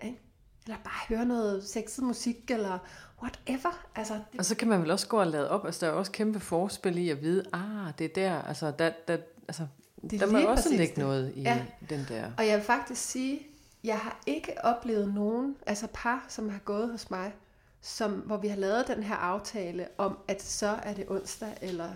Ikke? 0.03 0.28
Eller 0.65 0.77
bare 0.83 1.15
høre 1.15 1.25
noget 1.25 1.63
sexet 1.63 2.03
musik, 2.03 2.51
eller 2.51 2.79
whatever. 3.21 3.87
Altså, 3.95 4.13
det... 4.13 4.39
Og 4.39 4.45
så 4.45 4.55
kan 4.55 4.67
man 4.67 4.81
vel 4.81 4.91
også 4.91 5.07
gå 5.07 5.19
og 5.19 5.27
lade 5.27 5.49
op. 5.49 5.65
Altså, 5.65 5.85
der 5.85 5.91
er 5.91 5.95
også 5.95 6.11
kæmpe 6.11 6.39
forspil 6.39 6.97
i 6.97 7.09
at 7.09 7.21
vide, 7.21 7.45
ah, 7.53 7.93
det 7.97 8.05
er 8.05 8.13
der. 8.15 8.41
Altså, 8.41 8.71
der, 8.79 8.91
der, 9.07 9.17
altså, 9.47 9.67
det 10.11 10.19
der 10.19 10.31
må 10.31 10.39
også 10.39 10.69
ligge 10.69 10.85
det. 10.85 10.97
noget 10.97 11.33
i 11.35 11.41
ja. 11.41 11.65
den 11.89 12.05
der. 12.09 12.31
Og 12.37 12.47
jeg 12.47 12.57
vil 12.57 12.65
faktisk 12.65 13.01
sige, 13.01 13.47
jeg 13.83 13.97
har 13.97 14.21
ikke 14.25 14.53
oplevet 14.63 15.13
nogen, 15.13 15.55
altså 15.65 15.87
par, 15.93 16.25
som 16.27 16.49
har 16.49 16.59
gået 16.59 16.91
hos 16.91 17.11
mig, 17.11 17.33
som, 17.81 18.11
hvor 18.11 18.37
vi 18.37 18.47
har 18.47 18.55
lavet 18.55 18.87
den 18.87 19.03
her 19.03 19.15
aftale 19.15 19.87
om, 19.97 20.17
at 20.27 20.41
så 20.43 20.67
er 20.67 20.93
det 20.93 21.05
onsdag, 21.09 21.57
eller 21.61 21.89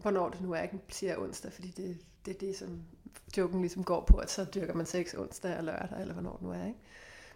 hvornår 0.00 0.28
det 0.28 0.40
nu 0.40 0.52
er, 0.52 0.62
ikke 0.62 0.78
siger 0.88 1.16
onsdag, 1.16 1.52
fordi 1.52 1.70
det, 1.70 1.98
det 2.24 2.34
er 2.34 2.38
det, 2.38 2.56
som 2.56 2.82
joken 3.36 3.60
ligesom 3.60 3.84
går 3.84 4.04
på, 4.04 4.16
at 4.16 4.30
så 4.30 4.44
dyrker 4.44 4.74
man 4.74 4.86
sex 4.86 5.14
onsdag 5.14 5.58
eller 5.58 5.72
lørdag, 5.72 6.00
eller 6.00 6.14
hvornår 6.14 6.32
det 6.32 6.42
nu 6.42 6.50
er. 6.50 6.66
Ikke? 6.66 6.78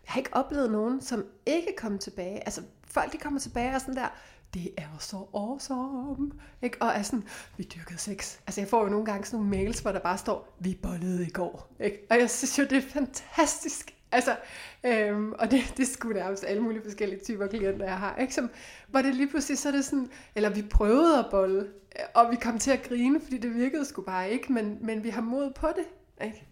Jeg 0.04 0.12
har 0.12 0.20
ikke 0.20 0.34
oplevet 0.34 0.70
nogen, 0.70 1.00
som 1.00 1.24
ikke 1.46 1.74
kom 1.76 1.98
tilbage. 1.98 2.44
Altså, 2.44 2.62
folk 2.86 3.12
de 3.12 3.18
kommer 3.18 3.40
tilbage 3.40 3.74
og 3.74 3.80
sådan 3.80 3.96
der, 3.96 4.08
det 4.54 4.70
er 4.76 4.98
så 4.98 5.16
awesome. 5.34 6.32
Ikke? 6.62 6.76
Og 6.80 6.88
er 6.88 7.02
sådan, 7.02 7.24
vi 7.56 7.64
dyrkede 7.64 7.98
sex. 7.98 8.38
Altså 8.46 8.60
jeg 8.60 8.68
får 8.68 8.82
jo 8.82 8.88
nogle 8.88 9.06
gange 9.06 9.24
sådan 9.24 9.36
nogle 9.36 9.50
mails, 9.50 9.80
hvor 9.80 9.92
der 9.92 10.00
bare 10.00 10.18
står, 10.18 10.56
vi 10.58 10.78
bollede 10.82 11.26
i 11.26 11.30
går. 11.30 11.74
Ikke? 11.80 12.06
Og 12.10 12.18
jeg 12.18 12.30
synes 12.30 12.58
jo, 12.58 12.64
det 12.64 12.78
er 12.78 12.90
fantastisk. 12.90 13.94
Altså, 14.12 14.36
øhm, 14.84 15.32
og 15.32 15.50
det, 15.50 15.74
det 15.76 15.88
skulle 15.88 16.20
nærmest 16.20 16.44
alle 16.44 16.62
mulige 16.62 16.82
forskellige 16.82 17.20
typer 17.24 17.46
klienter, 17.46 17.86
jeg 17.86 17.98
har. 17.98 18.16
Ikke? 18.16 18.34
Som, 18.34 18.50
hvor 18.88 19.02
det 19.02 19.14
lige 19.14 19.28
pludselig 19.28 19.58
så 19.58 19.68
er 19.68 19.72
det 19.72 19.84
sådan, 19.84 20.10
eller 20.34 20.50
vi 20.50 20.62
prøvede 20.62 21.18
at 21.18 21.26
bolle, 21.30 21.68
og 22.14 22.30
vi 22.30 22.36
kom 22.36 22.58
til 22.58 22.70
at 22.70 22.82
grine, 22.82 23.20
fordi 23.20 23.38
det 23.38 23.54
virkede 23.54 23.84
sgu 23.84 24.02
bare 24.02 24.30
ikke, 24.30 24.52
men, 24.52 24.78
men 24.80 25.04
vi 25.04 25.08
har 25.08 25.22
mod 25.22 25.50
på 25.50 25.66
det. 25.66 25.84
Ikke? 26.26 26.46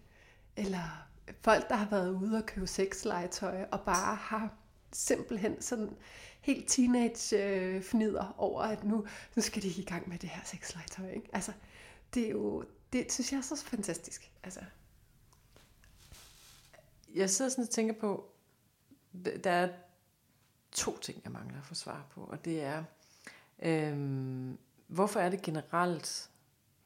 Eller 0.57 1.07
folk, 1.41 1.69
der 1.69 1.75
har 1.75 1.89
været 1.89 2.09
ude 2.09 2.37
og 2.37 2.45
købe 2.45 2.67
sexlegetøj, 2.67 3.65
og 3.71 3.81
bare 3.81 4.15
har 4.15 4.53
simpelthen 4.91 5.61
sådan 5.61 5.97
helt 6.41 6.69
teenage-fnider 6.69 8.25
øh, 8.25 8.33
over, 8.37 8.61
at 8.61 8.83
nu, 8.83 9.07
nu 9.35 9.41
skal 9.41 9.61
de 9.61 9.67
i 9.67 9.85
gang 9.85 10.09
med 10.09 10.17
det 10.17 10.29
her 10.29 10.41
sexlegetøj. 10.45 11.09
Ikke? 11.09 11.29
Altså, 11.33 11.53
det 12.13 12.25
er 12.25 12.29
jo, 12.29 12.65
det 12.93 13.11
synes 13.11 13.31
jeg 13.31 13.37
er 13.37 13.41
så 13.41 13.55
fantastisk. 13.55 14.31
Altså. 14.43 14.59
Jeg 17.15 17.29
sidder 17.29 17.51
sådan 17.51 17.63
og 17.63 17.69
tænker 17.69 17.93
på, 17.93 18.29
der 19.43 19.51
er 19.51 19.69
to 20.71 20.97
ting, 20.97 21.21
jeg 21.23 21.31
mangler 21.31 21.57
at 21.57 21.65
få 21.65 21.75
svar 21.75 22.05
på, 22.09 22.21
og 22.23 22.45
det 22.45 22.63
er, 22.63 22.83
øhm, 23.59 24.57
hvorfor 24.87 25.19
er 25.19 25.29
det 25.29 25.41
generelt, 25.41 26.29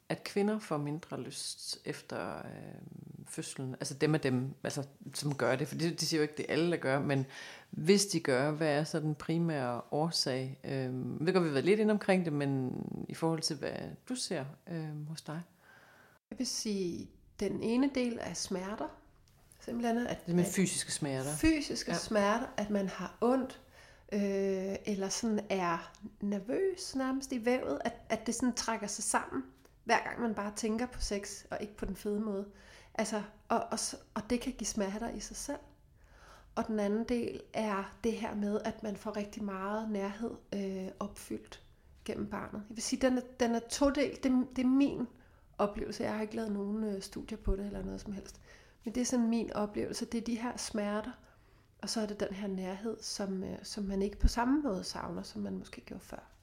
at 0.08 0.24
kvinder 0.24 0.58
får 0.58 0.76
mindre 0.76 1.20
lyst 1.20 1.78
efter 1.84 2.36
øhm, 2.38 3.26
fødslen, 3.26 3.74
altså 3.74 3.94
dem 3.94 4.14
af 4.14 4.20
dem, 4.20 4.54
altså, 4.64 4.82
som 5.14 5.34
gør 5.34 5.56
det, 5.56 5.68
for 5.68 5.76
de, 5.76 5.90
de 5.90 6.06
siger 6.06 6.18
jo 6.18 6.22
ikke, 6.22 6.34
det 6.36 6.46
er 6.48 6.52
alle, 6.52 6.70
der 6.70 6.76
gør, 6.76 7.00
men 7.00 7.26
hvis 7.70 8.06
de 8.06 8.20
gør, 8.20 8.50
hvad 8.50 8.68
er 8.68 8.84
så 8.84 9.00
den 9.00 9.14
primære 9.14 9.80
årsag? 9.90 10.60
Øhm, 10.64 11.26
vi 11.26 11.32
kan 11.32 11.44
vi 11.44 11.52
været 11.52 11.64
lidt 11.64 11.80
ind 11.80 11.90
omkring 11.90 12.24
det, 12.24 12.32
men 12.32 12.72
i 13.08 13.14
forhold 13.14 13.40
til, 13.40 13.56
hvad 13.56 13.76
du 14.08 14.14
ser 14.14 14.44
øhm, 14.70 15.06
hos 15.06 15.22
dig? 15.22 15.42
Jeg 16.30 16.38
vil 16.38 16.46
sige, 16.46 17.10
den 17.40 17.62
ene 17.62 17.90
del 17.94 18.18
er 18.20 18.34
smerter, 18.34 18.88
simpelthen. 19.60 20.06
At, 20.06 20.26
det 20.26 20.34
med 20.34 20.44
fysiske 20.44 20.92
smerter. 20.92 21.36
Fysiske 21.36 21.92
ja. 21.92 21.98
smerter, 21.98 22.46
at 22.56 22.70
man 22.70 22.88
har 22.88 23.18
ondt, 23.20 23.60
øh, 24.12 24.76
eller 24.86 25.08
sådan 25.08 25.40
er 25.50 25.92
nervøs 26.20 26.96
nærmest 26.96 27.32
i 27.32 27.44
vævet, 27.44 27.78
at, 27.84 27.92
at 28.08 28.26
det 28.26 28.34
sådan 28.34 28.54
trækker 28.54 28.86
sig 28.86 29.04
sammen, 29.04 29.42
hver 29.86 30.04
gang 30.04 30.20
man 30.20 30.34
bare 30.34 30.52
tænker 30.56 30.86
på 30.86 31.00
sex, 31.00 31.44
og 31.50 31.58
ikke 31.60 31.76
på 31.76 31.84
den 31.84 31.96
fede 31.96 32.20
måde. 32.20 32.46
Altså, 32.94 33.22
og, 33.48 33.58
og, 33.70 33.78
og 34.14 34.30
det 34.30 34.40
kan 34.40 34.52
give 34.52 34.66
smerter 34.66 35.10
i 35.10 35.20
sig 35.20 35.36
selv. 35.36 35.58
Og 36.54 36.66
den 36.66 36.80
anden 36.80 37.04
del 37.04 37.40
er 37.52 37.96
det 38.04 38.12
her 38.12 38.34
med, 38.34 38.60
at 38.64 38.82
man 38.82 38.96
får 38.96 39.16
rigtig 39.16 39.44
meget 39.44 39.90
nærhed 39.90 40.30
øh, 40.54 40.88
opfyldt 41.00 41.62
gennem 42.04 42.26
barnet. 42.30 42.62
Jeg 42.68 42.76
vil 42.76 42.82
sige, 42.82 43.00
den 43.00 43.18
er, 43.18 43.22
den 43.40 43.54
er 43.54 43.60
todelt. 43.70 44.24
Det, 44.24 44.46
det 44.56 44.62
er 44.64 44.68
min 44.68 45.06
oplevelse. 45.58 46.02
Jeg 46.02 46.14
har 46.14 46.22
ikke 46.22 46.36
lavet 46.36 46.52
nogen 46.52 46.84
øh, 46.84 47.02
studier 47.02 47.38
på 47.38 47.56
det 47.56 47.66
eller 47.66 47.84
noget 47.84 48.00
som 48.00 48.12
helst. 48.12 48.40
Men 48.84 48.94
det 48.94 49.00
er 49.00 49.04
sådan 49.04 49.28
min 49.28 49.52
oplevelse. 49.52 50.04
Det 50.04 50.18
er 50.18 50.24
de 50.24 50.40
her 50.40 50.56
smerter, 50.56 51.12
og 51.82 51.90
så 51.90 52.00
er 52.00 52.06
det 52.06 52.20
den 52.20 52.34
her 52.34 52.48
nærhed, 52.48 52.96
som, 53.00 53.44
øh, 53.44 53.58
som 53.62 53.84
man 53.84 54.02
ikke 54.02 54.18
på 54.18 54.28
samme 54.28 54.62
måde 54.62 54.84
savner, 54.84 55.22
som 55.22 55.42
man 55.42 55.58
måske 55.58 55.80
gjorde 55.80 56.04
før. 56.04 56.35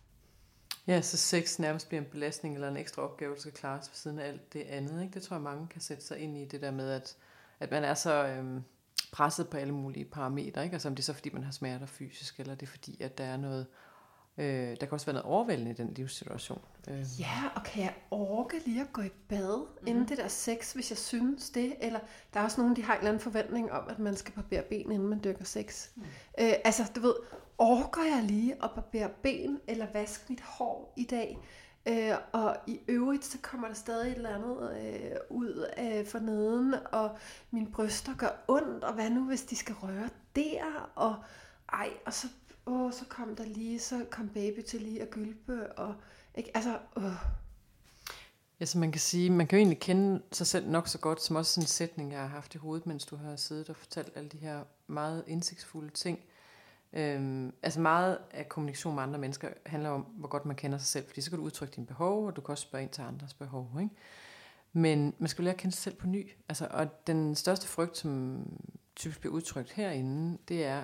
Ja, 0.87 1.01
så 1.01 1.17
sex 1.17 1.59
nærmest 1.59 1.87
bliver 1.87 2.01
en 2.01 2.09
belastning 2.11 2.55
eller 2.55 2.67
en 2.67 2.77
ekstra 2.77 3.01
opgave, 3.01 3.33
der 3.33 3.39
skal 3.39 3.53
klares 3.53 3.89
ved 3.89 3.95
siden 3.95 4.19
af 4.19 4.27
alt 4.27 4.53
det 4.53 4.61
andet. 4.61 5.01
Ikke? 5.01 5.13
Det 5.13 5.23
tror 5.23 5.35
jeg, 5.35 5.41
mange 5.41 5.67
kan 5.67 5.81
sætte 5.81 6.03
sig 6.03 6.19
ind 6.19 6.37
i, 6.37 6.45
det 6.45 6.61
der 6.61 6.71
med, 6.71 6.89
at, 6.89 7.17
at 7.59 7.71
man 7.71 7.83
er 7.83 7.93
så 7.93 8.27
øhm, 8.27 8.63
presset 9.11 9.49
på 9.49 9.57
alle 9.57 9.73
mulige 9.73 10.05
parametre. 10.05 10.63
Ikke? 10.63 10.73
Altså 10.73 10.87
om 10.87 10.95
det 10.95 11.03
er 11.03 11.05
så, 11.05 11.13
fordi 11.13 11.29
man 11.33 11.43
har 11.43 11.51
smerter 11.51 11.85
fysisk, 11.85 12.39
eller 12.39 12.55
det 12.55 12.67
er 12.67 12.71
fordi, 12.71 13.01
at 13.01 13.17
der 13.17 13.23
er 13.23 13.37
noget 13.37 13.67
Øh, 14.37 14.69
der 14.69 14.75
kan 14.75 14.91
også 14.91 15.05
være 15.05 15.13
noget 15.13 15.25
overvældende 15.25 15.71
i 15.71 15.73
den 15.73 15.93
livssituation. 15.93 16.61
Øh. 16.87 17.05
Ja, 17.19 17.43
og 17.55 17.63
kan 17.63 17.83
jeg 17.83 17.93
orke 18.11 18.61
lige 18.65 18.81
at 18.81 18.93
gå 18.93 19.01
i 19.01 19.09
bad 19.29 19.57
mm-hmm. 19.57 19.87
inden 19.87 20.07
det 20.07 20.17
der 20.17 20.27
sex, 20.27 20.73
hvis 20.73 20.91
jeg 20.91 20.97
synes 20.97 21.49
det? 21.49 21.75
Eller 21.81 21.99
der 22.33 22.39
er 22.39 22.43
også 22.43 22.61
nogen, 22.61 22.75
de 22.75 22.83
har 22.83 22.93
en 22.93 22.97
eller 22.97 23.09
anden 23.09 23.23
forventning 23.23 23.71
om, 23.71 23.83
at 23.89 23.99
man 23.99 24.15
skal 24.15 24.33
barbere 24.33 24.61
ben, 24.61 24.91
inden 24.91 25.07
man 25.07 25.23
dykker 25.23 25.45
sex. 25.45 25.87
Mm. 25.95 26.03
Øh, 26.39 26.53
altså, 26.63 26.91
du 26.95 27.01
ved, 27.01 27.13
orker 27.57 28.03
jeg 28.15 28.23
lige 28.23 28.63
at 28.63 28.71
barbere 28.75 29.09
ben 29.09 29.59
eller 29.67 29.87
vaske 29.93 30.23
mit 30.29 30.41
hår 30.41 30.93
i 30.97 31.03
dag? 31.03 31.37
Øh, 31.87 32.15
og 32.31 32.57
i 32.67 32.79
øvrigt, 32.87 33.25
så 33.25 33.37
kommer 33.41 33.67
der 33.67 33.75
stadig 33.75 34.11
et 34.11 34.15
eller 34.15 34.35
andet 34.35 34.85
øh, 34.85 35.17
ud 35.29 35.65
øh, 35.77 36.05
for 36.05 36.19
neden, 36.19 36.75
og 36.91 37.17
mine 37.51 37.71
bryster 37.71 38.15
gør 38.15 38.43
ondt, 38.47 38.83
og 38.83 38.93
hvad 38.93 39.09
nu, 39.09 39.23
hvis 39.23 39.41
de 39.41 39.55
skal 39.55 39.75
røre 39.75 40.09
der? 40.35 40.91
Og 40.95 41.15
ej, 41.73 41.89
og 42.05 42.13
så, 42.13 42.27
åh, 42.65 42.91
så 42.91 43.05
kom 43.05 43.35
der 43.35 43.45
lige, 43.45 43.79
så 43.79 44.05
kom 44.09 44.29
baby 44.29 44.61
til 44.61 44.81
lige 44.81 45.01
at 45.01 45.09
gylpe, 45.09 45.73
og 45.73 45.95
ikke, 46.35 46.51
altså, 46.53 46.77
åh. 46.95 47.13
Ja, 48.59 48.65
så 48.65 48.77
man 48.77 48.91
kan 48.91 49.01
sige, 49.01 49.29
man 49.29 49.47
kan 49.47 49.57
jo 49.57 49.61
egentlig 49.61 49.79
kende 49.79 50.21
sig 50.31 50.47
selv 50.47 50.69
nok 50.69 50.87
så 50.87 50.99
godt, 50.99 51.21
som 51.21 51.35
også 51.35 51.53
sådan 51.53 51.63
en 51.63 51.67
sætning, 51.67 52.11
jeg 52.11 52.21
har 52.21 52.27
haft 52.27 52.55
i 52.55 52.57
hovedet, 52.57 52.85
mens 52.85 53.05
du 53.05 53.15
har 53.15 53.35
siddet 53.35 53.69
og 53.69 53.75
fortalt 53.75 54.11
alle 54.15 54.29
de 54.29 54.37
her 54.37 54.63
meget 54.87 55.23
indsigtsfulde 55.27 55.89
ting. 55.89 56.19
Øhm, 56.93 57.53
altså 57.63 57.79
meget 57.79 58.17
af 58.31 58.49
kommunikation 58.49 58.95
med 58.95 59.03
andre 59.03 59.19
mennesker 59.19 59.49
handler 59.65 59.89
om, 59.89 60.01
hvor 60.01 60.27
godt 60.27 60.45
man 60.45 60.55
kender 60.55 60.77
sig 60.77 60.87
selv, 60.87 61.07
fordi 61.07 61.21
så 61.21 61.29
kan 61.29 61.39
du 61.39 61.45
udtrykke 61.45 61.75
dine 61.75 61.87
behov, 61.87 62.27
og 62.27 62.35
du 62.35 62.41
kan 62.41 62.51
også 62.51 62.61
spørge 62.61 62.83
ind 62.83 62.91
til 62.91 63.01
andres 63.01 63.33
behov. 63.33 63.71
Ikke? 63.81 63.95
Men 64.73 65.13
man 65.19 65.27
skal 65.27 65.43
lære 65.43 65.53
at 65.53 65.59
kende 65.59 65.75
sig 65.75 65.83
selv 65.83 65.95
på 65.95 66.07
ny. 66.07 66.31
Altså, 66.49 66.67
og 66.71 67.07
den 67.07 67.35
største 67.35 67.67
frygt, 67.67 67.97
som 67.97 68.43
typisk 68.95 69.19
bliver 69.19 69.33
udtrykt 69.33 69.71
herinde, 69.71 70.37
det 70.47 70.65
er, 70.65 70.83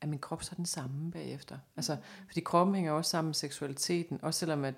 at 0.00 0.08
min 0.08 0.18
krop 0.18 0.42
så 0.42 0.50
er 0.52 0.56
den 0.56 0.66
samme 0.66 1.10
bagefter. 1.10 1.58
Altså, 1.76 1.96
fordi 2.26 2.40
kroppen 2.40 2.74
hænger 2.74 2.92
også 2.92 3.10
sammen 3.10 3.28
med 3.28 3.34
seksualiteten, 3.34 4.18
også 4.22 4.40
selvom 4.40 4.64
at 4.64 4.74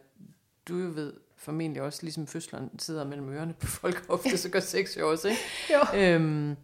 du 0.68 0.76
jo 0.76 0.92
ved 0.94 1.12
formentlig 1.36 1.82
også, 1.82 2.02
ligesom 2.02 2.26
fødsleren 2.26 2.78
sidder 2.78 3.04
mellem 3.04 3.28
ørerne 3.28 3.52
på 3.52 3.66
folk 3.66 4.06
ofte, 4.08 4.36
så 4.36 4.48
gør 4.48 4.60
sex 4.60 4.96
jo 4.96 5.10
også, 5.10 5.28
ikke? 5.28 5.40
jo. 5.70 5.98
Øhm, 6.00 6.56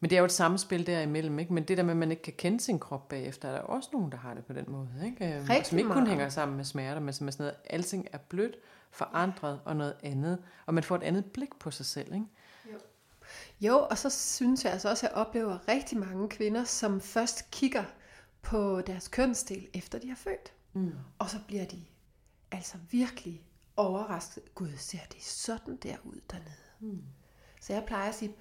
men 0.00 0.10
det 0.10 0.16
er 0.16 0.20
jo 0.20 0.24
et 0.24 0.32
samspil 0.32 0.86
derimellem, 0.86 1.38
ikke? 1.38 1.52
Men 1.52 1.64
det 1.64 1.76
der 1.76 1.82
med, 1.82 1.90
at 1.90 1.96
man 1.96 2.10
ikke 2.10 2.22
kan 2.22 2.32
kende 2.38 2.60
sin 2.60 2.78
krop 2.78 3.08
bagefter, 3.08 3.48
er 3.48 3.52
der 3.52 3.60
også 3.60 3.88
nogen, 3.92 4.12
der 4.12 4.18
har 4.18 4.34
det 4.34 4.44
på 4.44 4.52
den 4.52 4.64
måde, 4.68 4.90
ikke? 5.04 5.36
Øhm, 5.36 5.46
Rigtig 5.50 5.66
som 5.66 5.78
ikke 5.78 5.90
kun 5.90 6.06
hænger 6.06 6.28
sammen 6.28 6.56
med 6.56 6.64
smerter, 6.64 7.00
men 7.00 7.12
som 7.12 7.26
er 7.26 7.30
sådan 7.30 7.44
noget, 7.44 7.56
alting 7.70 8.08
er 8.12 8.18
blødt, 8.18 8.56
forandret 8.90 9.60
og 9.64 9.76
noget 9.76 9.94
andet. 10.02 10.38
Og 10.66 10.74
man 10.74 10.84
får 10.84 10.96
et 10.96 11.02
andet 11.02 11.24
blik 11.24 11.58
på 11.58 11.70
sig 11.70 11.86
selv, 11.86 12.14
ikke? 12.14 12.26
Jo. 12.72 12.78
Jo, 13.60 13.86
og 13.90 13.98
så 13.98 14.10
synes 14.10 14.64
jeg 14.64 14.72
altså 14.72 14.90
også, 14.90 15.06
at 15.06 15.12
jeg 15.12 15.18
oplever 15.20 15.68
rigtig 15.68 15.98
mange 15.98 16.28
kvinder, 16.28 16.64
som 16.64 17.00
først 17.00 17.50
kigger 17.50 17.84
på 18.42 18.80
deres 18.80 19.08
kønsdel, 19.08 19.68
efter 19.74 19.98
de 19.98 20.08
har 20.08 20.16
født. 20.16 20.52
Mm. 20.72 20.92
Og 21.18 21.30
så 21.30 21.36
bliver 21.46 21.64
de 21.64 21.84
altså 22.50 22.76
virkelig 22.90 23.42
overrasket. 23.76 24.54
Gud, 24.54 24.76
ser 24.76 24.98
det 25.12 25.22
sådan 25.22 25.76
der 25.76 25.96
ud 26.04 26.20
dernede? 26.30 26.50
Mm. 26.80 27.02
Så 27.60 27.72
jeg 27.72 27.84
plejer 27.86 28.08
at 28.08 28.14
sige, 28.14 28.34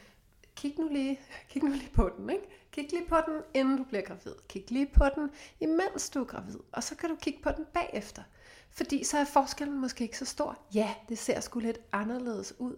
kig 0.56 0.76
nu 0.80 0.88
lige, 0.88 1.20
kig 1.50 1.64
nu 1.64 1.72
lige 1.72 1.92
på 1.94 2.10
den, 2.18 2.30
ikke? 2.30 2.46
Kig 2.72 2.92
lige 2.92 3.08
på 3.08 3.18
den, 3.28 3.42
inden 3.54 3.78
du 3.78 3.84
bliver 3.84 4.04
gravid. 4.04 4.34
Kig 4.50 4.72
lige 4.72 4.88
på 4.88 5.06
den, 5.16 5.30
imens 5.60 6.10
du 6.10 6.22
er 6.22 6.26
gravid. 6.26 6.60
Og 6.72 6.84
så 6.84 6.96
kan 6.96 7.10
du 7.10 7.16
kigge 7.16 7.44
på 7.44 7.52
den 7.52 7.66
bagefter. 7.74 8.24
Fordi 8.70 9.04
så 9.04 9.18
er 9.18 9.26
forskellen 9.26 9.82
måske 9.82 10.04
ikke 10.04 10.18
så 10.18 10.26
stor. 10.26 10.60
Ja, 10.74 10.96
det 11.10 11.18
ser 11.18 11.40
sgu 11.40 11.60
lidt 11.60 11.80
anderledes 11.92 12.54
ud. 12.60 12.76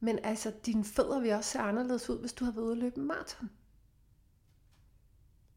Men 0.00 0.18
altså, 0.22 0.52
dine 0.66 0.84
fødder 0.84 1.20
vil 1.20 1.32
også 1.32 1.50
se 1.50 1.58
anderledes 1.58 2.10
ud, 2.10 2.18
hvis 2.18 2.32
du 2.32 2.44
har 2.44 2.52
været 2.52 2.64
ude 2.64 2.72
at 2.72 2.78
løbe 2.78 2.98
en 2.98 3.06
maraton. 3.06 3.50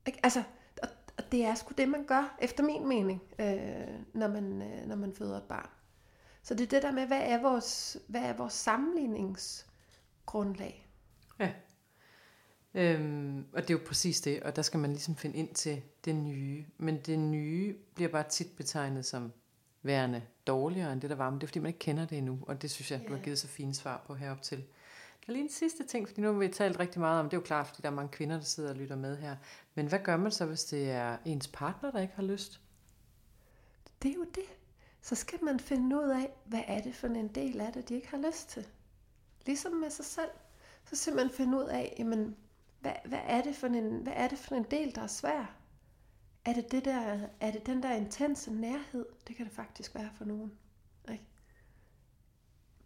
Ikke? 0.08 0.20
Altså, 0.24 0.44
og, 0.84 0.90
og 1.18 1.32
det 1.32 1.46
er 1.46 1.56
sgu 1.56 1.74
det, 1.78 1.90
man 1.90 2.06
gør, 2.06 2.38
efter 2.42 2.64
min 2.64 2.88
mening, 2.88 3.22
øh, 3.40 4.00
når, 4.14 4.28
man, 4.28 4.62
øh, 4.62 4.88
når 4.88 4.96
man 4.96 5.14
føder 5.14 5.38
et 5.38 5.44
barn. 5.44 5.70
Så 6.44 6.54
det 6.54 6.64
er 6.64 6.68
det 6.68 6.84
der 6.84 6.92
med, 6.92 7.08
hvad 7.08 7.22
er 7.22 7.42
vores, 7.42 7.98
hvad 8.08 8.22
er 8.22 8.34
vores 8.34 8.54
sammenligningsgrundlag? 8.54 10.85
Ja. 11.40 11.54
Øhm, 12.74 13.46
og 13.54 13.62
det 13.62 13.70
er 13.70 13.74
jo 13.74 13.86
præcis 13.88 14.22
det, 14.22 14.44
og 14.44 14.56
der 14.56 14.62
skal 14.62 14.80
man 14.80 14.90
ligesom 14.92 15.16
finde 15.16 15.38
ind 15.38 15.54
til 15.54 15.82
det 16.06 16.16
nye. 16.16 16.66
Men 16.78 16.98
det 16.98 17.20
nye 17.20 17.76
bliver 17.96 18.10
bare 18.10 18.30
tit 18.30 18.58
betegnet 18.58 19.06
som 19.06 19.32
værende 19.84 20.22
dårligere 20.48 20.94
end 20.94 21.02
det, 21.02 21.10
der 21.10 21.16
var, 21.16 21.30
men 21.30 21.40
det 21.40 21.44
er 21.44 21.48
fordi, 21.48 21.60
man 21.60 21.70
ikke 21.70 21.80
kender 21.80 22.06
det 22.06 22.18
endnu, 22.18 22.40
og 22.42 22.62
det 22.62 22.72
synes 22.72 22.92
jeg, 22.92 23.02
du 23.08 23.14
har 23.14 23.22
givet 23.22 23.40
så 23.40 23.48
fine 23.48 23.74
svar 23.74 24.04
på 24.08 24.16
herop 24.16 24.42
til. 24.42 24.58
Der 24.58 25.32
er 25.32 25.32
lige 25.32 25.44
en 25.44 25.50
sidste 25.50 25.86
ting, 25.88 26.08
fordi 26.08 26.22
nu 26.22 26.32
har 26.32 26.40
vi 26.40 26.48
talt 26.48 26.80
rigtig 26.80 27.02
meget 27.02 27.20
om, 27.20 27.26
det 27.26 27.34
er 27.34 27.42
jo 27.42 27.46
klart, 27.46 27.68
fordi 27.68 27.82
der 27.82 27.90
er 27.90 27.94
mange 27.94 28.12
kvinder, 28.12 28.36
der 28.36 28.44
sidder 28.44 28.70
og 28.70 28.76
lytter 28.76 28.96
med 28.96 29.18
her. 29.18 29.36
Men 29.76 29.88
hvad 29.88 30.00
gør 30.00 30.18
man 30.18 30.32
så, 30.32 30.46
hvis 30.46 30.64
det 30.64 30.92
er 30.92 31.18
ens 31.26 31.48
partner, 31.48 31.92
der 31.92 32.02
ikke 32.02 32.14
har 32.16 32.24
lyst? 32.24 32.62
Det 34.04 34.12
er 34.12 34.16
jo 34.16 34.26
det. 34.36 34.44
Så 35.02 35.16
skal 35.16 35.44
man 35.44 35.60
finde 35.60 35.96
ud 35.96 36.10
af, 36.10 36.30
hvad 36.46 36.62
er 36.68 36.82
det 36.82 36.96
for 36.96 37.08
en 37.08 37.28
del 37.28 37.62
af 37.62 37.74
det, 37.74 37.90
de 37.90 37.96
ikke 37.96 38.10
har 38.10 38.28
lyst 38.28 38.50
til. 38.50 38.68
Ligesom 39.46 39.72
med 39.72 39.90
sig 39.90 40.06
selv. 40.06 40.30
Så 40.86 40.96
simpelthen 40.96 41.28
man 41.28 41.36
finde 41.36 41.58
ud 41.58 41.64
af, 41.64 41.96
jamen, 42.00 42.36
hvad, 42.80 42.94
hvad, 43.06 43.20
er 43.24 43.42
det 43.42 43.56
for 43.56 43.68
en, 43.68 44.04
hvad 44.04 44.14
er 44.16 44.28
det 44.28 44.38
for 44.38 44.56
en 44.56 44.66
del, 44.72 44.96
der 44.96 45.02
er 45.02 45.08
svær? 45.08 45.56
Er 46.46 46.54
det, 46.54 46.72
det 46.72 46.86
der, 46.86 47.28
er 47.40 47.52
det 47.52 47.66
den 47.66 47.84
der 47.84 47.92
intense 47.92 48.54
nærhed? 48.54 49.06
Det 49.28 49.36
kan 49.36 49.46
det 49.46 49.54
faktisk 49.54 49.96
være 49.96 50.10
for 50.18 50.26
nogen. 50.26 50.52
Ikke? 51.12 51.26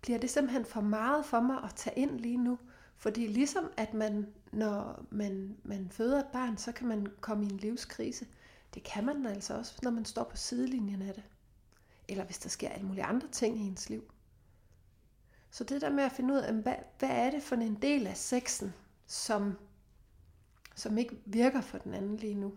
Bliver 0.01 0.19
det 0.19 0.29
simpelthen 0.29 0.65
for 0.65 0.81
meget 0.81 1.25
for 1.25 1.39
mig 1.39 1.63
at 1.63 1.75
tage 1.75 1.99
ind 1.99 2.19
lige 2.19 2.37
nu? 2.37 2.59
Fordi 2.95 3.27
ligesom 3.27 3.71
at 3.77 3.93
man, 3.93 4.33
når 4.51 5.05
man, 5.09 5.57
man 5.63 5.89
føder 5.89 6.19
et 6.19 6.27
barn, 6.33 6.57
så 6.57 6.71
kan 6.71 6.87
man 6.87 7.07
komme 7.21 7.43
i 7.43 7.49
en 7.49 7.57
livskrise. 7.57 8.27
Det 8.73 8.83
kan 8.83 9.05
man 9.05 9.25
altså 9.25 9.57
også, 9.57 9.79
når 9.83 9.91
man 9.91 10.05
står 10.05 10.23
på 10.23 10.37
sidelinjen 10.37 11.01
af 11.01 11.13
det. 11.13 11.23
Eller 12.07 12.25
hvis 12.25 12.39
der 12.39 12.49
sker 12.49 12.69
alle 12.69 12.87
mulige 12.87 13.03
andre 13.03 13.27
ting 13.27 13.57
i 13.57 13.67
ens 13.67 13.89
liv. 13.89 14.11
Så 15.51 15.63
det 15.63 15.81
der 15.81 15.89
med 15.89 16.03
at 16.03 16.11
finde 16.11 16.33
ud 16.33 16.39
af, 16.39 16.53
hvad, 16.53 16.75
hvad 16.99 17.09
er 17.09 17.31
det 17.31 17.43
for 17.43 17.55
en 17.55 17.81
del 17.81 18.07
af 18.07 18.17
sexen, 18.17 18.73
som, 19.07 19.57
som 20.75 20.97
ikke 20.97 21.21
virker 21.25 21.61
for 21.61 21.77
den 21.77 21.93
anden 21.93 22.17
lige 22.17 22.35
nu? 22.35 22.53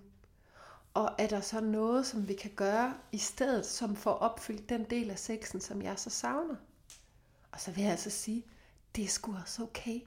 Og 0.95 1.15
er 1.19 1.27
der 1.27 1.41
så 1.41 1.61
noget, 1.61 2.07
som 2.07 2.29
vi 2.29 2.35
kan 2.35 2.51
gøre 2.57 2.95
i 3.13 3.19
stedet, 3.19 3.67
som 3.67 3.97
får 3.97 4.13
opfyldt 4.13 4.69
den 4.69 4.85
del 4.91 5.11
af 5.11 5.19
sexen, 5.19 5.61
som 5.61 5.83
jeg 5.83 5.99
så 5.99 6.11
savner? 6.11 6.57
Og 7.53 7.61
så 7.61 7.71
vil 7.71 7.83
jeg 7.83 7.91
altså 7.91 8.11
sige, 8.11 8.45
det 8.97 9.05
er 9.05 9.09
sgu 9.09 9.35
også 9.35 9.63
okay 9.63 10.01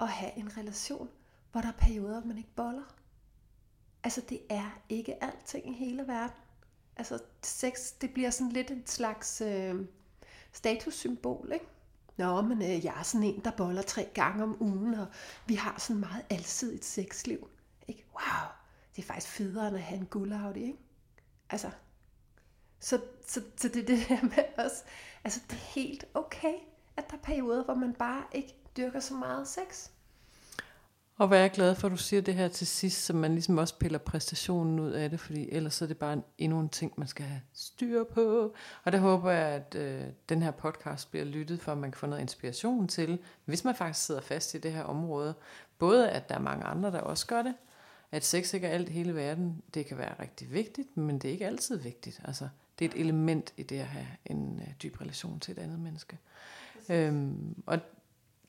at 0.00 0.08
have 0.08 0.36
en 0.36 0.56
relation, 0.56 1.08
hvor 1.52 1.60
der 1.60 1.68
er 1.68 1.72
perioder, 1.78 2.24
man 2.24 2.38
ikke 2.38 2.54
boller. 2.56 2.94
Altså 4.04 4.20
det 4.28 4.40
er 4.48 4.80
ikke 4.88 5.24
alting 5.24 5.68
i 5.68 5.72
hele 5.72 6.06
verden. 6.06 6.36
Altså 6.96 7.18
sex, 7.42 7.92
det 8.00 8.12
bliver 8.12 8.30
sådan 8.30 8.52
lidt 8.52 8.70
en 8.70 8.86
slags 8.86 9.40
øh, 9.40 9.86
statussymbol, 10.52 11.50
ikke? 11.52 11.66
Nå, 12.20 12.40
men 12.42 12.62
øh, 12.62 12.84
jeg 12.84 12.94
er 12.98 13.02
sådan 13.02 13.26
en, 13.26 13.40
der 13.44 13.50
boller 13.50 13.82
tre 13.82 14.08
gange 14.14 14.42
om 14.42 14.62
ugen, 14.62 14.94
og 14.94 15.06
vi 15.46 15.54
har 15.54 15.74
sådan 15.78 16.00
meget 16.00 16.24
alsidigt 16.30 16.84
sexliv. 16.84 17.48
Ikke? 17.88 18.04
Wow, 18.14 18.48
det 18.96 19.02
er 19.02 19.06
faktisk 19.06 19.32
federe 19.32 19.68
end 19.68 19.76
at 19.76 19.82
have 19.82 20.00
en 20.00 20.06
guldaudi, 20.06 20.62
ikke? 20.62 20.78
Altså, 21.50 21.70
så, 22.80 23.00
så, 23.26 23.42
så 23.56 23.68
det 23.68 23.76
er 23.76 23.86
det 23.86 24.08
der 24.08 24.22
med 24.22 24.64
os. 24.64 24.84
Altså, 25.24 25.40
det 25.50 25.56
er 25.56 25.80
helt 25.80 26.04
okay, 26.14 26.54
at 26.96 27.10
der 27.10 27.16
er 27.16 27.20
perioder, 27.20 27.64
hvor 27.64 27.74
man 27.74 27.94
bare 27.94 28.24
ikke 28.32 28.54
dyrker 28.76 29.00
så 29.00 29.14
meget 29.14 29.48
sex. 29.48 29.90
Og 31.20 31.28
hvad 31.28 31.38
er 31.38 31.42
jeg 31.42 31.50
glad 31.50 31.74
for, 31.74 31.86
at 31.88 31.92
du 31.92 31.96
siger 31.96 32.22
det 32.22 32.34
her 32.34 32.48
til 32.48 32.66
sidst, 32.66 33.04
så 33.04 33.12
man 33.12 33.32
ligesom 33.32 33.58
også 33.58 33.78
piller 33.78 33.98
præstationen 33.98 34.80
ud 34.80 34.90
af 34.90 35.10
det, 35.10 35.20
fordi 35.20 35.48
ellers 35.52 35.82
er 35.82 35.86
det 35.86 35.98
bare 35.98 36.12
en, 36.12 36.24
endnu 36.38 36.60
en 36.60 36.68
ting, 36.68 36.92
man 36.96 37.08
skal 37.08 37.24
have 37.24 37.40
styr 37.52 38.04
på. 38.04 38.54
Og 38.84 38.92
der 38.92 38.98
håber 38.98 39.30
jeg, 39.30 39.48
at 39.48 39.74
øh, 39.74 40.02
den 40.28 40.42
her 40.42 40.50
podcast 40.50 41.10
bliver 41.10 41.24
lyttet, 41.24 41.60
for 41.60 41.72
at 41.72 41.78
man 41.78 41.90
kan 41.90 41.98
få 41.98 42.06
noget 42.06 42.22
inspiration 42.22 42.88
til, 42.88 43.18
hvis 43.44 43.64
man 43.64 43.74
faktisk 43.74 44.06
sidder 44.06 44.20
fast 44.20 44.54
i 44.54 44.58
det 44.58 44.72
her 44.72 44.82
område. 44.82 45.34
Både 45.78 46.10
at 46.10 46.28
der 46.28 46.34
er 46.34 46.40
mange 46.40 46.64
andre, 46.64 46.90
der 46.90 47.00
også 47.00 47.26
gør 47.26 47.42
det, 47.42 47.54
at 48.12 48.24
sex 48.24 48.54
ikke 48.54 48.66
er 48.66 48.72
alt 48.72 48.88
hele 48.88 49.14
verden. 49.14 49.62
Det 49.74 49.86
kan 49.86 49.98
være 49.98 50.14
rigtig 50.20 50.52
vigtigt, 50.52 50.96
men 50.96 51.18
det 51.18 51.28
er 51.28 51.32
ikke 51.32 51.46
altid 51.46 51.76
vigtigt. 51.76 52.20
Altså, 52.24 52.48
det 52.78 52.84
er 52.84 52.88
et 52.88 53.00
element 53.00 53.52
i 53.56 53.62
det 53.62 53.78
at 53.78 53.86
have 53.86 54.06
en 54.24 54.62
øh, 54.66 54.74
dyb 54.82 55.00
relation 55.00 55.40
til 55.40 55.52
et 55.52 55.58
andet 55.58 55.78
menneske. 55.78 56.18
Øhm, 56.88 57.62
og 57.66 57.78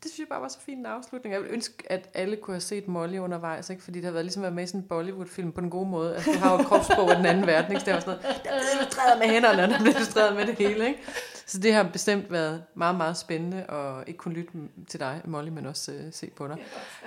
det 0.03 0.11
synes 0.11 0.19
jeg 0.19 0.27
bare 0.27 0.41
var 0.41 0.47
så 0.47 0.59
fin 0.59 0.77
en 0.77 0.85
afslutning. 0.85 1.33
Jeg 1.33 1.41
vil 1.41 1.49
ønske, 1.51 1.91
at 1.91 2.09
alle 2.13 2.35
kunne 2.35 2.53
have 2.53 2.61
set 2.61 2.87
Molly 2.87 3.17
undervejs, 3.17 3.69
ikke? 3.69 3.83
fordi 3.83 3.97
det 3.99 4.05
har 4.05 4.11
været 4.11 4.25
ligesom 4.25 4.43
at 4.43 4.43
være 4.43 4.55
med 4.55 4.63
i 4.63 4.67
sådan 4.67 4.81
en 4.81 4.87
Bollywood-film 4.87 5.51
på 5.51 5.61
den 5.61 5.69
gode 5.69 5.89
måde. 5.89 6.15
Altså, 6.15 6.31
du 6.31 6.37
har 6.37 6.57
jo 6.57 6.63
kropssprog 6.63 7.09
af 7.09 7.15
den 7.15 7.25
anden 7.25 7.47
verden, 7.47 7.71
ikke? 7.71 7.85
det 7.85 7.93
var 7.93 7.99
sådan 7.99 8.19
noget, 8.23 8.41
der 8.43 8.49
er 8.51 8.59
illustreret 8.79 9.19
med 9.19 9.27
hænderne, 9.27 9.63
og 9.63 9.69
der 9.69 9.75
er 9.75 9.85
illustreret 9.85 10.35
med 10.35 10.45
det 10.45 10.55
hele. 10.55 10.87
Ikke? 10.87 10.99
Så 11.45 11.59
det 11.59 11.73
har 11.73 11.83
bestemt 11.83 12.31
været 12.31 12.63
meget, 12.75 12.95
meget 12.95 13.17
spændende, 13.17 13.65
og 13.65 14.03
ikke 14.07 14.17
kun 14.17 14.33
lytte 14.33 14.51
til 14.87 14.99
dig, 14.99 15.21
Molly, 15.25 15.49
men 15.49 15.65
også 15.65 15.91
uh, 15.91 15.97
se 16.11 16.29
på 16.35 16.47
dig. 16.47 16.57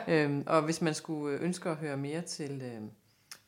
Øhm, 0.09 0.45
og 0.47 0.62
hvis 0.62 0.82
man 0.82 0.95
skulle 0.95 1.38
ønske 1.38 1.70
at 1.70 1.76
høre 1.76 1.97
mere 1.97 2.20
til 2.20 2.62
uh, 2.80 2.88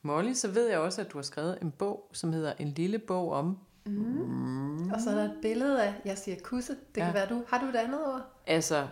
Molly, 0.01 0.33
så 0.33 0.47
ved 0.47 0.69
jeg 0.69 0.79
også, 0.79 1.01
at 1.01 1.11
du 1.11 1.17
har 1.17 1.23
skrevet 1.23 1.57
en 1.61 1.71
bog, 1.71 2.09
som 2.13 2.33
hedder 2.33 2.53
En 2.59 2.67
lille 2.67 2.99
bog 2.99 3.31
om 3.31 3.57
Mm. 3.87 3.93
Mm. 3.93 4.91
Og 4.91 5.01
så 5.01 5.09
er 5.09 5.15
der 5.15 5.23
et 5.23 5.37
billede 5.41 5.83
af, 5.83 5.93
jeg 6.05 6.17
siger 6.17 6.37
kusse, 6.43 6.73
det 6.95 7.01
ja. 7.01 7.05
kan 7.05 7.13
være 7.13 7.27
du. 7.29 7.43
Har 7.47 7.59
du 7.59 7.65
et 7.65 7.75
andet 7.75 8.05
ord? 8.05 8.21
Altså, 8.47 8.87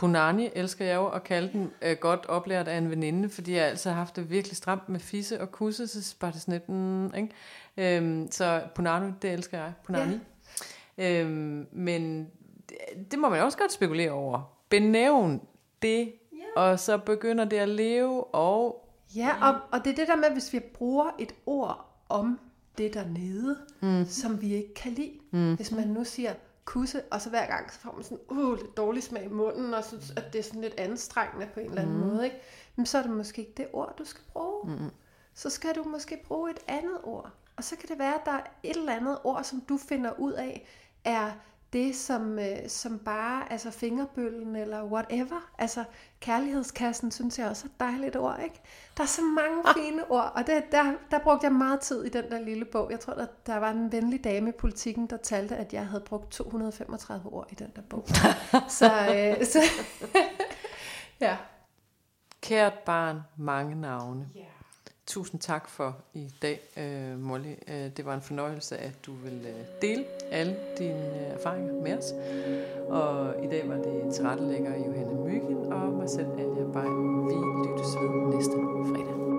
Punani 0.00 0.50
elsker 0.54 0.84
jeg 0.84 0.96
jo 0.96 1.06
at 1.06 1.24
kalde 1.24 1.52
den 1.52 1.70
øh, 1.82 1.96
godt 1.96 2.26
oplært 2.26 2.68
af 2.68 2.78
en 2.78 2.90
veninde, 2.90 3.28
fordi 3.28 3.52
jeg 3.52 3.64
altid 3.64 3.90
har 3.90 3.96
haft 3.96 4.16
det 4.16 4.30
virkelig 4.30 4.56
stramt 4.56 4.88
med 4.88 5.00
fisse 5.00 5.40
og 5.40 5.52
kusse, 5.52 5.86
så 5.86 6.16
bare 6.20 6.32
det 6.32 6.40
sådan 6.40 6.52
lidt, 6.52 6.68
mm, 6.68 7.04
ikke? 7.14 7.28
Øhm, 7.76 8.28
så 8.30 8.62
Punani, 8.74 9.12
det 9.22 9.32
elsker 9.32 9.58
jeg. 9.58 9.72
Punani. 9.84 10.18
Ja. 10.98 11.20
Øhm, 11.20 11.66
men 11.72 12.30
det, 12.68 12.76
det 13.10 13.18
må 13.18 13.28
man 13.28 13.42
også 13.42 13.58
godt 13.58 13.72
spekulere 13.72 14.10
over. 14.10 14.56
Benævn 14.68 15.40
det, 15.82 16.12
ja. 16.32 16.60
og 16.60 16.80
så 16.80 16.98
begynder 16.98 17.44
det 17.44 17.56
at 17.56 17.68
leve, 17.68 18.24
og... 18.24 18.88
Ja, 19.16 19.30
og, 19.42 19.60
og 19.72 19.84
det 19.84 19.90
er 19.90 19.96
det 19.96 20.08
der 20.08 20.16
med, 20.16 20.30
hvis 20.32 20.52
vi 20.52 20.60
bruger 20.74 21.10
et 21.18 21.32
ord 21.46 22.02
om 22.08 22.40
det 22.78 22.94
dernede, 22.94 23.56
mm. 23.80 24.06
som 24.06 24.40
vi 24.40 24.54
ikke 24.54 24.74
kan 24.74 24.92
lide. 24.92 25.12
Mm. 25.30 25.54
Hvis 25.54 25.72
man 25.72 25.88
nu 25.88 26.04
siger, 26.04 26.32
kusse, 26.64 27.02
og 27.10 27.20
så 27.20 27.30
hver 27.30 27.46
gang, 27.46 27.72
så 27.72 27.80
får 27.80 27.92
man 27.92 28.04
sådan, 28.04 28.18
uh, 28.28 28.58
lidt 28.58 28.76
dårlig 28.76 29.02
smag 29.02 29.24
i 29.24 29.28
munden, 29.28 29.74
og 29.74 29.84
synes, 29.84 30.10
at 30.16 30.32
det 30.32 30.38
er 30.38 30.42
sådan 30.42 30.60
lidt 30.60 30.74
anstrengende 30.80 31.48
på 31.54 31.60
en 31.60 31.66
eller 31.66 31.82
anden 31.82 31.96
mm. 31.96 32.06
måde, 32.06 32.24
ikke? 32.24 32.40
Men 32.76 32.86
så 32.86 32.98
er 32.98 33.02
det 33.02 33.10
måske 33.10 33.40
ikke 33.40 33.54
det 33.56 33.68
ord, 33.72 33.94
du 33.98 34.04
skal 34.04 34.22
bruge. 34.32 34.70
Mm. 34.70 34.90
Så 35.34 35.50
skal 35.50 35.74
du 35.74 35.82
måske 35.82 36.22
bruge 36.24 36.50
et 36.50 36.58
andet 36.68 36.98
ord. 37.02 37.30
Og 37.56 37.64
så 37.64 37.76
kan 37.76 37.88
det 37.88 37.98
være, 37.98 38.14
at 38.14 38.20
der 38.24 38.32
er 38.32 38.42
et 38.62 38.76
eller 38.76 38.96
andet 38.96 39.18
ord, 39.24 39.44
som 39.44 39.60
du 39.60 39.76
finder 39.76 40.12
ud 40.18 40.32
af, 40.32 40.66
er 41.04 41.32
det, 41.72 41.96
som, 41.96 42.38
øh, 42.38 42.68
som 42.68 42.98
bare, 42.98 43.52
altså 43.52 43.70
fingerbøllen 43.70 44.56
eller 44.56 44.84
whatever, 44.84 45.50
altså 45.58 45.84
kærlighedskassen, 46.20 47.10
synes 47.10 47.38
jeg 47.38 47.48
også 47.48 47.66
er 47.66 47.68
et 47.68 47.80
dejligt 47.80 48.16
ord, 48.16 48.40
ikke? 48.44 48.60
Der 48.96 49.02
er 49.02 49.06
så 49.06 49.22
mange 49.22 49.62
ah. 49.68 49.74
fine 49.74 50.10
ord, 50.10 50.32
og 50.34 50.46
det, 50.46 50.72
der, 50.72 50.92
der 51.10 51.18
brugte 51.18 51.44
jeg 51.44 51.52
meget 51.52 51.80
tid 51.80 52.04
i 52.04 52.08
den 52.08 52.30
der 52.30 52.40
lille 52.40 52.64
bog. 52.64 52.90
Jeg 52.90 53.00
tror, 53.00 53.14
der, 53.14 53.26
der 53.46 53.56
var 53.56 53.70
en 53.70 53.92
venlig 53.92 54.24
dame 54.24 54.48
i 54.48 54.52
politikken, 54.52 55.06
der 55.06 55.16
talte, 55.16 55.56
at 55.56 55.72
jeg 55.72 55.86
havde 55.86 56.04
brugt 56.04 56.30
235 56.30 57.32
ord 57.32 57.46
i 57.50 57.54
den 57.54 57.72
der 57.76 57.82
bog. 57.82 58.04
så, 58.78 58.86
øh, 58.86 59.46
så 59.46 59.62
ja. 61.20 61.36
Kært 62.40 62.74
barn, 62.74 63.20
mange 63.36 63.80
navne. 63.80 64.28
Yeah. 64.36 64.59
Tusind 65.10 65.40
tak 65.40 65.68
for 65.68 65.96
i 66.14 66.28
dag, 66.42 66.60
øh, 66.76 67.18
Molly. 67.18 67.54
Øh, 67.68 67.90
det 67.96 68.04
var 68.04 68.14
en 68.14 68.22
fornøjelse, 68.22 68.76
at 68.76 68.92
du 69.06 69.12
vil 69.12 69.46
øh, 69.46 69.64
dele 69.82 70.04
alle 70.30 70.56
dine 70.78 71.06
øh, 71.06 71.34
erfaringer 71.38 71.72
med 71.82 71.98
os. 71.98 72.12
Og 72.88 73.44
i 73.44 73.46
dag 73.46 73.68
var 73.68 73.76
det 73.76 74.14
tilrettelægger 74.14 74.76
Johanne 74.86 75.24
Myggen 75.24 75.72
og 75.72 75.92
mig 75.92 76.10
selv, 76.10 76.26
Anja 76.26 76.64
Bay. 76.72 76.90
Vi 77.28 77.34
lyttes 77.68 77.94
ved. 77.96 79.29